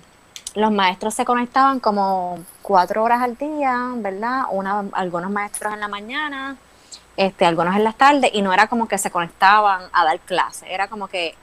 los 0.54 0.70
maestros 0.70 1.14
se 1.14 1.24
conectaban 1.24 1.80
como 1.80 2.38
cuatro 2.62 3.02
horas 3.02 3.22
al 3.22 3.36
día, 3.36 3.90
¿verdad? 3.96 4.44
Una, 4.52 4.84
algunos 4.92 5.32
maestros 5.32 5.72
en 5.72 5.80
la 5.80 5.88
mañana, 5.88 6.56
este, 7.16 7.44
algunos 7.44 7.74
en 7.74 7.82
las 7.82 7.96
tardes, 7.96 8.30
y 8.32 8.40
no 8.40 8.52
era 8.52 8.68
como 8.68 8.86
que 8.86 8.98
se 8.98 9.10
conectaban 9.10 9.82
a 9.92 10.04
dar 10.04 10.20
clase, 10.20 10.72
era 10.72 10.86
como 10.86 11.08
que 11.08 11.34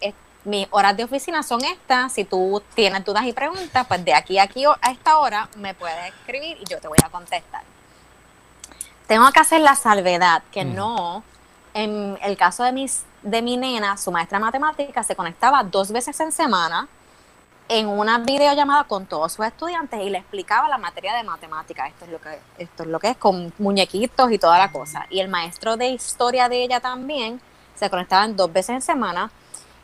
mis 0.46 0.66
horas 0.72 0.96
de 0.96 1.04
oficina 1.04 1.44
son 1.44 1.62
estas, 1.66 2.14
si 2.14 2.24
tú 2.24 2.64
tienes 2.74 3.04
dudas 3.04 3.26
y 3.26 3.34
preguntas, 3.34 3.86
pues 3.86 4.06
de 4.06 4.14
aquí 4.14 4.40
a 4.40 4.44
aquí 4.44 4.64
a 4.64 4.92
esta 4.92 5.18
hora 5.18 5.50
me 5.58 5.74
puedes 5.74 6.08
escribir 6.22 6.58
y 6.62 6.64
yo 6.70 6.80
te 6.80 6.88
voy 6.88 7.00
a 7.04 7.10
contestar. 7.10 7.64
Tengo 9.08 9.30
que 9.34 9.42
hacer 9.42 9.60
la 9.60 9.76
salvedad 9.76 10.42
que 10.54 10.64
mm. 10.64 10.74
no, 10.74 11.22
en 11.74 12.18
el 12.22 12.38
caso 12.38 12.64
de, 12.64 12.72
mis, 12.72 13.04
de 13.24 13.42
mi 13.42 13.58
nena, 13.58 13.98
su 13.98 14.12
maestra 14.12 14.38
de 14.38 14.46
matemáticas 14.46 15.08
se 15.08 15.16
conectaba 15.16 15.64
dos 15.64 15.92
veces 15.92 16.20
en 16.20 16.32
semana, 16.32 16.88
en 17.70 17.88
una 17.88 18.20
videollamada 18.20 18.84
con 18.84 19.06
todos 19.06 19.34
sus 19.34 19.46
estudiantes 19.46 20.02
y 20.02 20.10
le 20.10 20.20
explicaba 20.20 20.68
la 20.68 20.78
materia 20.78 21.16
de 21.16 21.24
matemática. 21.24 21.88
Esto 21.88 22.06
es 22.06 22.12
lo 22.12 22.22
que, 22.22 22.40
esto 22.58 22.84
es 22.84 22.90
lo 22.90 23.00
que 23.00 23.10
es 23.10 23.18
con 23.18 23.54
muñequitos 23.58 24.32
y 24.32 24.38
toda 24.38 24.58
la 24.58 24.72
cosa. 24.72 25.08
Y 25.10 25.20
el 25.20 25.30
maestro 25.30 25.78
de 25.78 25.88
historia 25.88 26.50
de 26.50 26.64
ella 26.64 26.80
también 26.80 27.42
se 27.76 27.90
conectaban 27.90 28.36
dos 28.36 28.52
veces 28.52 28.76
en 28.76 28.82
semana. 28.82 29.32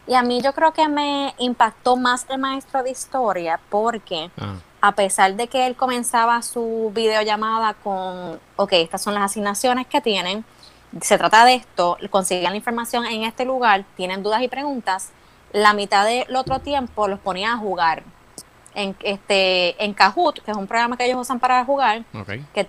Y 0.07 0.15
a 0.15 0.23
mí 0.23 0.41
yo 0.41 0.53
creo 0.53 0.73
que 0.73 0.87
me 0.87 1.33
impactó 1.37 1.95
más 1.95 2.25
el 2.29 2.39
maestro 2.39 2.83
de 2.83 2.89
historia 2.91 3.59
porque 3.69 4.31
ah. 4.39 4.55
a 4.81 4.91
pesar 4.93 5.35
de 5.35 5.47
que 5.47 5.67
él 5.67 5.75
comenzaba 5.75 6.41
su 6.41 6.91
videollamada 6.93 7.75
con, 7.75 8.39
ok, 8.55 8.73
estas 8.73 9.01
son 9.01 9.13
las 9.13 9.23
asignaciones 9.23 9.87
que 9.87 10.01
tienen, 10.01 10.43
se 11.01 11.17
trata 11.17 11.45
de 11.45 11.55
esto, 11.55 11.97
consiguen 12.09 12.51
la 12.51 12.55
información 12.55 13.05
en 13.05 13.23
este 13.23 13.45
lugar, 13.45 13.85
tienen 13.95 14.23
dudas 14.23 14.41
y 14.41 14.47
preguntas, 14.47 15.11
la 15.51 15.73
mitad 15.73 16.05
del 16.05 16.35
otro 16.35 16.59
tiempo 16.59 17.07
los 17.07 17.19
ponía 17.19 17.53
a 17.53 17.57
jugar. 17.57 18.03
En 18.75 18.95
este 19.01 19.83
en 19.83 19.93
Kahoot, 19.93 20.43
que 20.43 20.51
es 20.51 20.57
un 20.57 20.67
programa 20.67 20.95
que 20.95 21.05
ellos 21.05 21.19
usan 21.19 21.39
para 21.39 21.65
jugar, 21.65 22.03
que 22.53 22.67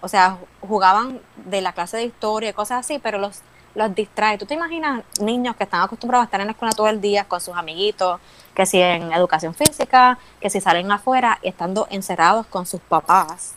o 0.00 0.08
sea, 0.08 0.38
jugaban 0.60 1.20
de 1.36 1.60
la 1.60 1.72
clase 1.72 1.98
de 1.98 2.04
historia 2.04 2.50
y 2.50 2.52
cosas 2.52 2.80
así, 2.80 2.98
pero 2.98 3.18
los 3.18 3.42
los 3.76 3.94
distrae. 3.94 4.38
¿Tú 4.38 4.46
te 4.46 4.54
imaginas 4.54 5.04
niños 5.20 5.54
que 5.54 5.64
están 5.64 5.82
acostumbrados 5.82 6.24
a 6.24 6.26
estar 6.26 6.40
en 6.40 6.46
la 6.46 6.52
escuela 6.52 6.72
todo 6.72 6.88
el 6.88 7.00
día 7.00 7.24
con 7.24 7.40
sus 7.40 7.54
amiguitos, 7.54 8.18
que 8.54 8.66
si 8.66 8.80
en 8.80 9.12
educación 9.12 9.54
física, 9.54 10.18
que 10.40 10.50
si 10.50 10.60
salen 10.60 10.90
afuera 10.90 11.38
y 11.42 11.48
estando 11.48 11.86
encerrados 11.90 12.46
con 12.46 12.66
sus 12.66 12.80
papás 12.80 13.54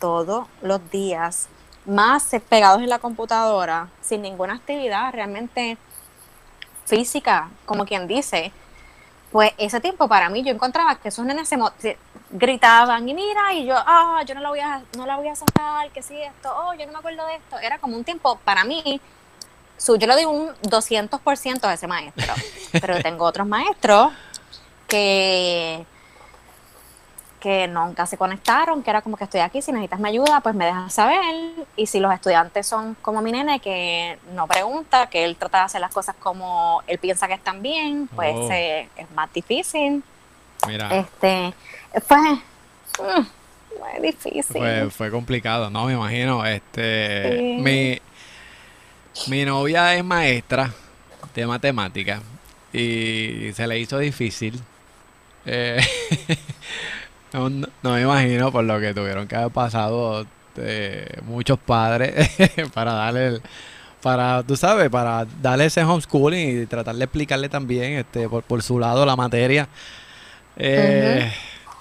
todos 0.00 0.46
los 0.60 0.90
días, 0.90 1.48
más 1.86 2.30
pegados 2.48 2.82
en 2.82 2.88
la 2.88 2.98
computadora, 2.98 3.88
sin 4.00 4.22
ninguna 4.22 4.54
actividad, 4.54 5.12
realmente 5.12 5.78
física, 6.84 7.50
como 7.66 7.86
quien 7.86 8.06
dice, 8.06 8.52
pues 9.32 9.52
ese 9.58 9.80
tiempo 9.80 10.08
para 10.08 10.28
mí 10.28 10.42
yo 10.42 10.52
encontraba 10.52 10.96
que 10.96 11.08
esos 11.08 11.24
nenes 11.24 11.48
se, 11.48 11.96
gritaban 12.30 13.08
y 13.08 13.14
mira 13.14 13.52
y 13.54 13.66
yo, 13.66 13.74
ah, 13.76 14.22
yo 14.26 14.34
no 14.34 14.40
la 14.40 14.48
voy 14.48 14.60
a 14.60 14.82
no 14.96 15.06
la 15.06 15.16
voy 15.16 15.28
a 15.28 15.36
sacar, 15.36 15.90
que 15.90 16.02
sí 16.02 16.20
esto, 16.20 16.52
oh, 16.54 16.74
yo 16.74 16.86
no 16.86 16.92
me 16.92 16.98
acuerdo 16.98 17.26
de 17.26 17.36
esto, 17.36 17.58
era 17.58 17.78
como 17.78 17.96
un 17.96 18.04
tiempo 18.04 18.38
para 18.44 18.64
mí 18.64 19.00
su, 19.76 19.96
yo 19.96 20.06
le 20.06 20.14
doy 20.14 20.24
un 20.26 20.48
200% 20.62 21.64
a 21.64 21.72
ese 21.72 21.86
maestro, 21.86 22.34
pero 22.80 23.00
tengo 23.02 23.24
otros 23.24 23.46
maestros 23.46 24.12
que 24.86 25.86
que 27.40 27.66
nunca 27.66 28.06
se 28.06 28.16
conectaron, 28.16 28.82
que 28.82 28.90
era 28.90 29.02
como 29.02 29.16
que 29.16 29.24
estoy 29.24 29.40
aquí, 29.40 29.62
si 29.62 29.72
necesitas 29.72 29.98
mi 29.98 30.10
ayuda, 30.10 30.40
pues 30.40 30.54
me 30.54 30.66
dejas 30.66 30.92
saber. 30.92 31.24
Y 31.76 31.86
si 31.86 31.98
los 31.98 32.12
estudiantes 32.12 32.66
son 32.66 32.94
como 33.02 33.22
mi 33.22 33.32
nene, 33.32 33.58
que 33.60 34.18
no 34.34 34.46
pregunta, 34.46 35.08
que 35.08 35.24
él 35.24 35.36
trata 35.36 35.58
de 35.58 35.64
hacer 35.64 35.80
las 35.80 35.92
cosas 35.92 36.14
como 36.18 36.82
él 36.86 36.98
piensa 36.98 37.26
que 37.26 37.34
están 37.34 37.62
bien, 37.62 38.08
pues 38.14 38.34
oh. 38.36 38.48
eh, 38.52 38.88
es 38.96 39.10
más 39.12 39.32
difícil. 39.32 40.04
Mira. 40.68 40.94
Este, 40.94 41.54
fue 42.06 42.18
mm, 42.18 44.02
difícil. 44.02 44.90
Fue, 44.90 45.10
complicado, 45.10 45.70
¿no? 45.70 45.86
Me 45.86 45.94
imagino. 45.94 46.44
Este, 46.44 47.56
mi, 47.58 47.98
mi 49.28 49.44
novia 49.44 49.94
es 49.94 50.04
maestra 50.04 50.72
de 51.34 51.46
matemáticas 51.46 52.20
y 52.72 53.50
se 53.54 53.66
le 53.66 53.78
hizo 53.78 53.98
difícil. 53.98 54.60
Eh, 55.46 55.80
No, 57.32 57.50
me 57.82 58.02
imagino 58.02 58.50
por 58.50 58.64
lo 58.64 58.80
que 58.80 58.92
tuvieron 58.92 59.28
que 59.28 59.36
haber 59.36 59.52
pasado 59.52 60.26
eh, 60.56 61.06
muchos 61.26 61.58
padres 61.58 62.30
para 62.74 62.92
darle 62.92 63.26
el, 63.28 63.42
para, 64.02 64.42
tú 64.42 64.56
sabes, 64.56 64.88
para 64.90 65.26
darle 65.40 65.66
ese 65.66 65.84
homeschooling 65.84 66.62
y 66.62 66.66
tratar 66.66 66.94
de 66.96 67.04
explicarle 67.04 67.48
también 67.48 67.92
este, 67.92 68.28
por, 68.28 68.62
su 68.62 68.78
lado 68.78 69.04
la 69.04 69.16
materia. 69.16 69.68
Eh, 70.56 71.32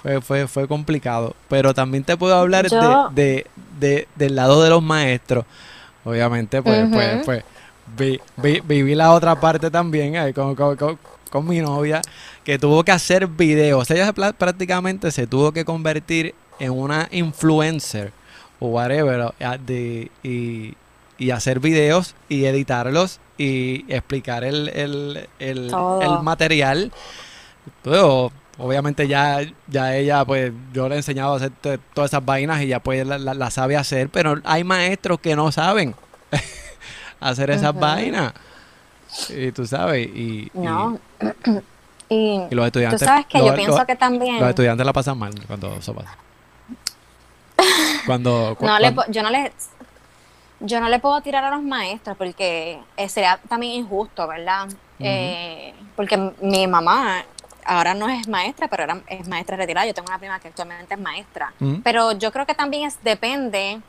fue, 0.01 0.21
fue, 0.21 0.47
fue, 0.47 0.67
complicado. 0.67 1.35
Pero 1.47 1.73
también 1.73 2.03
te 2.03 2.17
puedo 2.17 2.35
hablar 2.35 2.69
de, 3.11 3.45
de, 3.79 4.07
del 4.15 4.35
lado 4.35 4.61
de 4.61 4.69
los 4.69 4.83
maestros. 4.83 5.45
Obviamente, 6.03 6.61
pues, 6.61 6.87
pues, 7.25 7.43
pues 7.95 8.67
viví 8.67 8.95
la 8.95 9.11
otra 9.11 9.39
parte 9.39 9.69
también, 9.69 10.15
eh, 10.15 10.33
con, 10.33 10.55
con 10.55 10.99
mi 11.41 11.59
novia 11.59 12.01
que 12.43 12.57
tuvo 12.59 12.83
que 12.83 12.91
hacer 12.91 13.27
videos. 13.27 13.89
Ella 13.91 14.13
prácticamente 14.13 15.11
se 15.11 15.27
tuvo 15.27 15.51
que 15.51 15.65
convertir 15.65 16.33
en 16.59 16.71
una 16.71 17.07
influencer 17.11 18.11
o 18.59 18.67
whatever 18.67 19.33
y, 20.23 20.75
hacer 21.31 21.59
videos 21.59 22.15
y 22.29 22.45
editarlos 22.45 23.19
y 23.37 23.85
explicar 23.93 24.43
el, 24.43 24.69
el, 24.69 25.27
el, 25.39 25.71
material. 26.23 26.91
Pero, 27.83 28.31
obviamente 28.57 29.07
ya, 29.07 29.39
ya 29.67 29.95
ella, 29.95 30.25
pues 30.25 30.51
yo 30.73 30.87
le 30.89 30.95
he 30.95 30.97
enseñado 30.97 31.33
a 31.33 31.37
hacer 31.37 31.51
todas 31.93 32.11
esas 32.11 32.25
vainas 32.25 32.61
y 32.61 32.67
ya 32.67 32.79
pues 32.79 33.05
la, 33.05 33.51
sabe 33.51 33.77
hacer, 33.77 34.09
pero 34.09 34.41
hay 34.43 34.63
maestros 34.63 35.19
que 35.19 35.35
no 35.35 35.51
saben 35.51 35.95
hacer 37.19 37.49
esas 37.51 37.77
vainas. 37.77 38.33
Y 39.29 39.51
tú 39.51 39.65
sabes, 39.65 40.07
y, 40.07 40.51
no. 40.53 40.95
Y, 40.95 41.08
los 41.19 42.65
estudiantes. 42.65 42.99
Tú 42.99 43.05
sabes 43.05 43.25
que 43.27 43.39
yo 43.39 43.45
los- 43.47 43.55
pienso 43.55 43.77
los- 43.77 43.85
que 43.85 43.95
también. 43.95 44.39
Los 44.39 44.49
estudiantes 44.49 44.85
la 44.85 44.93
pasan 44.93 45.17
mal 45.17 45.33
cuando 45.47 45.73
eso 45.75 45.93
pasa. 45.93 46.15
Cuando. 48.05 48.55
cu- 48.57 48.65
no 48.65 48.79
le, 48.79 48.93
cuando- 48.93 49.03
po- 49.05 49.11
yo 49.11 49.21
no 49.23 49.29
le 49.29 49.51
yo 50.61 50.79
no 50.81 50.89
le 50.89 50.99
puedo 50.99 51.21
tirar 51.21 51.43
a 51.45 51.49
los 51.51 51.61
maestros 51.63 52.17
porque 52.17 52.79
eh, 52.97 53.07
sería 53.09 53.39
también 53.47 53.73
injusto, 53.73 54.27
¿verdad? 54.27 54.67
Eh, 54.99 55.73
porque 55.95 56.17
mi 56.41 56.67
mamá 56.67 57.23
ahora 57.63 57.93
no 57.93 58.09
es 58.09 58.27
maestra, 58.27 58.67
pero 58.67 58.83
era, 58.83 59.01
es 59.07 59.25
maestra 59.27 59.55
retirada. 59.55 59.85
Yo 59.87 59.93
tengo 59.93 60.07
una 60.09 60.17
prima 60.19 60.37
que 60.39 60.49
actualmente 60.49 60.93
es 60.95 60.99
maestra. 60.99 61.53
Pero 61.83 62.11
yo 62.13 62.31
creo 62.33 62.45
que 62.45 62.55
también 62.55 62.87
es 62.87 63.01
depende 63.03 63.79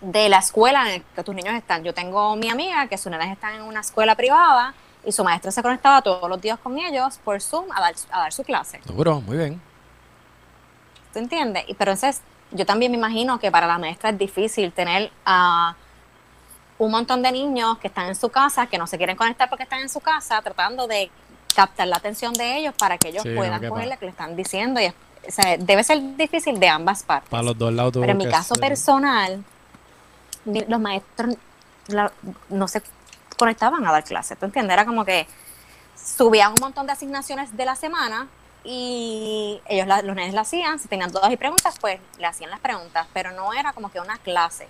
de 0.00 0.28
la 0.28 0.38
escuela 0.38 0.82
en 0.92 0.98
la 1.00 1.04
que 1.14 1.22
tus 1.22 1.34
niños 1.34 1.54
están. 1.54 1.84
Yo 1.84 1.94
tengo 1.94 2.34
mi 2.34 2.48
amiga 2.50 2.88
que 2.88 2.98
sus 2.98 3.10
nenes 3.12 3.30
están 3.30 3.54
en 3.54 3.62
una 3.62 3.80
escuela 3.80 4.16
privada 4.16 4.74
y 5.06 5.12
su 5.12 5.24
maestra 5.24 5.50
se 5.50 5.62
conectaba 5.62 6.02
todos 6.02 6.28
los 6.28 6.40
días 6.40 6.58
con 6.58 6.78
ellos 6.78 7.18
por 7.24 7.40
Zoom 7.40 7.70
a 7.72 7.80
dar, 7.80 7.94
a 8.10 8.20
dar 8.20 8.32
su 8.32 8.42
clase. 8.42 8.80
Seguro, 8.86 9.20
muy 9.20 9.36
bien. 9.36 9.60
¿Tú 11.12 11.18
entiendes? 11.18 11.64
Y, 11.68 11.74
pero 11.74 11.92
entonces, 11.92 12.22
yo 12.50 12.66
también 12.66 12.90
me 12.90 12.98
imagino 12.98 13.38
que 13.38 13.50
para 13.50 13.66
la 13.66 13.78
maestra 13.78 14.10
es 14.10 14.18
difícil 14.18 14.72
tener 14.72 15.10
a 15.24 15.76
un 16.78 16.90
montón 16.90 17.22
de 17.22 17.30
niños 17.30 17.78
que 17.78 17.86
están 17.88 18.06
en 18.06 18.16
su 18.16 18.28
casa, 18.30 18.66
que 18.66 18.78
no 18.78 18.86
se 18.86 18.96
quieren 18.98 19.16
conectar 19.16 19.48
porque 19.48 19.62
están 19.62 19.80
en 19.80 19.88
su 19.88 20.00
casa, 20.00 20.42
tratando 20.42 20.86
de 20.86 21.10
captar 21.54 21.86
la 21.86 21.96
atención 21.96 22.32
de 22.32 22.58
ellos 22.58 22.74
para 22.76 22.98
que 22.98 23.08
ellos 23.08 23.22
Sí, 23.22 23.28
no, 23.28 23.36
puedan 23.36 23.60
que 23.60 23.68
coger 23.68 23.88
lo 23.88 23.98
que 23.98 24.06
le 24.06 24.10
están 24.10 24.34
diciendo. 24.34 24.80
Y, 24.80 24.86
o 24.86 25.30
sea, 25.30 25.56
debe 25.56 25.84
ser 25.84 26.16
difícil 26.16 26.58
de 26.58 26.68
ambas 26.68 27.04
partes. 27.04 27.30
Para 27.30 27.44
los 27.44 27.56
dos 27.56 27.72
lados 27.72 27.92
Pero 27.92 28.10
en 28.10 28.18
mi 28.18 28.26
caso 28.26 28.54
personal, 28.56 29.44
los 30.44 30.80
maestros 30.80 31.36
la- 31.86 32.12
no 32.48 32.66
se 32.66 32.82
conectaban 33.36 33.86
a 33.86 33.92
dar 33.92 34.04
clases, 34.04 34.38
¿tú 34.38 34.46
entiendes? 34.46 34.74
Era 34.74 34.84
como 34.84 35.04
que 35.04 35.26
subían 35.96 36.50
un 36.52 36.58
montón 36.60 36.86
de 36.86 36.92
asignaciones 36.92 37.56
de 37.56 37.64
la 37.64 37.76
semana 37.76 38.28
y 38.64 39.60
ellos, 39.68 39.86
la- 39.86 40.02
los 40.02 40.14
nenes 40.16 40.34
la 40.34 40.42
hacían, 40.42 40.78
si 40.78 40.88
tenían 40.88 41.10
dudas 41.10 41.30
y 41.30 41.36
preguntas, 41.36 41.76
pues 41.80 41.98
le 42.18 42.26
hacían 42.26 42.50
las 42.50 42.60
preguntas, 42.60 43.06
pero 43.12 43.30
no 43.32 43.52
era 43.52 43.72
como 43.72 43.90
que 43.90 44.00
una 44.00 44.16
clase, 44.18 44.66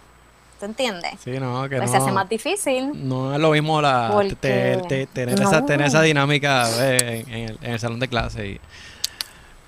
¿tú 0.58 0.66
entiendes? 0.66 1.14
Sí, 1.22 1.38
no, 1.38 1.68
que 1.68 1.76
Pues 1.76 1.90
no. 1.90 1.96
se 1.96 2.02
hace 2.02 2.12
más 2.12 2.28
difícil. 2.28 2.90
No 3.08 3.32
es 3.34 3.40
lo 3.40 3.50
mismo 3.50 3.80
la, 3.80 4.10
Porque- 4.12 4.34
te- 4.36 4.76
te- 4.88 5.06
tener, 5.06 5.38
no. 5.40 5.48
esa, 5.48 5.64
tener 5.64 5.86
esa 5.86 6.02
dinámica 6.02 6.68
eh, 6.80 7.24
en, 7.26 7.32
en 7.34 7.48
el, 7.50 7.58
en 7.62 7.72
el 7.72 7.78
salón 7.80 8.00
de 8.00 8.08
clase. 8.08 8.46
Y, 8.48 8.60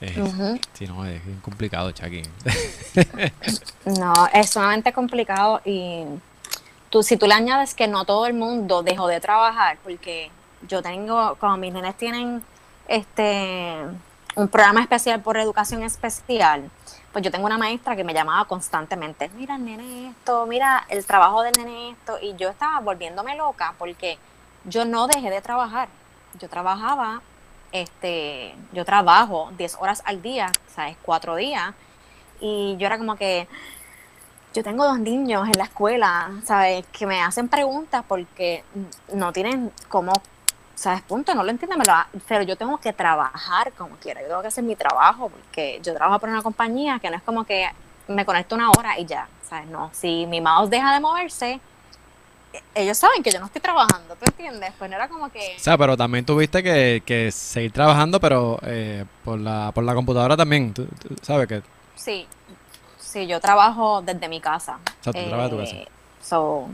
eh. 0.01 0.59
Sí, 0.75 0.87
no, 0.87 1.05
es 1.07 1.21
complicado, 1.43 1.91
Chucky. 1.93 2.23
No, 3.99 4.13
es 4.33 4.51
sumamente 4.51 4.93
complicado 4.93 5.61
y 5.65 6.05
tú, 6.91 7.03
si 7.03 7.17
tú 7.17 7.27
le 7.27 7.35
añades 7.35 7.75
que 7.75 7.89
no 7.89 8.05
todo 8.05 8.27
el 8.27 8.35
mundo 8.35 8.83
dejó 8.83 9.07
de 9.07 9.21
trabajar, 9.21 9.79
porque 9.83 10.31
yo 10.69 10.83
tengo, 10.83 11.37
como 11.37 11.57
mis 11.57 11.73
nenes 11.73 11.97
tienen 11.97 12.43
este 12.89 13.77
un 14.37 14.49
programa 14.49 14.83
especial 14.83 15.23
por 15.23 15.39
educación 15.39 15.83
especial, 15.83 16.71
pues 17.11 17.25
yo 17.25 17.31
tengo 17.31 17.47
una 17.47 17.57
maestra 17.57 17.97
que 17.97 18.05
me 18.05 18.13
llamaba 18.13 18.45
constantemente, 18.45 19.31
mira 19.31 19.57
el 19.57 19.65
nene 19.65 20.11
esto, 20.11 20.45
mira 20.45 20.85
el 20.91 21.07
trabajo 21.07 21.43
del 21.43 21.55
nene 21.57 21.93
esto, 21.93 22.19
y 22.21 22.37
yo 22.37 22.51
estaba 22.51 22.81
volviéndome 22.81 23.35
loca 23.35 23.75
porque 23.79 24.19
yo 24.65 24.85
no 24.85 25.07
dejé 25.07 25.31
de 25.31 25.41
trabajar, 25.41 25.89
yo 26.39 26.51
trabajaba, 26.51 27.23
este, 27.73 28.55
yo 28.73 28.85
trabajo 28.85 29.51
10 29.57 29.77
horas 29.81 30.03
al 30.05 30.21
día, 30.21 30.53
¿sabes? 30.75 30.99
Cuatro 31.01 31.37
días, 31.37 31.73
y 32.39 32.77
yo 32.79 32.87
era 32.87 32.99
como 32.99 33.17
que, 33.17 33.49
yo 34.57 34.63
tengo 34.63 34.87
dos 34.87 34.99
niños 34.99 35.47
en 35.47 35.59
la 35.59 35.65
escuela, 35.65 36.31
¿sabes? 36.43 36.87
Que 36.91 37.07
me 37.07 37.21
hacen 37.23 37.47
preguntas 37.47 38.03
porque 38.09 38.65
no 39.13 39.31
tienen 39.31 39.71
cómo, 39.89 40.13
¿sabes? 40.75 41.03
Punto, 41.03 41.35
no 41.35 41.45
lo 41.45 41.51
entienden, 41.51 41.79
pero 42.27 42.43
yo 42.43 42.57
tengo 42.57 42.79
que 42.79 42.95
trabajar 42.95 43.73
como 43.73 43.97
quiera, 43.97 44.23
yo 44.23 44.29
tengo 44.29 44.41
que 44.41 44.49
hacer 44.49 44.65
mi 44.65 44.75
trabajo 44.75 45.29
porque 45.29 45.79
yo 45.83 45.95
trabajo 45.95 46.19
por 46.21 46.31
una 46.31 46.43
compañía 46.43 46.99
que 46.99 47.11
no 47.11 47.17
es 47.17 47.23
como 47.23 47.45
que 47.45 47.69
me 48.09 48.25
conecto 48.25 48.55
una 48.55 48.71
hora 48.71 48.99
y 48.99 49.05
ya, 49.05 49.29
¿sabes? 49.47 49.69
No, 49.69 49.91
si 49.93 50.25
mi 50.25 50.41
mouse 50.41 50.71
deja 50.71 50.95
de 50.95 51.01
moverse, 51.01 51.61
e- 52.55 52.63
ellos 52.75 52.97
saben 52.97 53.23
que 53.23 53.31
yo 53.31 53.39
no 53.39 53.47
estoy 53.47 53.61
trabajando, 53.61 54.15
¿tú 54.17 54.25
entiendes? 54.25 54.73
Pues 54.79 54.89
no 54.89 54.97
era 54.97 55.07
como 55.07 55.29
que... 55.31 55.57
O 55.57 55.61
sea, 55.61 55.77
pero 55.77 55.99
también 55.99 56.25
tuviste 56.25 56.63
que, 56.63 57.03
que 57.05 57.31
seguir 57.31 57.73
trabajando, 57.73 58.19
pero 58.21 58.59
eh, 58.63 59.05
por, 59.23 59.39
la, 59.39 59.71
por 59.75 59.85
la 59.85 59.95
computadora 59.95 60.35
también. 60.35 60.73
Tú, 60.73 60.87
tú 60.87 61.15
sabes 61.21 61.47
que 61.47 61.63
Sí, 61.97 62.27
sí, 63.21 63.27
yo 63.27 63.41
trabajo 63.41 64.03
desde 64.03 64.29
mi 64.29 64.41
casa. 64.41 64.79
O 65.01 65.05
sea, 65.05 65.13
tú 65.13 65.19
trabajas 65.29 65.51
de 65.51 65.57
tu 65.57 65.63
casa. 65.63 65.77
Eh, 65.77 65.89
so, 66.23 66.69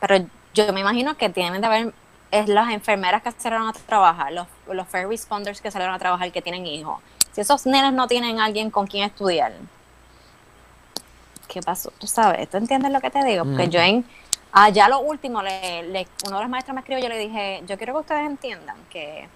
pero 0.00 0.24
yo 0.54 0.72
me 0.72 0.80
imagino 0.80 1.16
que 1.16 1.28
tienen 1.28 1.60
de 1.60 1.66
haber 1.66 1.94
es 2.30 2.48
las 2.48 2.70
enfermeras 2.72 3.22
que 3.22 3.30
salieron 3.32 3.68
a 3.68 3.72
trabajar, 3.74 4.32
los, 4.32 4.46
los 4.68 4.88
first 4.88 5.08
responders 5.08 5.60
que 5.60 5.70
salieron 5.70 5.94
a 5.94 5.98
trabajar 5.98 6.32
que 6.32 6.40
tienen 6.40 6.66
hijos. 6.66 6.98
Si 7.32 7.42
esos 7.42 7.66
nenes 7.66 7.92
no 7.92 8.06
tienen 8.06 8.40
alguien 8.40 8.70
con 8.70 8.86
quien 8.86 9.04
estudiar, 9.04 9.52
¿qué 11.48 11.60
pasó? 11.60 11.92
Tú 11.98 12.06
sabes, 12.06 12.48
¿tú 12.48 12.56
entiendes 12.56 12.90
lo 12.90 13.00
que 13.00 13.10
te 13.10 13.22
digo? 13.24 13.44
Porque 13.44 13.68
yo 13.68 13.80
en 13.80 14.04
allá 14.52 14.88
lo 14.88 15.00
último, 15.00 15.42
le, 15.42 15.82
le- 15.84 16.08
uno 16.26 16.36
de 16.36 16.42
los 16.42 16.50
maestros 16.50 16.74
me 16.74 16.80
escribió, 16.80 17.02
yo 17.02 17.08
le 17.10 17.18
dije, 17.18 17.62
yo 17.66 17.76
quiero 17.76 17.92
que 17.94 18.00
ustedes 18.00 18.26
entiendan 18.26 18.76
que 18.90 19.28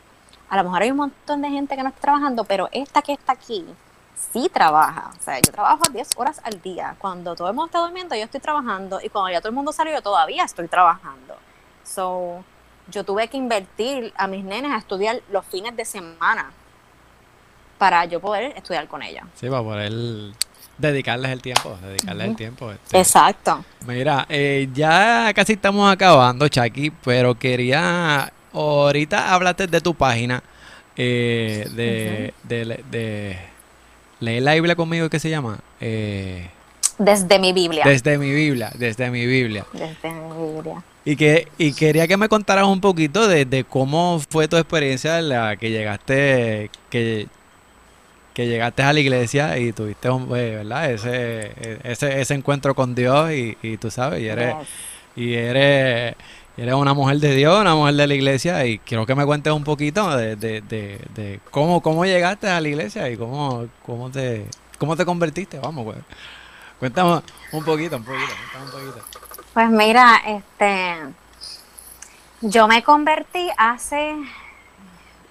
a 0.48 0.56
lo 0.56 0.64
mejor 0.64 0.82
hay 0.82 0.90
un 0.90 0.96
montón 0.98 1.42
de 1.42 1.50
gente 1.50 1.76
que 1.76 1.82
no 1.82 1.88
está 1.90 2.00
trabajando, 2.00 2.44
pero 2.44 2.68
esta 2.72 3.02
que 3.02 3.12
está 3.12 3.32
aquí 3.32 3.64
sí 4.32 4.48
trabaja. 4.52 5.10
O 5.18 5.22
sea, 5.22 5.36
yo 5.40 5.52
trabajo 5.52 5.82
10 5.92 6.10
horas 6.16 6.40
al 6.42 6.60
día. 6.62 6.96
Cuando 6.98 7.34
todo 7.36 7.48
el 7.48 7.54
mundo 7.54 7.66
está 7.66 7.78
durmiendo, 7.80 8.14
yo 8.14 8.24
estoy 8.24 8.40
trabajando. 8.40 9.00
Y 9.02 9.08
cuando 9.08 9.30
ya 9.30 9.40
todo 9.40 9.50
el 9.50 9.54
mundo 9.54 9.72
salió, 9.72 9.92
yo 9.94 10.02
todavía 10.02 10.44
estoy 10.44 10.68
trabajando. 10.68 11.36
So, 11.84 12.44
yo 12.88 13.04
tuve 13.04 13.28
que 13.28 13.36
invertir 13.36 14.12
a 14.16 14.26
mis 14.26 14.44
nenes 14.44 14.72
a 14.72 14.78
estudiar 14.78 15.20
los 15.30 15.44
fines 15.46 15.76
de 15.76 15.84
semana 15.84 16.50
para 17.78 18.04
yo 18.06 18.20
poder 18.20 18.52
estudiar 18.56 18.88
con 18.88 19.02
ellas. 19.02 19.24
sí, 19.34 19.48
para 19.50 19.62
poder 19.62 19.92
dedicarles 20.78 21.30
el 21.30 21.42
tiempo. 21.42 21.76
Dedicarles 21.82 22.28
el 22.28 22.36
tiempo. 22.36 22.70
este. 22.72 22.98
Exacto. 22.98 23.64
Mira, 23.86 24.24
eh, 24.28 24.68
ya 24.72 25.32
casi 25.34 25.54
estamos 25.54 25.90
acabando, 25.92 26.48
Chucky, 26.48 26.90
pero 27.04 27.34
quería. 27.38 28.32
Ahorita 28.52 29.34
hablaste 29.34 29.66
de 29.66 29.80
tu 29.82 29.94
página. 29.94 30.42
eh, 30.96 31.68
de, 31.72 32.32
de, 32.44 32.82
de, 32.90 33.38
Leer 34.20 34.42
la 34.42 34.54
Biblia 34.54 34.74
conmigo, 34.76 35.08
¿qué 35.10 35.18
se 35.20 35.28
llama? 35.30 35.58
Eh, 35.80 36.48
Desde 36.98 37.38
mi 37.38 37.52
Biblia. 37.52 37.84
desde 37.84 38.16
mi 38.18 38.30
Biblia, 38.32 38.70
desde 38.78 39.10
mi 39.10 39.26
Biblia. 39.26 39.66
Desde 39.72 40.10
mi 40.10 40.54
Biblia. 40.54 40.82
Y 41.04 41.16
que 41.16 41.48
y 41.58 41.72
quería 41.72 42.08
que 42.08 42.16
me 42.16 42.28
contaras 42.28 42.64
un 42.66 42.80
poquito 42.80 43.28
de, 43.28 43.44
de 43.44 43.64
cómo 43.64 44.20
fue 44.30 44.48
tu 44.48 44.56
experiencia 44.56 45.18
en 45.18 45.28
la 45.28 45.56
que 45.56 45.70
llegaste 45.70 46.70
que, 46.90 47.28
que 48.34 48.46
llegaste 48.48 48.82
a 48.82 48.92
la 48.92 49.00
iglesia 49.00 49.56
y 49.58 49.72
tuviste 49.72 50.08
un, 50.10 50.24
eh, 50.36 50.56
¿verdad? 50.56 50.90
Ese, 50.90 51.52
ese, 51.84 52.20
ese 52.20 52.34
encuentro 52.34 52.74
con 52.74 52.94
Dios 52.94 53.30
y, 53.32 53.56
y 53.62 53.76
tú 53.76 53.90
sabes, 53.90 54.20
y 54.22 54.26
eres, 54.28 54.54
Yes. 54.56 54.68
y 55.24 55.34
eres, 55.34 56.14
eres 56.56 56.74
una 56.74 56.94
mujer 56.94 57.18
de 57.18 57.34
Dios, 57.34 57.60
una 57.60 57.74
mujer 57.74 57.94
de 57.94 58.06
la 58.06 58.14
iglesia 58.14 58.64
y 58.64 58.78
quiero 58.78 59.06
que 59.06 59.14
me 59.14 59.26
cuentes 59.26 59.52
un 59.52 59.64
poquito 59.64 60.16
de, 60.16 60.36
de, 60.36 60.60
de, 60.62 61.40
cómo, 61.50 61.82
cómo 61.82 62.04
llegaste 62.04 62.48
a 62.48 62.60
la 62.60 62.68
iglesia 62.68 63.10
y 63.10 63.16
cómo, 63.16 63.66
cómo 63.84 64.10
te 64.10 64.46
cómo 64.78 64.96
te 64.96 65.04
convertiste, 65.04 65.58
vamos, 65.58 65.84
pues. 65.84 65.98
Cuéntame 66.78 67.22
un 67.52 67.64
poquito, 67.64 67.96
un 67.96 68.04
poquito, 68.04 68.32
un 68.62 68.70
poquito. 68.70 69.04
Pues 69.54 69.70
mira, 69.70 70.20
este, 70.26 70.96
yo 72.42 72.68
me 72.68 72.82
convertí 72.82 73.48
hace, 73.56 74.14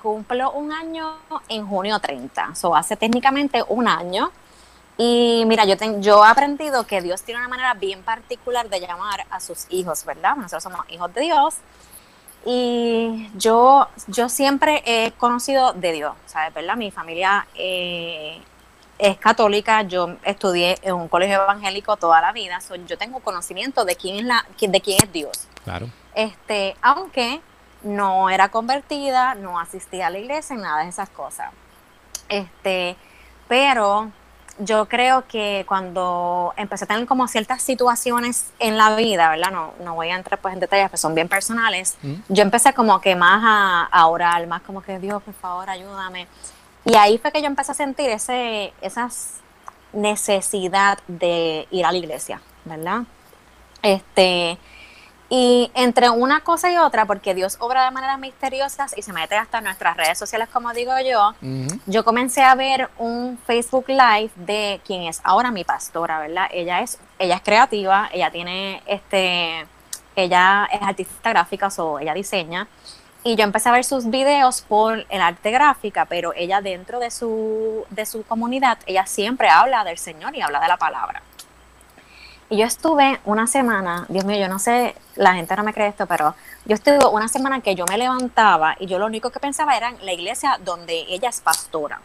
cumplo 0.01 0.51
un 0.53 0.71
año 0.71 1.13
en 1.47 1.67
junio 1.67 1.99
30, 1.99 2.53
o 2.63 2.75
hace 2.75 2.95
técnicamente 2.95 3.63
un 3.67 3.87
año. 3.87 4.31
Y 4.97 5.43
mira, 5.47 5.65
yo, 5.65 5.75
ten- 5.75 6.01
yo 6.01 6.23
he 6.25 6.27
aprendido 6.29 6.85
que 6.87 7.01
Dios 7.01 7.21
tiene 7.23 7.39
una 7.41 7.49
manera 7.49 7.73
bien 7.73 8.01
particular 8.03 8.69
de 8.69 8.79
llamar 8.79 9.25
a 9.29 9.39
sus 9.39 9.65
hijos, 9.69 10.05
¿verdad? 10.05 10.35
Nosotros 10.35 10.63
somos 10.63 10.81
hijos 10.89 11.13
de 11.13 11.21
Dios. 11.21 11.55
Y 12.45 13.29
yo, 13.35 13.87
yo 14.07 14.29
siempre 14.29 14.83
he 14.85 15.11
conocido 15.13 15.73
de 15.73 15.91
Dios, 15.93 16.15
¿sabes? 16.27 16.53
¿Verdad? 16.53 16.75
Mi 16.75 16.91
familia 16.91 17.47
eh, 17.55 18.39
es 18.99 19.17
católica, 19.17 19.81
yo 19.81 20.15
estudié 20.23 20.77
en 20.83 20.93
un 20.93 21.07
colegio 21.07 21.41
evangélico 21.41 21.97
toda 21.97 22.21
la 22.21 22.31
vida, 22.31 22.61
so, 22.61 22.75
yo 22.75 22.97
tengo 22.97 23.19
conocimiento 23.19 23.83
de 23.83 23.95
quién 23.95 24.17
es 24.17 24.25
la, 24.25 24.45
de 24.59 24.79
quién 24.81 25.03
es 25.03 25.11
Dios. 25.11 25.47
Claro. 25.63 25.89
Este, 26.13 26.75
aunque 26.81 27.41
no 27.81 28.29
era 28.29 28.49
convertida, 28.49 29.35
no 29.35 29.59
asistía 29.59 30.07
a 30.07 30.09
la 30.11 30.19
iglesia, 30.19 30.55
nada 30.55 30.83
de 30.83 30.89
esas 30.89 31.09
cosas. 31.09 31.51
Este, 32.29 32.95
pero 33.47 34.11
yo 34.59 34.87
creo 34.87 35.27
que 35.27 35.65
cuando 35.67 36.53
empecé 36.57 36.85
a 36.85 36.87
tener 36.87 37.05
como 37.05 37.27
ciertas 37.27 37.61
situaciones 37.61 38.51
en 38.59 38.77
la 38.77 38.95
vida, 38.95 39.29
¿verdad? 39.29 39.51
No, 39.51 39.73
no 39.83 39.95
voy 39.95 40.09
a 40.09 40.15
entrar 40.15 40.39
pues 40.39 40.53
en 40.53 40.59
detalles, 40.59 40.87
pero 40.89 40.97
son 40.97 41.13
bien 41.13 41.27
personales. 41.27 41.97
Mm. 42.01 42.13
Yo 42.29 42.43
empecé 42.43 42.73
como 42.73 43.01
que 43.01 43.15
más 43.15 43.41
a, 43.43 43.83
a 43.83 44.07
orar, 44.07 44.47
más 44.47 44.61
como 44.61 44.81
que 44.81 44.99
Dios, 44.99 45.21
por 45.23 45.33
favor, 45.33 45.69
ayúdame. 45.69 46.27
Y 46.85 46.95
ahí 46.95 47.17
fue 47.17 47.31
que 47.31 47.41
yo 47.41 47.47
empecé 47.47 47.71
a 47.71 47.75
sentir 47.75 48.09
ese, 48.09 48.73
esas 48.81 49.41
necesidad 49.95 50.99
de 51.07 51.67
ir 51.71 51.85
a 51.85 51.91
la 51.91 51.97
iglesia, 51.97 52.41
¿verdad? 52.65 53.03
Este, 53.81 54.57
Y 55.29 55.71
entre 55.73 56.09
una 56.11 56.41
cosa 56.41 56.71
y 56.71 56.77
otra, 56.77 57.05
porque 57.05 57.33
Dios 57.33 57.57
obra 57.59 57.85
de 57.85 57.91
maneras 57.91 58.19
misteriosas 58.19 58.95
y 58.95 59.01
se 59.01 59.11
mete 59.11 59.35
hasta 59.35 59.57
en 59.57 59.63
nuestras 59.63 59.97
redes 59.97 60.19
sociales, 60.19 60.47
como 60.53 60.71
digo 60.71 60.93
yo, 60.99 61.33
yo 61.87 62.03
comencé 62.05 62.43
a 62.43 62.53
ver 62.53 62.89
un 62.99 63.39
Facebook 63.47 63.85
Live 63.87 64.31
de 64.35 64.81
quien 64.85 65.03
es 65.03 65.21
ahora 65.23 65.49
mi 65.49 65.63
pastora, 65.63 66.19
¿verdad? 66.19 66.47
Ella 66.51 66.81
es, 66.81 66.99
ella 67.17 67.35
es 67.35 67.41
creativa, 67.41 68.07
ella 68.13 68.29
tiene 68.29 68.83
este, 68.85 69.65
ella 70.15 70.67
es 70.71 70.81
artista 70.81 71.31
gráfica, 71.31 71.69
o 71.79 71.99
ella 71.99 72.13
diseña. 72.13 72.67
Y 73.23 73.35
yo 73.35 73.43
empecé 73.43 73.69
a 73.69 73.71
ver 73.71 73.83
sus 73.83 74.07
videos 74.11 74.61
por 74.61 75.07
el 75.09 75.21
arte 75.21 75.49
gráfica, 75.49 76.05
pero 76.05 76.33
ella 76.35 76.61
dentro 76.61 76.99
de 76.99 77.09
su, 77.09 77.83
de 77.89 78.05
su 78.05 78.23
comunidad, 78.23 78.77
ella 78.85 79.07
siempre 79.07 79.49
habla 79.49 79.83
del 79.83 79.97
Señor 79.97 80.35
y 80.35 80.41
habla 80.41 80.59
de 80.59 80.67
la 80.67 80.77
palabra. 80.77 81.23
Y 82.49 82.57
yo 82.57 82.65
estuve 82.65 83.19
una 83.25 83.47
semana, 83.47 84.05
Dios 84.07 84.23
mío, 84.23 84.37
yo 84.37 84.47
no 84.47 84.59
sé, 84.59 84.95
la 85.15 85.33
gente 85.33 85.55
no 85.55 85.63
me 85.63 85.73
cree 85.73 85.87
esto, 85.87 86.05
pero 86.05 86.35
yo 86.65 86.75
estuve 86.75 86.99
una 87.11 87.27
semana 87.27 87.61
que 87.61 87.73
yo 87.73 87.85
me 87.89 87.97
levantaba 87.97 88.75
y 88.79 88.85
yo 88.85 88.99
lo 88.99 89.07
único 89.07 89.31
que 89.31 89.39
pensaba 89.39 89.75
era 89.75 89.89
en 89.89 90.05
la 90.05 90.13
iglesia 90.13 90.59
donde 90.63 91.05
ella 91.09 91.29
es 91.29 91.41
pastora. 91.41 91.99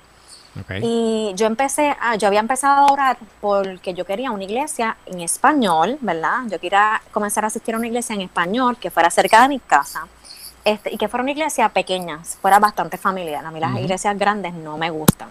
Y 0.82 1.32
yo 1.36 1.46
empecé, 1.46 1.96
a, 2.00 2.16
yo 2.16 2.26
había 2.26 2.40
empezado 2.40 2.88
a 2.88 2.92
orar 2.92 3.18
porque 3.40 3.94
yo 3.94 4.04
quería 4.04 4.32
una 4.32 4.44
iglesia 4.44 4.96
en 5.06 5.20
español, 5.20 5.96
¿verdad? 6.00 6.40
Yo 6.48 6.58
quería 6.58 7.00
comenzar 7.12 7.44
a 7.44 7.46
asistir 7.46 7.74
a 7.74 7.78
una 7.78 7.86
iglesia 7.86 8.14
en 8.14 8.22
español 8.22 8.76
que 8.76 8.90
fuera 8.90 9.10
cerca 9.10 9.42
de 9.42 9.48
mi 9.48 9.60
casa 9.60 10.08
este, 10.64 10.92
y 10.92 10.98
que 10.98 11.08
fuera 11.08 11.22
una 11.22 11.30
iglesia 11.30 11.68
pequeña, 11.68 12.18
fuera 12.40 12.58
bastante 12.58 12.98
familiar. 12.98 13.44
A 13.46 13.50
mí 13.50 13.60
las 13.60 13.78
iglesias 13.78 14.18
grandes 14.18 14.52
no 14.52 14.76
me 14.76 14.90
gustan. 14.90 15.28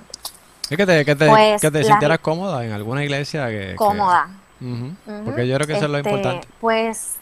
Es 0.69 0.77
que 0.77 0.85
te, 0.85 1.03
que 1.03 1.15
te, 1.15 1.27
pues 1.27 1.61
que 1.61 1.71
te 1.71 1.83
sintieras 1.83 2.19
cómoda 2.19 2.63
en 2.63 2.71
alguna 2.71 3.03
iglesia 3.03 3.47
que... 3.47 3.75
Cómoda. 3.75 4.29
Porque 4.59 5.47
yo 5.47 5.55
creo 5.55 5.67
que 5.67 5.73
eso 5.73 5.85
es 5.85 5.91
lo 5.91 5.97
este, 5.97 6.09
importante. 6.09 6.47
Pues 6.59 7.15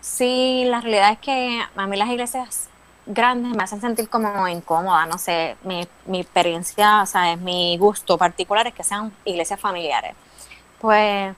sí, 0.00 0.64
la 0.66 0.80
realidad 0.80 1.12
es 1.12 1.18
que 1.18 1.62
a 1.74 1.86
mí 1.86 1.96
las 1.96 2.08
iglesias 2.08 2.68
grandes 3.06 3.56
me 3.56 3.62
hacen 3.62 3.80
sentir 3.80 4.08
como 4.08 4.48
incómoda, 4.48 5.06
no 5.06 5.16
sé, 5.16 5.56
mi, 5.62 5.86
mi 6.06 6.20
experiencia, 6.20 7.02
o 7.02 7.06
sea, 7.06 7.32
es 7.32 7.38
mi 7.38 7.78
gusto 7.78 8.18
particular 8.18 8.66
es 8.66 8.74
que 8.74 8.82
sean 8.82 9.12
iglesias 9.24 9.60
familiares. 9.60 10.14
Pues 10.80 11.34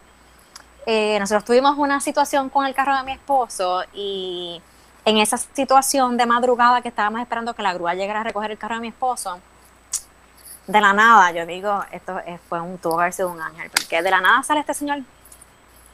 eh, 0.87 1.18
nosotros 1.20 1.45
tuvimos 1.45 1.76
una 1.76 2.01
situación 2.01 2.49
con 2.49 2.66
el 2.66 2.74
carro 2.74 2.97
de 2.97 3.03
mi 3.03 3.12
esposo 3.12 3.83
y 3.93 4.61
en 5.05 5.18
esa 5.18 5.37
situación 5.37 6.16
de 6.16 6.24
madrugada 6.24 6.81
que 6.81 6.89
estábamos 6.89 7.20
esperando 7.20 7.55
que 7.55 7.62
la 7.62 7.74
grúa 7.74 7.95
llegara 7.95 8.20
a 8.20 8.24
recoger 8.24 8.51
el 8.51 8.59
carro 8.59 8.76
de 8.76 8.81
mi 8.81 8.89
esposo, 8.89 9.39
de 10.66 10.81
la 10.81 10.93
nada, 10.93 11.31
yo 11.33 11.47
digo, 11.47 11.85
esto 11.93 12.20
fue 12.49 12.61
un, 12.61 12.79
tuvo 12.79 12.97
que 12.97 13.03
haber 13.03 13.12
sido 13.12 13.31
un 13.31 13.41
ángel, 13.41 13.70
porque 13.70 14.03
de 14.03 14.11
la 14.11 14.20
nada 14.20 14.43
sale 14.43 14.61
este 14.61 14.74
señor 14.74 15.03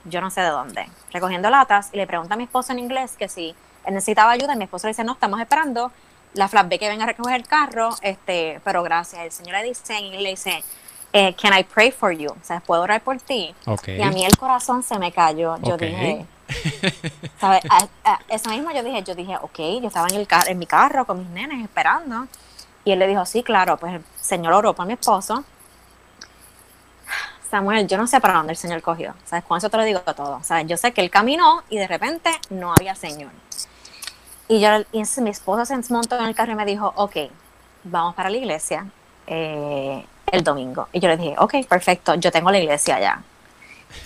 yo 0.04 0.20
no 0.20 0.30
sé 0.30 0.40
de 0.40 0.48
dónde, 0.48 0.86
recogiendo 1.12 1.50
latas 1.50 1.90
y 1.92 1.96
le 1.96 2.06
pregunta 2.06 2.34
a 2.34 2.36
mi 2.36 2.44
esposo 2.44 2.72
en 2.72 2.78
inglés 2.78 3.16
que 3.18 3.28
si 3.28 3.54
él 3.84 3.94
necesitaba 3.94 4.32
ayuda 4.32 4.54
y 4.54 4.56
mi 4.56 4.64
esposo 4.64 4.86
le 4.86 4.92
dice, 4.92 5.04
no, 5.04 5.12
estamos 5.12 5.40
esperando 5.40 5.92
la 6.34 6.48
flatbed 6.48 6.78
que 6.78 6.88
venga 6.88 7.04
a 7.04 7.06
recoger 7.06 7.36
el 7.36 7.46
carro, 7.46 7.90
este, 8.02 8.60
pero 8.64 8.82
gracias. 8.82 9.22
El 9.22 9.32
señor 9.32 9.56
le 9.58 9.64
dice 9.64 9.98
y 10.00 10.18
le 10.18 10.30
dice, 10.30 10.64
eh, 11.12 11.34
can 11.40 11.56
I 11.56 11.62
pray 11.62 11.92
for 11.92 12.12
you? 12.12 12.30
O 12.30 12.36
sea, 12.42 12.60
¿puedo 12.60 12.82
orar 12.82 13.00
por 13.02 13.18
ti? 13.18 13.54
Y 13.86 14.02
a 14.02 14.10
mí 14.10 14.24
el 14.24 14.36
corazón 14.36 14.82
se 14.82 14.98
me 14.98 15.12
cayó. 15.12 15.56
Yo 15.62 15.76
dije, 15.76 16.26
¿sabes? 17.40 17.62
eso 18.28 18.50
mismo 18.50 18.72
yo 18.72 18.82
dije, 18.82 19.02
yo 19.04 19.14
dije, 19.14 19.36
ok, 19.40 19.58
yo 19.80 19.88
estaba 19.88 20.08
en, 20.08 20.16
el 20.16 20.26
en 20.48 20.58
mi 20.58 20.66
carro 20.66 21.04
con 21.04 21.18
mis 21.18 21.28
nenes 21.28 21.62
esperando. 21.62 22.26
Y 22.84 22.92
él 22.92 22.98
le 22.98 23.06
dijo, 23.06 23.24
sí, 23.24 23.42
claro, 23.42 23.76
pues 23.76 23.94
el 23.94 24.04
señor 24.20 24.52
oró 24.54 24.74
por 24.74 24.86
mi 24.86 24.94
esposo 24.94 25.44
Samuel, 27.54 27.86
yo 27.86 27.96
no 27.96 28.08
sé 28.08 28.20
para 28.20 28.34
dónde 28.34 28.52
el 28.52 28.56
Señor 28.56 28.82
cogió. 28.82 29.14
¿Sabes? 29.24 29.44
Con 29.44 29.56
eso 29.58 29.70
te 29.70 29.76
lo 29.76 29.84
digo 29.84 30.00
todo. 30.00 30.40
¿Sabes? 30.42 30.66
Yo 30.66 30.76
sé 30.76 30.90
que 30.90 31.00
él 31.00 31.08
caminó 31.08 31.62
y 31.70 31.78
de 31.78 31.86
repente 31.86 32.28
no 32.50 32.72
había 32.72 32.96
Señor. 32.96 33.30
Y 34.48 34.58
yo, 34.58 34.70
y 34.90 35.04
mi 35.20 35.30
esposa 35.30 35.64
se 35.64 35.92
montó 35.92 36.18
en 36.18 36.24
el 36.24 36.34
carro 36.34 36.50
y 36.50 36.56
me 36.56 36.64
dijo, 36.64 36.92
ok, 36.96 37.16
vamos 37.84 38.16
para 38.16 38.28
la 38.28 38.38
iglesia 38.38 38.88
eh, 39.28 40.04
el 40.32 40.42
domingo. 40.42 40.88
Y 40.92 40.98
yo 40.98 41.08
le 41.08 41.16
dije, 41.16 41.36
ok, 41.38 41.64
perfecto, 41.68 42.16
yo 42.16 42.32
tengo 42.32 42.50
la 42.50 42.58
iglesia 42.58 42.98
ya. 42.98 43.22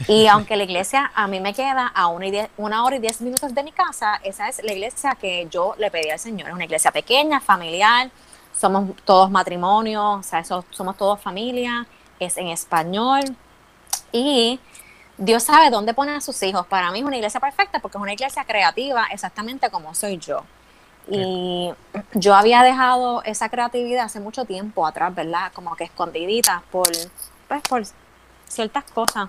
Y 0.07 0.27
aunque 0.31 0.55
la 0.55 0.65
iglesia 0.65 1.11
a 1.15 1.27
mí 1.27 1.41
me 1.41 1.55
queda 1.55 1.87
a 1.87 2.09
una, 2.09 2.27
y 2.27 2.47
una 2.59 2.85
hora 2.85 2.97
y 2.97 2.99
diez 2.99 3.23
minutos 3.23 3.55
de 3.55 3.63
mi 3.63 3.73
casa, 3.73 4.21
esa 4.25 4.51
es 4.51 4.63
la 4.63 4.75
iglesia 4.75 5.17
que 5.19 5.49
yo 5.51 5.75
le 5.79 5.91
pedí 5.91 6.11
al 6.11 6.19
Señor. 6.19 6.49
Es 6.49 6.55
una 6.55 6.65
iglesia 6.65 6.91
pequeña, 6.93 7.41
familiar, 7.41 8.11
somos 8.55 8.95
todos 9.07 9.31
matrimonios, 9.31 10.19
o 10.19 10.23
sea, 10.23 10.45
somos 10.45 10.99
todos 10.99 11.19
familia 11.19 11.87
es 12.19 12.37
en 12.37 12.49
español 12.49 13.23
y 14.13 14.61
Dios 15.17 15.43
sabe 15.43 15.71
dónde 15.71 15.95
pone 15.95 16.13
a 16.13 16.21
sus 16.21 16.43
hijos. 16.43 16.67
Para 16.67 16.91
mí 16.93 17.01
es 17.01 17.05
una 17.05 17.17
iglesia 17.17 17.41
perfecta 17.41 17.81
porque 17.81 17.99
es 17.99 18.03
una 18.03 18.13
iglesia 18.13 18.45
creativa 18.45 19.07
exactamente 19.11 19.71
como 19.71 19.95
soy 19.95 20.19
yo. 20.19 20.45
Y 21.11 21.73
yo 22.13 22.35
había 22.35 22.63
dejado 22.63 23.23
esa 23.23 23.49
creatividad 23.49 24.05
hace 24.05 24.21
mucho 24.21 24.45
tiempo 24.45 24.87
atrás, 24.87 25.15
¿verdad? 25.15 25.51
Como 25.55 25.75
que 25.75 25.85
escondidita 25.85 26.63
por, 26.71 26.89
pues, 27.49 27.63
por 27.63 27.83
ciertas 28.47 28.85
cosas. 28.85 29.29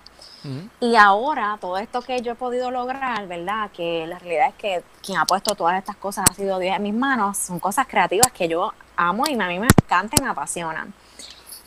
Y 0.79 0.95
ahora 0.95 1.57
todo 1.59 1.77
esto 1.77 2.01
que 2.01 2.21
yo 2.21 2.33
he 2.33 2.35
podido 2.35 2.71
lograr, 2.71 3.27
¿verdad? 3.27 3.71
Que 3.71 4.05
la 4.07 4.19
realidad 4.19 4.49
es 4.49 4.55
que 4.55 4.83
quien 5.01 5.17
ha 5.17 5.25
puesto 5.25 5.55
todas 5.55 5.77
estas 5.77 5.95
cosas 5.95 6.25
ha 6.29 6.33
sido 6.33 6.59
Dios 6.59 6.75
en 6.75 6.83
mis 6.83 6.93
manos. 6.93 7.37
Son 7.37 7.59
cosas 7.59 7.87
creativas 7.87 8.31
que 8.31 8.47
yo 8.47 8.73
amo 8.95 9.23
y 9.27 9.33
a 9.33 9.47
mí 9.47 9.59
me 9.59 9.67
encantan 9.67 10.19
y 10.19 10.23
me 10.23 10.29
apasionan. 10.29 10.93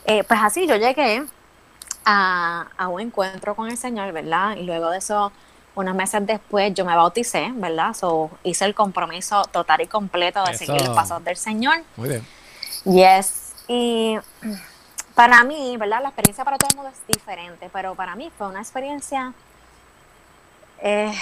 Eh, 0.05 0.23
pues 0.23 0.39
así 0.41 0.67
yo 0.67 0.75
llegué 0.75 1.25
a, 2.05 2.67
un 2.89 3.01
encuentro 3.01 3.55
con 3.55 3.69
el 3.69 3.77
Señor, 3.77 4.11
¿verdad? 4.11 4.57
Y 4.57 4.63
luego 4.63 4.89
de 4.89 4.97
eso, 4.97 5.31
unos 5.75 5.95
meses 5.95 6.25
después, 6.25 6.73
yo 6.73 6.85
me 6.85 6.95
bauticé, 6.95 7.51
¿verdad? 7.55 7.93
So, 7.93 8.29
hice 8.43 8.65
el 8.65 8.75
compromiso 8.75 9.43
total 9.45 9.81
y 9.81 9.87
completo 9.87 10.43
de 10.43 10.57
seguir 10.57 10.81
los 10.81 10.95
pasos 10.95 11.23
del 11.23 11.37
Señor. 11.37 11.83
Muy 11.95 12.09
bien. 12.09 12.27
Yes. 12.85 13.53
Y 13.67 14.17
para 15.15 15.43
mí, 15.43 15.77
¿verdad? 15.77 16.01
La 16.01 16.09
experiencia 16.09 16.43
para 16.43 16.57
todo 16.57 16.69
el 16.71 16.75
mundo 16.75 16.91
es 16.91 17.07
diferente, 17.07 17.69
pero 17.71 17.95
para 17.95 18.15
mí 18.15 18.31
fue 18.37 18.47
una 18.47 18.59
experiencia 18.59 19.33
eh, 20.85 21.13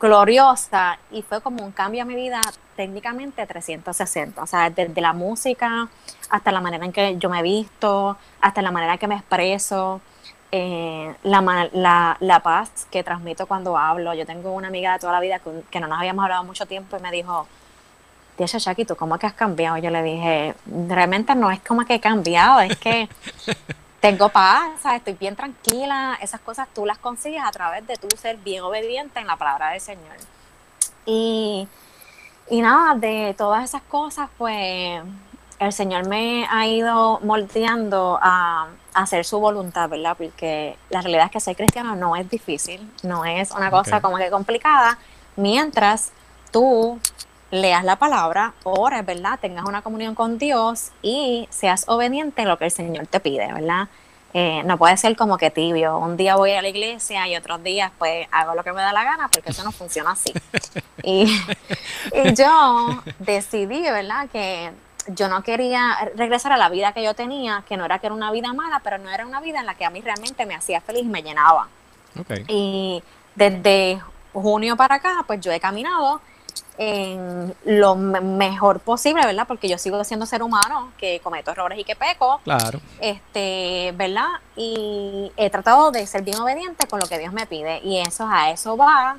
gloriosa 0.00 0.98
y 1.10 1.22
fue 1.22 1.40
como 1.40 1.64
un 1.64 1.72
cambio 1.72 2.02
a 2.02 2.04
mi 2.04 2.14
vida 2.14 2.40
técnicamente 2.76 3.46
360, 3.46 4.42
o 4.42 4.46
sea, 4.46 4.70
desde 4.70 5.00
la 5.00 5.12
música 5.12 5.88
hasta 6.30 6.52
la 6.52 6.60
manera 6.60 6.84
en 6.84 6.92
que 6.92 7.16
yo 7.18 7.28
me 7.28 7.40
he 7.40 7.42
visto, 7.42 8.16
hasta 8.40 8.62
la 8.62 8.70
manera 8.70 8.92
en 8.92 8.98
que 8.98 9.08
me 9.08 9.16
expreso, 9.16 10.00
eh, 10.50 11.14
la, 11.24 11.68
la, 11.72 12.16
la, 12.20 12.40
paz 12.40 12.86
que 12.90 13.02
transmito 13.02 13.46
cuando 13.46 13.76
hablo. 13.76 14.14
Yo 14.14 14.24
tengo 14.24 14.52
una 14.52 14.68
amiga 14.68 14.94
de 14.94 14.98
toda 14.98 15.12
la 15.12 15.20
vida 15.20 15.40
que, 15.40 15.80
no 15.80 15.88
nos 15.88 15.98
habíamos 15.98 16.22
hablado 16.22 16.44
mucho 16.44 16.64
tiempo 16.66 16.96
y 16.96 17.02
me 17.02 17.10
dijo, 17.10 17.46
tía 18.36 18.46
Shaki, 18.46 18.84
¿tú 18.86 18.96
cómo 18.96 19.18
que 19.18 19.26
has 19.26 19.34
cambiado? 19.34 19.76
yo 19.76 19.90
le 19.90 20.02
dije, 20.02 20.54
realmente 20.88 21.34
no 21.34 21.50
es 21.50 21.60
como 21.60 21.84
que 21.84 21.96
he 21.96 22.00
cambiado, 22.00 22.60
es 22.60 22.78
que 22.78 23.08
tengo 24.00 24.28
paz, 24.28 24.84
estoy 24.94 25.14
bien 25.14 25.34
tranquila, 25.34 26.18
esas 26.22 26.40
cosas 26.40 26.68
tú 26.74 26.86
las 26.86 26.98
consigues 26.98 27.42
a 27.44 27.50
través 27.50 27.86
de 27.86 27.96
tú 27.96 28.08
ser 28.16 28.36
bien 28.36 28.62
obediente 28.62 29.18
en 29.20 29.26
la 29.26 29.36
palabra 29.36 29.70
del 29.70 29.80
Señor. 29.80 30.16
Y, 31.04 31.66
y 32.48 32.60
nada, 32.60 32.94
de 32.94 33.34
todas 33.36 33.64
esas 33.64 33.82
cosas, 33.82 34.30
pues 34.38 35.02
el 35.58 35.72
Señor 35.72 36.06
me 36.06 36.46
ha 36.50 36.66
ido 36.66 37.18
moldeando 37.20 38.18
a, 38.22 38.68
hacer 38.94 39.24
su 39.24 39.38
voluntad, 39.38 39.88
¿verdad? 39.88 40.16
Porque 40.16 40.76
la 40.90 41.00
realidad 41.02 41.26
es 41.26 41.30
que 41.30 41.40
ser 41.40 41.56
cristiano 41.56 41.94
no 41.94 42.16
es 42.16 42.28
difícil, 42.28 42.90
no 43.04 43.24
es 43.24 43.52
una 43.52 43.70
cosa 43.70 44.00
como 44.00 44.16
que 44.16 44.28
complicada, 44.28 44.98
mientras 45.36 46.10
tú 46.50 46.98
leas 47.50 47.84
la 47.84 47.96
palabra, 47.96 48.54
ores, 48.64 49.04
¿verdad? 49.04 49.38
Tengas 49.40 49.64
una 49.64 49.82
comunión 49.82 50.14
con 50.14 50.38
Dios 50.38 50.90
y 51.02 51.48
seas 51.50 51.84
obediente 51.88 52.42
en 52.42 52.48
lo 52.48 52.58
que 52.58 52.66
el 52.66 52.70
Señor 52.70 53.06
te 53.06 53.20
pide, 53.20 53.52
¿verdad? 53.52 53.88
Eh, 54.34 54.62
no 54.64 54.76
puede 54.76 54.96
ser 54.98 55.16
como 55.16 55.38
que 55.38 55.50
tibio. 55.50 55.96
Un 55.98 56.16
día 56.16 56.36
voy 56.36 56.52
a 56.52 56.60
la 56.60 56.68
iglesia 56.68 57.26
y 57.28 57.36
otros 57.36 57.62
días 57.62 57.90
pues 57.98 58.28
hago 58.30 58.54
lo 58.54 58.62
que 58.62 58.72
me 58.72 58.82
da 58.82 58.92
la 58.92 59.04
gana 59.04 59.28
porque 59.28 59.50
eso 59.50 59.64
no 59.64 59.72
funciona 59.72 60.10
así. 60.10 60.32
y, 61.02 61.24
y 62.12 62.34
yo 62.36 63.02
decidí, 63.18 63.82
¿verdad? 63.82 64.28
Que 64.30 64.70
yo 65.08 65.28
no 65.28 65.42
quería 65.42 66.10
regresar 66.14 66.52
a 66.52 66.58
la 66.58 66.68
vida 66.68 66.92
que 66.92 67.02
yo 67.02 67.14
tenía, 67.14 67.64
que 67.66 67.78
no 67.78 67.86
era 67.86 67.98
que 67.98 68.06
era 68.08 68.14
una 68.14 68.30
vida 68.30 68.52
mala, 68.52 68.80
pero 68.84 68.98
no 68.98 69.08
era 69.08 69.26
una 69.26 69.40
vida 69.40 69.60
en 69.60 69.66
la 69.66 69.74
que 69.74 69.86
a 69.86 69.90
mí 69.90 70.02
realmente 70.02 70.44
me 70.44 70.54
hacía 70.54 70.82
feliz 70.82 71.04
y 71.04 71.08
me 71.08 71.22
llenaba. 71.22 71.68
Y 72.48 73.02
desde 73.34 74.00
junio 74.32 74.76
para 74.76 74.96
acá, 74.96 75.24
pues 75.26 75.40
yo 75.40 75.52
he 75.52 75.60
caminado 75.60 76.20
en 76.78 77.54
lo 77.64 77.96
mejor 77.96 78.78
posible, 78.78 79.26
¿verdad? 79.26 79.46
Porque 79.46 79.68
yo 79.68 79.76
sigo 79.78 80.02
siendo 80.04 80.26
ser 80.26 80.44
humano, 80.44 80.92
que 80.96 81.20
cometo 81.20 81.50
errores 81.50 81.78
y 81.78 81.84
que 81.84 81.96
peco. 81.96 82.40
Claro. 82.44 82.80
Este, 83.00 83.92
¿verdad? 83.96 84.28
Y 84.56 85.32
he 85.36 85.50
tratado 85.50 85.90
de 85.90 86.06
ser 86.06 86.22
bien 86.22 86.38
obediente 86.38 86.86
con 86.86 87.00
lo 87.00 87.06
que 87.06 87.18
Dios 87.18 87.32
me 87.32 87.46
pide. 87.46 87.80
Y 87.82 87.98
eso, 87.98 88.26
a 88.28 88.50
eso 88.50 88.76
va 88.76 89.18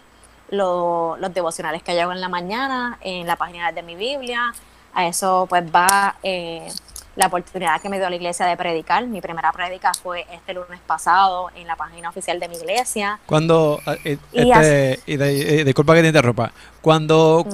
los 0.50 1.34
devocionales 1.34 1.84
que 1.84 2.00
hago 2.00 2.12
en 2.12 2.22
la 2.22 2.30
mañana, 2.30 2.98
en 3.02 3.28
la 3.28 3.36
página 3.36 3.72
de 3.72 3.84
mi 3.84 3.96
Biblia. 3.96 4.54
A 4.94 5.06
eso 5.06 5.46
pues 5.48 5.64
va 5.64 6.16
eh, 6.24 6.72
la 7.16 7.28
oportunidad 7.28 7.82
que 7.82 7.90
me 7.90 7.98
dio 7.98 8.10
la 8.10 8.16
iglesia 8.16 8.46
de 8.46 8.56
predicar. 8.56 9.06
Mi 9.06 9.22
primera 9.22 9.52
predica 9.52 9.94
fue 9.94 10.26
este 10.32 10.54
lunes 10.54 10.80
pasado 10.86 11.50
en 11.56 11.68
la 11.68 11.76
página 11.76 12.10
oficial 12.10 12.40
de 12.40 12.48
mi 12.48 12.56
iglesia. 12.56 13.20
Cuando, 13.26 13.80
eh, 14.04 14.18
este, 14.32 15.00
y 15.06 15.22
eh, 15.22 15.64
disculpa 15.66 15.96
que 15.96 16.02
te 16.02 16.08
interrumpa, 16.08 16.52
cuando, 16.82 17.46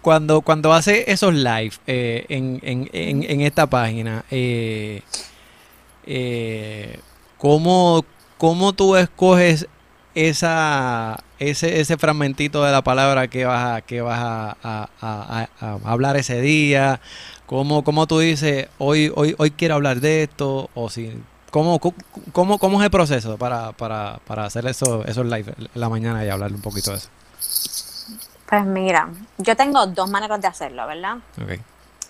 cuando, 0.00 0.40
cuando 0.40 0.72
hace 0.72 1.10
esos 1.10 1.34
live 1.34 1.72
eh, 1.86 2.24
en, 2.28 2.60
en, 2.62 2.88
en, 2.92 3.40
esta 3.42 3.66
página, 3.66 4.24
eh, 4.30 5.02
¿cómo, 7.36 8.04
¿cómo 8.38 8.72
tú 8.72 8.96
escoges 8.96 9.66
esa, 10.14 11.22
ese, 11.38 11.80
ese 11.80 11.96
fragmentito 11.96 12.64
de 12.64 12.72
la 12.72 12.82
palabra 12.82 13.28
que 13.28 13.44
vas 13.44 13.76
a, 13.76 13.80
que 13.82 14.00
vas 14.00 14.18
a, 14.20 14.88
hablar 15.84 16.16
ese 16.16 16.40
día? 16.40 17.00
¿Cómo, 17.50 17.82
¿Cómo, 17.82 18.06
tú 18.06 18.20
dices, 18.20 18.68
hoy, 18.78 19.12
hoy, 19.16 19.34
hoy 19.36 19.50
quiero 19.50 19.74
hablar 19.74 19.98
de 19.98 20.22
esto? 20.22 20.70
O 20.72 20.88
si, 20.88 21.20
¿cómo, 21.50 21.80
cómo, 22.30 22.60
cómo 22.60 22.78
es 22.80 22.84
el 22.84 22.92
proceso 22.92 23.36
para, 23.38 23.72
para, 23.72 24.20
para 24.24 24.44
hacer 24.44 24.68
eso, 24.68 25.04
esos 25.04 25.26
live 25.26 25.52
en 25.58 25.68
la 25.74 25.88
mañana 25.88 26.24
y 26.24 26.28
hablar 26.28 26.52
un 26.52 26.60
poquito 26.60 26.92
de 26.92 26.98
eso? 26.98 27.08
Pues 28.48 28.64
mira, 28.64 29.08
yo 29.38 29.56
tengo 29.56 29.84
dos 29.88 30.08
maneras 30.08 30.40
de 30.40 30.46
hacerlo, 30.46 30.86
¿verdad? 30.86 31.16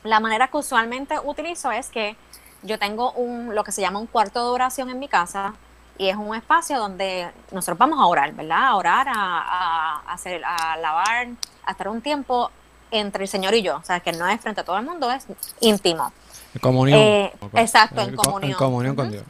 La 0.05 0.21
manera 0.21 0.49
que 0.49 0.59
usualmente 0.59 1.15
utilizo 1.25 1.73
es 1.73 1.89
que 1.89 2.19
yo 2.63 2.79
tengo 2.79 3.13
un, 3.13 3.55
lo 3.55 3.65
que 3.65 3.73
se 3.73 3.81
llama 3.81 3.99
un 3.99 4.09
cuarto 4.09 4.45
de 4.45 4.51
oración 4.51 4.91
en 4.91 4.99
mi 4.99 5.09
casa, 5.09 5.55
y 5.97 6.11
es 6.11 6.17
un 6.17 6.37
espacio 6.37 6.79
donde 6.79 7.31
nosotros 7.51 7.79
vamos 7.79 7.99
a 7.99 8.05
orar, 8.05 8.35
¿verdad? 8.35 8.67
A 8.67 8.77
orar, 8.77 9.07
a, 9.09 10.03
hacer, 10.07 10.43
a 10.45 10.77
lavar, 10.77 11.29
a 11.65 11.71
estar 11.71 11.89
un 11.89 12.03
tiempo 12.03 12.51
entre 12.91 13.25
el 13.25 13.29
Señor 13.29 13.55
y 13.55 13.63
yo, 13.63 13.77
o 13.77 13.83
sea, 13.83 14.01
que 14.01 14.13
no 14.13 14.29
es 14.29 14.41
frente 14.41 14.61
a 14.61 14.65
todo 14.65 14.77
el 14.79 14.85
mundo, 14.85 15.11
es 15.11 15.27
íntimo. 15.61 16.13
En 16.55 16.61
comunión. 16.61 16.99
Eh, 17.01 17.33
exacto, 17.55 18.01
en 18.01 18.17
comunión. 18.17 18.53
En 18.53 18.57
comunión 18.57 18.97
con 18.97 19.11
Dios. 19.11 19.25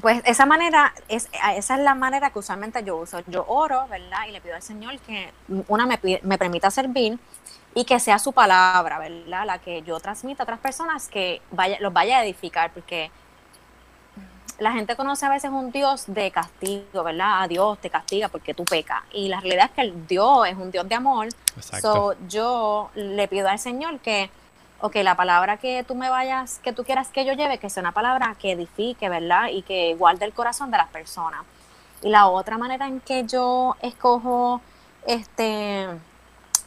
Pues 0.00 0.22
esa 0.24 0.46
manera, 0.46 0.94
es, 1.08 1.28
esa 1.56 1.74
es 1.74 1.80
la 1.80 1.94
manera 1.94 2.30
que 2.30 2.38
usualmente 2.38 2.82
yo 2.84 2.96
uso. 2.96 3.20
Yo 3.26 3.44
oro, 3.48 3.86
¿verdad? 3.88 4.20
Y 4.28 4.32
le 4.32 4.40
pido 4.40 4.54
al 4.54 4.62
Señor 4.62 4.98
que 5.00 5.32
una 5.68 5.86
me, 5.86 5.98
me 6.22 6.38
permita 6.38 6.70
servir 6.70 7.18
y 7.74 7.84
que 7.84 8.00
sea 8.00 8.18
su 8.18 8.32
palabra, 8.32 8.98
¿verdad? 8.98 9.46
La 9.46 9.58
que 9.58 9.82
yo 9.82 9.98
transmita 10.00 10.42
a 10.42 10.44
otras 10.44 10.60
personas 10.60 11.08
que 11.08 11.42
vaya, 11.50 11.78
los 11.80 11.92
vaya 11.92 12.18
a 12.18 12.24
edificar, 12.24 12.72
porque 12.72 13.10
la 14.60 14.72
gente 14.72 14.94
conoce 14.94 15.24
a 15.24 15.30
veces 15.30 15.50
un 15.50 15.72
Dios 15.72 16.04
de 16.06 16.30
castigo, 16.30 17.02
¿verdad? 17.02 17.42
A 17.42 17.48
Dios 17.48 17.78
te 17.78 17.88
castiga 17.88 18.28
porque 18.28 18.52
tú 18.52 18.64
pecas. 18.64 19.02
Y 19.10 19.28
la 19.28 19.40
realidad 19.40 19.66
es 19.66 19.70
que 19.70 19.80
el 19.80 20.06
Dios 20.06 20.46
es 20.46 20.56
un 20.56 20.70
Dios 20.70 20.86
de 20.86 20.94
amor. 20.94 21.28
So, 21.80 22.14
yo 22.28 22.90
le 22.94 23.26
pido 23.26 23.48
al 23.48 23.58
Señor 23.58 24.00
que, 24.00 24.30
ok, 24.80 24.96
la 24.96 25.16
palabra 25.16 25.56
que 25.56 25.82
tú 25.82 25.94
me 25.94 26.10
vayas, 26.10 26.60
que 26.62 26.74
tú 26.74 26.84
quieras 26.84 27.08
que 27.08 27.24
yo 27.24 27.32
lleve, 27.32 27.56
que 27.56 27.70
sea 27.70 27.80
una 27.80 27.92
palabra 27.92 28.36
que 28.38 28.52
edifique, 28.52 29.08
¿verdad? 29.08 29.48
Y 29.50 29.62
que 29.62 29.94
guarde 29.94 30.26
el 30.26 30.34
corazón 30.34 30.70
de 30.70 30.76
las 30.76 30.88
personas. 30.88 31.40
Y 32.02 32.10
la 32.10 32.28
otra 32.28 32.58
manera 32.58 32.86
en 32.86 33.00
que 33.00 33.24
yo 33.24 33.76
escojo 33.80 34.60
este 35.06 35.88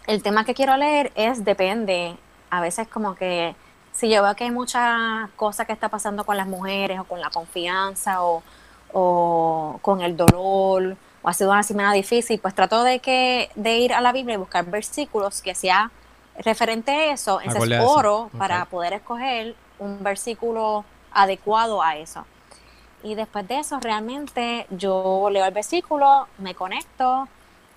el 0.07 0.23
tema 0.23 0.45
que 0.45 0.55
quiero 0.55 0.75
leer 0.77 1.11
es 1.15 1.45
depende. 1.45 2.17
A 2.49 2.59
veces 2.59 2.87
como 2.87 3.13
que 3.15 3.55
si 3.93 4.09
yo 4.09 4.23
veo 4.23 4.35
que 4.35 4.43
hay 4.45 4.51
muchas 4.51 5.29
cosas 5.35 5.67
que 5.67 5.73
está 5.73 5.87
pasando 5.87 6.25
con 6.25 6.35
las 6.35 6.47
mujeres 6.47 6.99
o 6.99 7.03
con 7.03 7.21
la 7.21 7.29
confianza 7.29 8.19
o, 8.23 8.43
con 9.81 10.01
el 10.01 10.17
dolor 10.17 10.95
o 11.21 11.29
ha 11.29 11.33
sido 11.33 11.51
una 11.51 11.63
semana 11.63 11.93
difícil, 11.93 12.39
pues 12.39 12.53
trato 12.53 12.83
de 12.83 12.99
que 12.99 13.49
de 13.55 13.77
ir 13.77 13.93
a 13.93 14.01
la 14.01 14.11
Biblia 14.11 14.35
y 14.35 14.37
buscar 14.37 14.65
versículos 14.65 15.41
que 15.41 15.55
sea 15.55 15.89
referente 16.37 16.91
a 16.91 17.13
eso, 17.13 17.39
entonces 17.41 17.79
oro 17.81 18.29
para 18.37 18.65
poder 18.65 18.93
escoger 18.93 19.55
un 19.79 20.03
versículo 20.03 20.83
adecuado 21.11 21.81
a 21.81 21.95
eso. 21.95 22.25
Y 23.03 23.15
después 23.15 23.47
de 23.47 23.59
eso 23.59 23.79
realmente 23.79 24.65
yo 24.69 25.29
leo 25.31 25.45
el 25.45 25.53
versículo, 25.53 26.27
me 26.39 26.55
conecto 26.55 27.27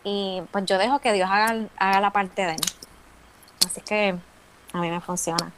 y 0.05 0.43
pues 0.51 0.65
yo 0.67 0.79
dejo 0.79 0.99
que 0.99 1.13
Dios 1.13 1.29
haga, 1.31 1.67
haga 1.79 2.01
la 2.01 2.11
parte 2.11 2.47
de 2.47 2.53
él. 2.53 2.61
Así 3.67 3.81
que 3.81 4.17
a 4.73 4.81
mí 4.81 4.91
me 4.91 5.01
funciona. 5.01 5.53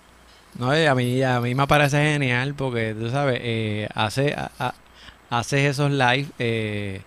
No, 0.59 0.70
a 0.70 0.94
mí, 0.94 1.22
a 1.22 1.40
mí 1.40 1.55
me 1.55 1.66
parece 1.66 1.99
genial 1.99 2.55
porque, 2.55 2.94
tú 2.99 3.11
sabes, 3.11 3.38
eh, 3.42 3.88
hace, 3.94 4.34
haces 5.30 5.70
esos 5.70 5.90
live, 5.90 6.26
eh, 6.38 7.03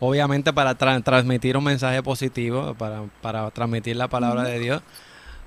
obviamente 0.00 0.52
para 0.52 0.74
transmitir 0.74 1.56
un 1.56 1.64
mensaje 1.64 2.02
positivo, 2.02 2.74
para, 2.74 3.02
para 3.22 3.50
transmitir 3.50 3.96
la 3.96 4.08
palabra 4.08 4.42
de 4.44 4.58
Dios. 4.58 4.82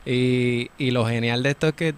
Y, 0.06 0.72
y 0.78 0.92
lo 0.92 1.06
genial 1.06 1.44
de 1.44 1.52
esto 1.52 1.68
es 1.68 1.74
que 1.74 1.96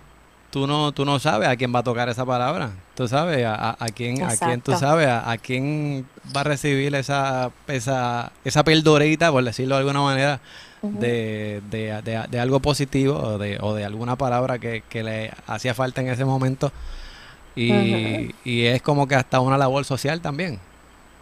tú 0.53 0.67
no, 0.67 0.91
tú 0.91 1.03
no 1.03 1.17
sabes 1.17 1.49
a 1.49 1.55
quién 1.55 1.73
va 1.73 1.79
a 1.79 1.83
tocar 1.83 2.09
esa 2.09 2.25
palabra. 2.25 2.71
Tú 2.95 3.07
sabes 3.07 3.43
a, 3.43 3.75
a, 3.79 3.87
quién, 3.89 4.21
a 4.21 4.37
quién 4.37 4.61
tú 4.61 4.73
sabes, 4.77 5.07
a, 5.07 5.35
quién 5.37 6.07
va 6.35 6.41
a 6.41 6.43
recibir 6.43 6.93
esa, 6.93 7.51
esa, 7.67 8.31
esa 8.45 8.63
pildorita, 8.63 9.31
por 9.31 9.43
decirlo 9.43 9.75
de 9.75 9.79
alguna 9.79 10.01
manera, 10.01 10.41
de, 10.83 11.61
de, 11.71 12.27
de, 12.29 12.39
algo 12.39 12.59
positivo 12.59 13.17
o 13.17 13.37
de, 13.37 13.57
o 13.61 13.73
de 13.73 13.85
alguna 13.85 14.17
palabra 14.17 14.59
que, 14.59 14.83
le 14.91 15.31
hacía 15.47 15.73
falta 15.73 16.01
en 16.01 16.09
ese 16.09 16.25
momento. 16.25 16.71
Y, 17.55 18.33
y, 18.43 18.65
es 18.65 18.81
como 18.81 19.07
que 19.07 19.15
hasta 19.15 19.39
una 19.39 19.57
labor 19.57 19.85
social 19.85 20.21
también. 20.21 20.59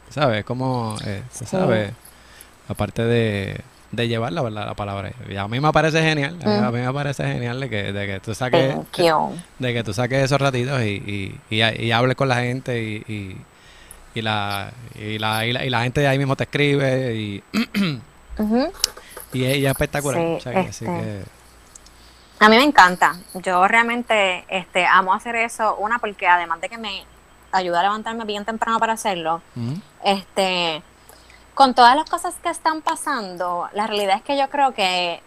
¿Sabes? 0.10 0.44
Como, 0.44 0.98
eh, 1.06 1.24
se 1.32 1.46
sabe, 1.46 1.94
aparte 2.68 3.04
de, 3.04 3.62
de 3.92 4.08
llevar 4.08 4.32
la, 4.32 4.50
la, 4.50 4.74
palabra. 4.74 5.12
Y 5.30 5.36
a 5.36 5.48
mí 5.48 5.60
me 5.60 5.72
parece 5.72 6.02
genial, 6.02 6.38
a 6.44 6.72
mí 6.72 6.80
me 6.80 6.94
parece 6.94 7.24
genial 7.24 7.60
de 7.60 7.70
que, 7.70 7.94
de 7.94 8.08
que 8.08 8.20
tú 8.20 8.34
saques 8.34 8.76
de 9.60 9.74
que 9.74 9.84
tú 9.84 9.94
saques 9.94 10.24
esos 10.24 10.40
ratitos 10.40 10.82
y, 10.82 11.40
y, 11.50 11.62
y, 11.62 11.92
hables 11.92 12.16
con 12.16 12.28
la 12.28 12.38
gente 12.38 12.82
y, 12.82 13.38
y, 14.16 14.22
la, 14.22 14.72
y, 14.96 15.20
la, 15.20 15.46
y, 15.46 15.70
la, 15.70 15.84
gente 15.84 16.02
de 16.02 16.08
ahí 16.08 16.18
mismo 16.18 16.36
te 16.36 16.46
escribe 16.46 17.16
y, 17.16 17.44
y, 19.34 19.46
es, 19.46 19.70
espectacular. 19.70 20.20
Este, 20.20 21.24
a 22.40 22.50
mí 22.50 22.58
me 22.58 22.64
encanta. 22.64 23.16
Yo 23.36 23.68
realmente 23.68 24.46
este, 24.50 24.86
amo 24.86 25.14
hacer 25.14 25.36
eso. 25.36 25.76
Una, 25.78 26.00
porque 26.00 26.28
además 26.28 26.60
de 26.62 26.70
que 26.70 26.78
me 26.78 27.06
ayuda 27.52 27.82
a 27.82 27.84
levantarme 27.84 28.26
bien 28.26 28.46
temprano 28.46 28.80
para 28.80 28.94
hacerlo, 28.94 29.42
este 30.04 30.82
con 31.54 31.76
todas 31.76 31.96
las 31.96 32.10
cosas 32.10 32.34
que 32.42 32.50
están 32.50 32.82
pasando, 32.82 33.70
la 33.74 33.86
realidad 33.86 34.16
es 34.16 34.24
que 34.24 34.38
yo 34.38 34.50
creo 34.50 34.74
que 34.74 35.22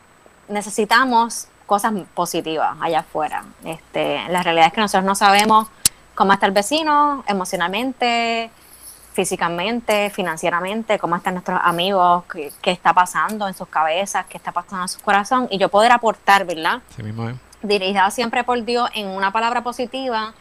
necesitamos 0.49 1.49
cosas 1.67 1.93
positivas 2.15 2.77
allá 2.81 3.01
afuera. 3.01 3.45
Este, 3.65 4.27
la 4.29 4.43
realidad 4.43 4.67
es 4.67 4.73
que 4.73 4.81
nosotros 4.81 5.05
no 5.05 5.15
sabemos 5.15 5.69
cómo 6.15 6.33
está 6.33 6.47
el 6.47 6.53
vecino 6.53 7.25
emocionalmente, 7.27 8.51
físicamente, 9.15 10.11
financieramente, 10.11 10.99
cómo 10.99 11.17
están 11.17 11.35
nuestros 11.35 11.59
amigos, 11.63 12.25
qué, 12.61 12.71
está 12.71 12.93
pasando 12.93 13.49
en 13.49 13.55
sus 13.55 13.69
cabezas, 13.69 14.27
qué 14.29 14.37
está 14.37 14.53
pasando 14.53 14.83
en 14.83 14.89
su 14.89 15.01
corazón, 15.01 15.49
y 15.51 15.57
yo 15.57 15.71
poder 15.71 15.93
aportar, 15.93 16.45
¿verdad? 16.45 16.81
Sí 16.95 17.03
mismo 17.03 17.31
Dirigida 17.63 18.11
siempre 18.11 18.45
por 18.45 18.63
Dios 18.63 18.91
en 18.93 19.09
una 19.09 19.33
palabra 19.33 19.63
positiva, 19.63 20.35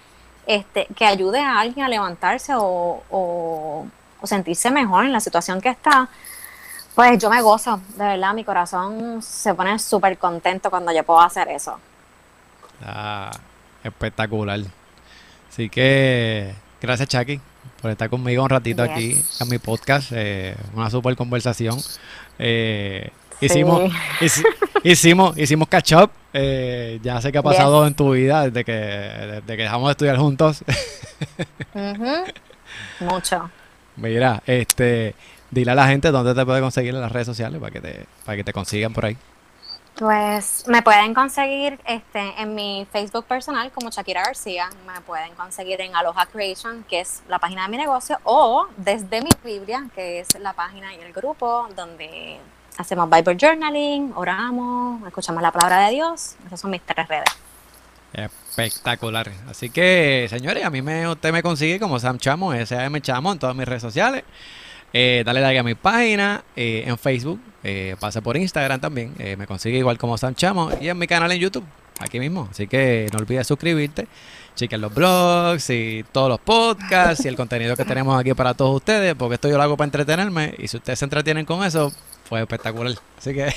este, 0.46 0.88
que 0.98 1.06
ayude 1.06 1.40
a 1.40 1.62
alguien 1.62 1.86
a 1.86 1.90
levantarse 1.90 2.54
o 2.58 3.88
o 4.24 4.28
sentirse 4.28 4.72
mejor 4.72 5.04
en 5.04 5.12
la 5.12 5.20
situación 5.20 5.60
que 5.60 5.68
está, 5.68 6.08
pues 6.96 7.22
yo 7.22 7.30
me 7.30 7.42
gozo, 7.42 7.82
de 7.98 8.06
verdad, 8.06 8.34
mi 8.34 8.46
corazón 8.46 9.22
se 9.22 9.54
pone 9.54 9.78
súper 9.80 10.18
contento 10.18 10.70
cuando 10.70 10.94
yo 10.94 11.04
puedo 11.04 11.20
hacer 11.20 11.50
eso. 11.50 11.78
Ah, 12.82 13.32
espectacular. 13.84 14.62
Así 15.50 15.70
que 15.70 16.56
gracias 16.82 17.10
Chucky 17.10 17.42
por 17.84 17.92
estar 17.92 18.10
conmigo 18.10 18.42
un 18.44 18.50
ratito 18.50 18.82
aquí 18.82 19.22
en 19.42 19.50
mi 19.50 19.58
podcast, 19.58 20.14
eh, 20.16 20.56
una 20.74 20.90
super 20.90 21.18
conversación. 21.18 21.78
Eh, 22.40 23.10
hicimos, 23.42 23.92
hicimos, 24.86 25.38
hicimos 25.38 25.68
catch 25.68 25.92
up. 25.92 26.10
Eh, 26.32 27.02
ya 27.04 27.20
sé 27.20 27.34
qué 27.34 27.40
ha 27.40 27.44
pasado 27.44 27.86
en 27.86 27.94
tu 27.94 28.14
vida 28.14 28.46
desde 28.46 28.64
que, 28.64 28.72
desde 28.72 29.58
que 29.58 29.64
dejamos 29.64 29.90
de 29.90 29.92
estudiar 29.92 30.16
juntos. 30.16 30.64
Mucho. 33.02 33.52
Mira, 33.98 34.42
este, 34.46 35.14
dile 35.52 35.72
a 35.72 35.76
la 35.76 35.90
gente 35.90 36.10
dónde 36.12 36.34
te 36.34 36.46
puede 36.46 36.62
conseguir 36.62 36.96
en 36.96 37.02
las 37.02 37.12
redes 37.12 37.28
sociales 37.28 37.60
para 37.60 37.72
que 37.74 37.82
te, 37.82 38.06
para 38.24 38.38
que 38.38 38.46
te 38.46 38.54
consigan 38.54 38.94
por 38.94 39.08
ahí. 39.08 39.18
Pues 39.96 40.66
me 40.68 40.82
pueden 40.82 41.14
conseguir 41.14 41.80
este, 41.86 42.42
en 42.42 42.56
mi 42.56 42.88
Facebook 42.92 43.26
personal 43.26 43.72
como 43.72 43.92
Shakira 43.92 44.24
García, 44.24 44.70
me 44.88 45.00
pueden 45.02 45.36
conseguir 45.36 45.82
en 45.82 45.96
Aloha 45.96 46.26
Creation, 46.26 46.84
que 46.90 47.02
es 47.02 47.22
la 47.28 47.38
página 47.38 47.64
de 47.64 47.70
mi 47.70 47.78
negocio, 47.78 48.18
o 48.24 48.68
desde 48.76 49.22
mi 49.22 49.30
Biblia, 49.44 49.86
que 49.94 50.20
es 50.20 50.40
la 50.40 50.54
página 50.54 50.96
y 50.96 51.00
el 51.00 51.14
grupo 51.14 51.68
donde 51.76 52.40
hacemos 52.78 53.08
Bible 53.08 53.38
Journaling, 53.40 54.14
oramos, 54.16 55.06
escuchamos 55.06 55.44
la 55.44 55.52
palabra 55.52 55.86
de 55.88 55.92
Dios. 55.94 56.36
Esas 56.48 56.60
son 56.60 56.72
mis 56.72 56.82
tres 56.82 57.08
redes. 57.08 57.30
Espectacular. 58.14 59.32
Así 59.50 59.70
que, 59.70 60.28
señores, 60.30 60.66
a 60.66 60.70
mí 60.70 60.82
me, 60.82 61.08
usted 61.08 61.32
me 61.32 61.44
consigue 61.44 61.80
como 61.80 62.00
Sam 62.00 62.18
Chamo, 62.18 62.54
S-A-M 62.54 63.00
Chamo 63.02 63.32
en 63.32 63.40
todas 63.40 63.56
mis 63.56 63.68
redes 63.68 63.82
sociales. 63.82 64.24
Eh, 64.94 65.24
dale 65.26 65.42
like 65.42 65.58
a 65.58 65.64
mi 65.64 65.74
página 65.74 66.44
eh, 66.56 66.84
en 66.86 66.98
Facebook. 66.98 67.40
Eh, 67.64 67.96
pase 68.00 68.22
por 68.22 68.38
Instagram 68.38 68.80
también. 68.80 69.14
me 69.38 69.48
consigue 69.48 69.80
igual 69.80 69.98
como 69.98 70.18
Sam 70.18 70.36
Chamo. 70.36 70.70
Y 70.80 70.88
en 70.88 70.98
mi 70.98 71.08
canal 71.08 71.32
en 71.32 71.40
YouTube. 71.40 71.66
aquí 72.00 72.20
mismo. 72.20 72.48
Así 72.52 72.68
que 72.68 73.08
no 73.12 73.20
olvides 73.20 73.48
suscribirte, 73.48 74.08
chequen 74.56 74.82
los 74.82 74.94
blogs 74.94 75.70
y 75.70 76.06
todos 76.12 76.30
los 76.30 76.40
podcasts 76.40 77.26
y 77.26 77.28
el 77.28 77.36
contenido 77.36 77.76
que 77.76 77.86
tenemos 77.86 78.20
aquí 78.20 78.34
para 78.34 78.54
todos 78.54 78.76
ustedes, 78.76 79.16
porque 79.16 79.36
esto 79.36 79.48
yo 79.48 79.58
lo 79.58 79.64
hago 79.64 79.78
para 79.78 79.86
entretenerme 79.86 80.54
y 80.58 80.68
si 80.68 80.78
ustedes 80.78 81.00
se 81.00 81.06
entretienen 81.06 81.46
con 81.46 81.64
eso, 81.64 81.92
pues 82.30 82.42
espectacular. 82.42 82.96
Así 83.18 83.34
que, 83.34 83.46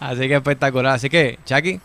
así 0.00 0.28
que 0.28 0.34
espectacular. 0.34 0.94
Así 0.94 1.10
que, 1.10 1.38
Chucky, 1.44 1.80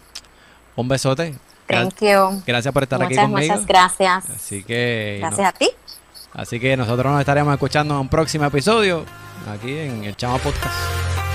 un 0.75 0.87
besote. 0.87 1.35
Thank 1.67 2.01
you. 2.01 2.43
Gracias 2.45 2.73
por 2.73 2.83
estar 2.83 2.99
muchas, 2.99 3.17
aquí 3.17 3.31
conmigo. 3.31 3.53
Muchas 3.53 3.65
gracias. 3.65 4.29
Así 4.29 4.63
que, 4.63 5.17
Gracias 5.21 5.47
a 5.47 5.51
ti. 5.53 5.69
Así 6.33 6.59
que 6.59 6.75
nosotros 6.77 7.11
nos 7.11 7.19
estaremos 7.19 7.53
escuchando 7.53 7.95
en 7.95 8.01
un 8.01 8.09
próximo 8.09 8.45
episodio 8.45 9.05
aquí 9.47 9.77
en 9.77 10.03
el 10.03 10.15
Chama 10.15 10.37
Podcast. 10.37 11.30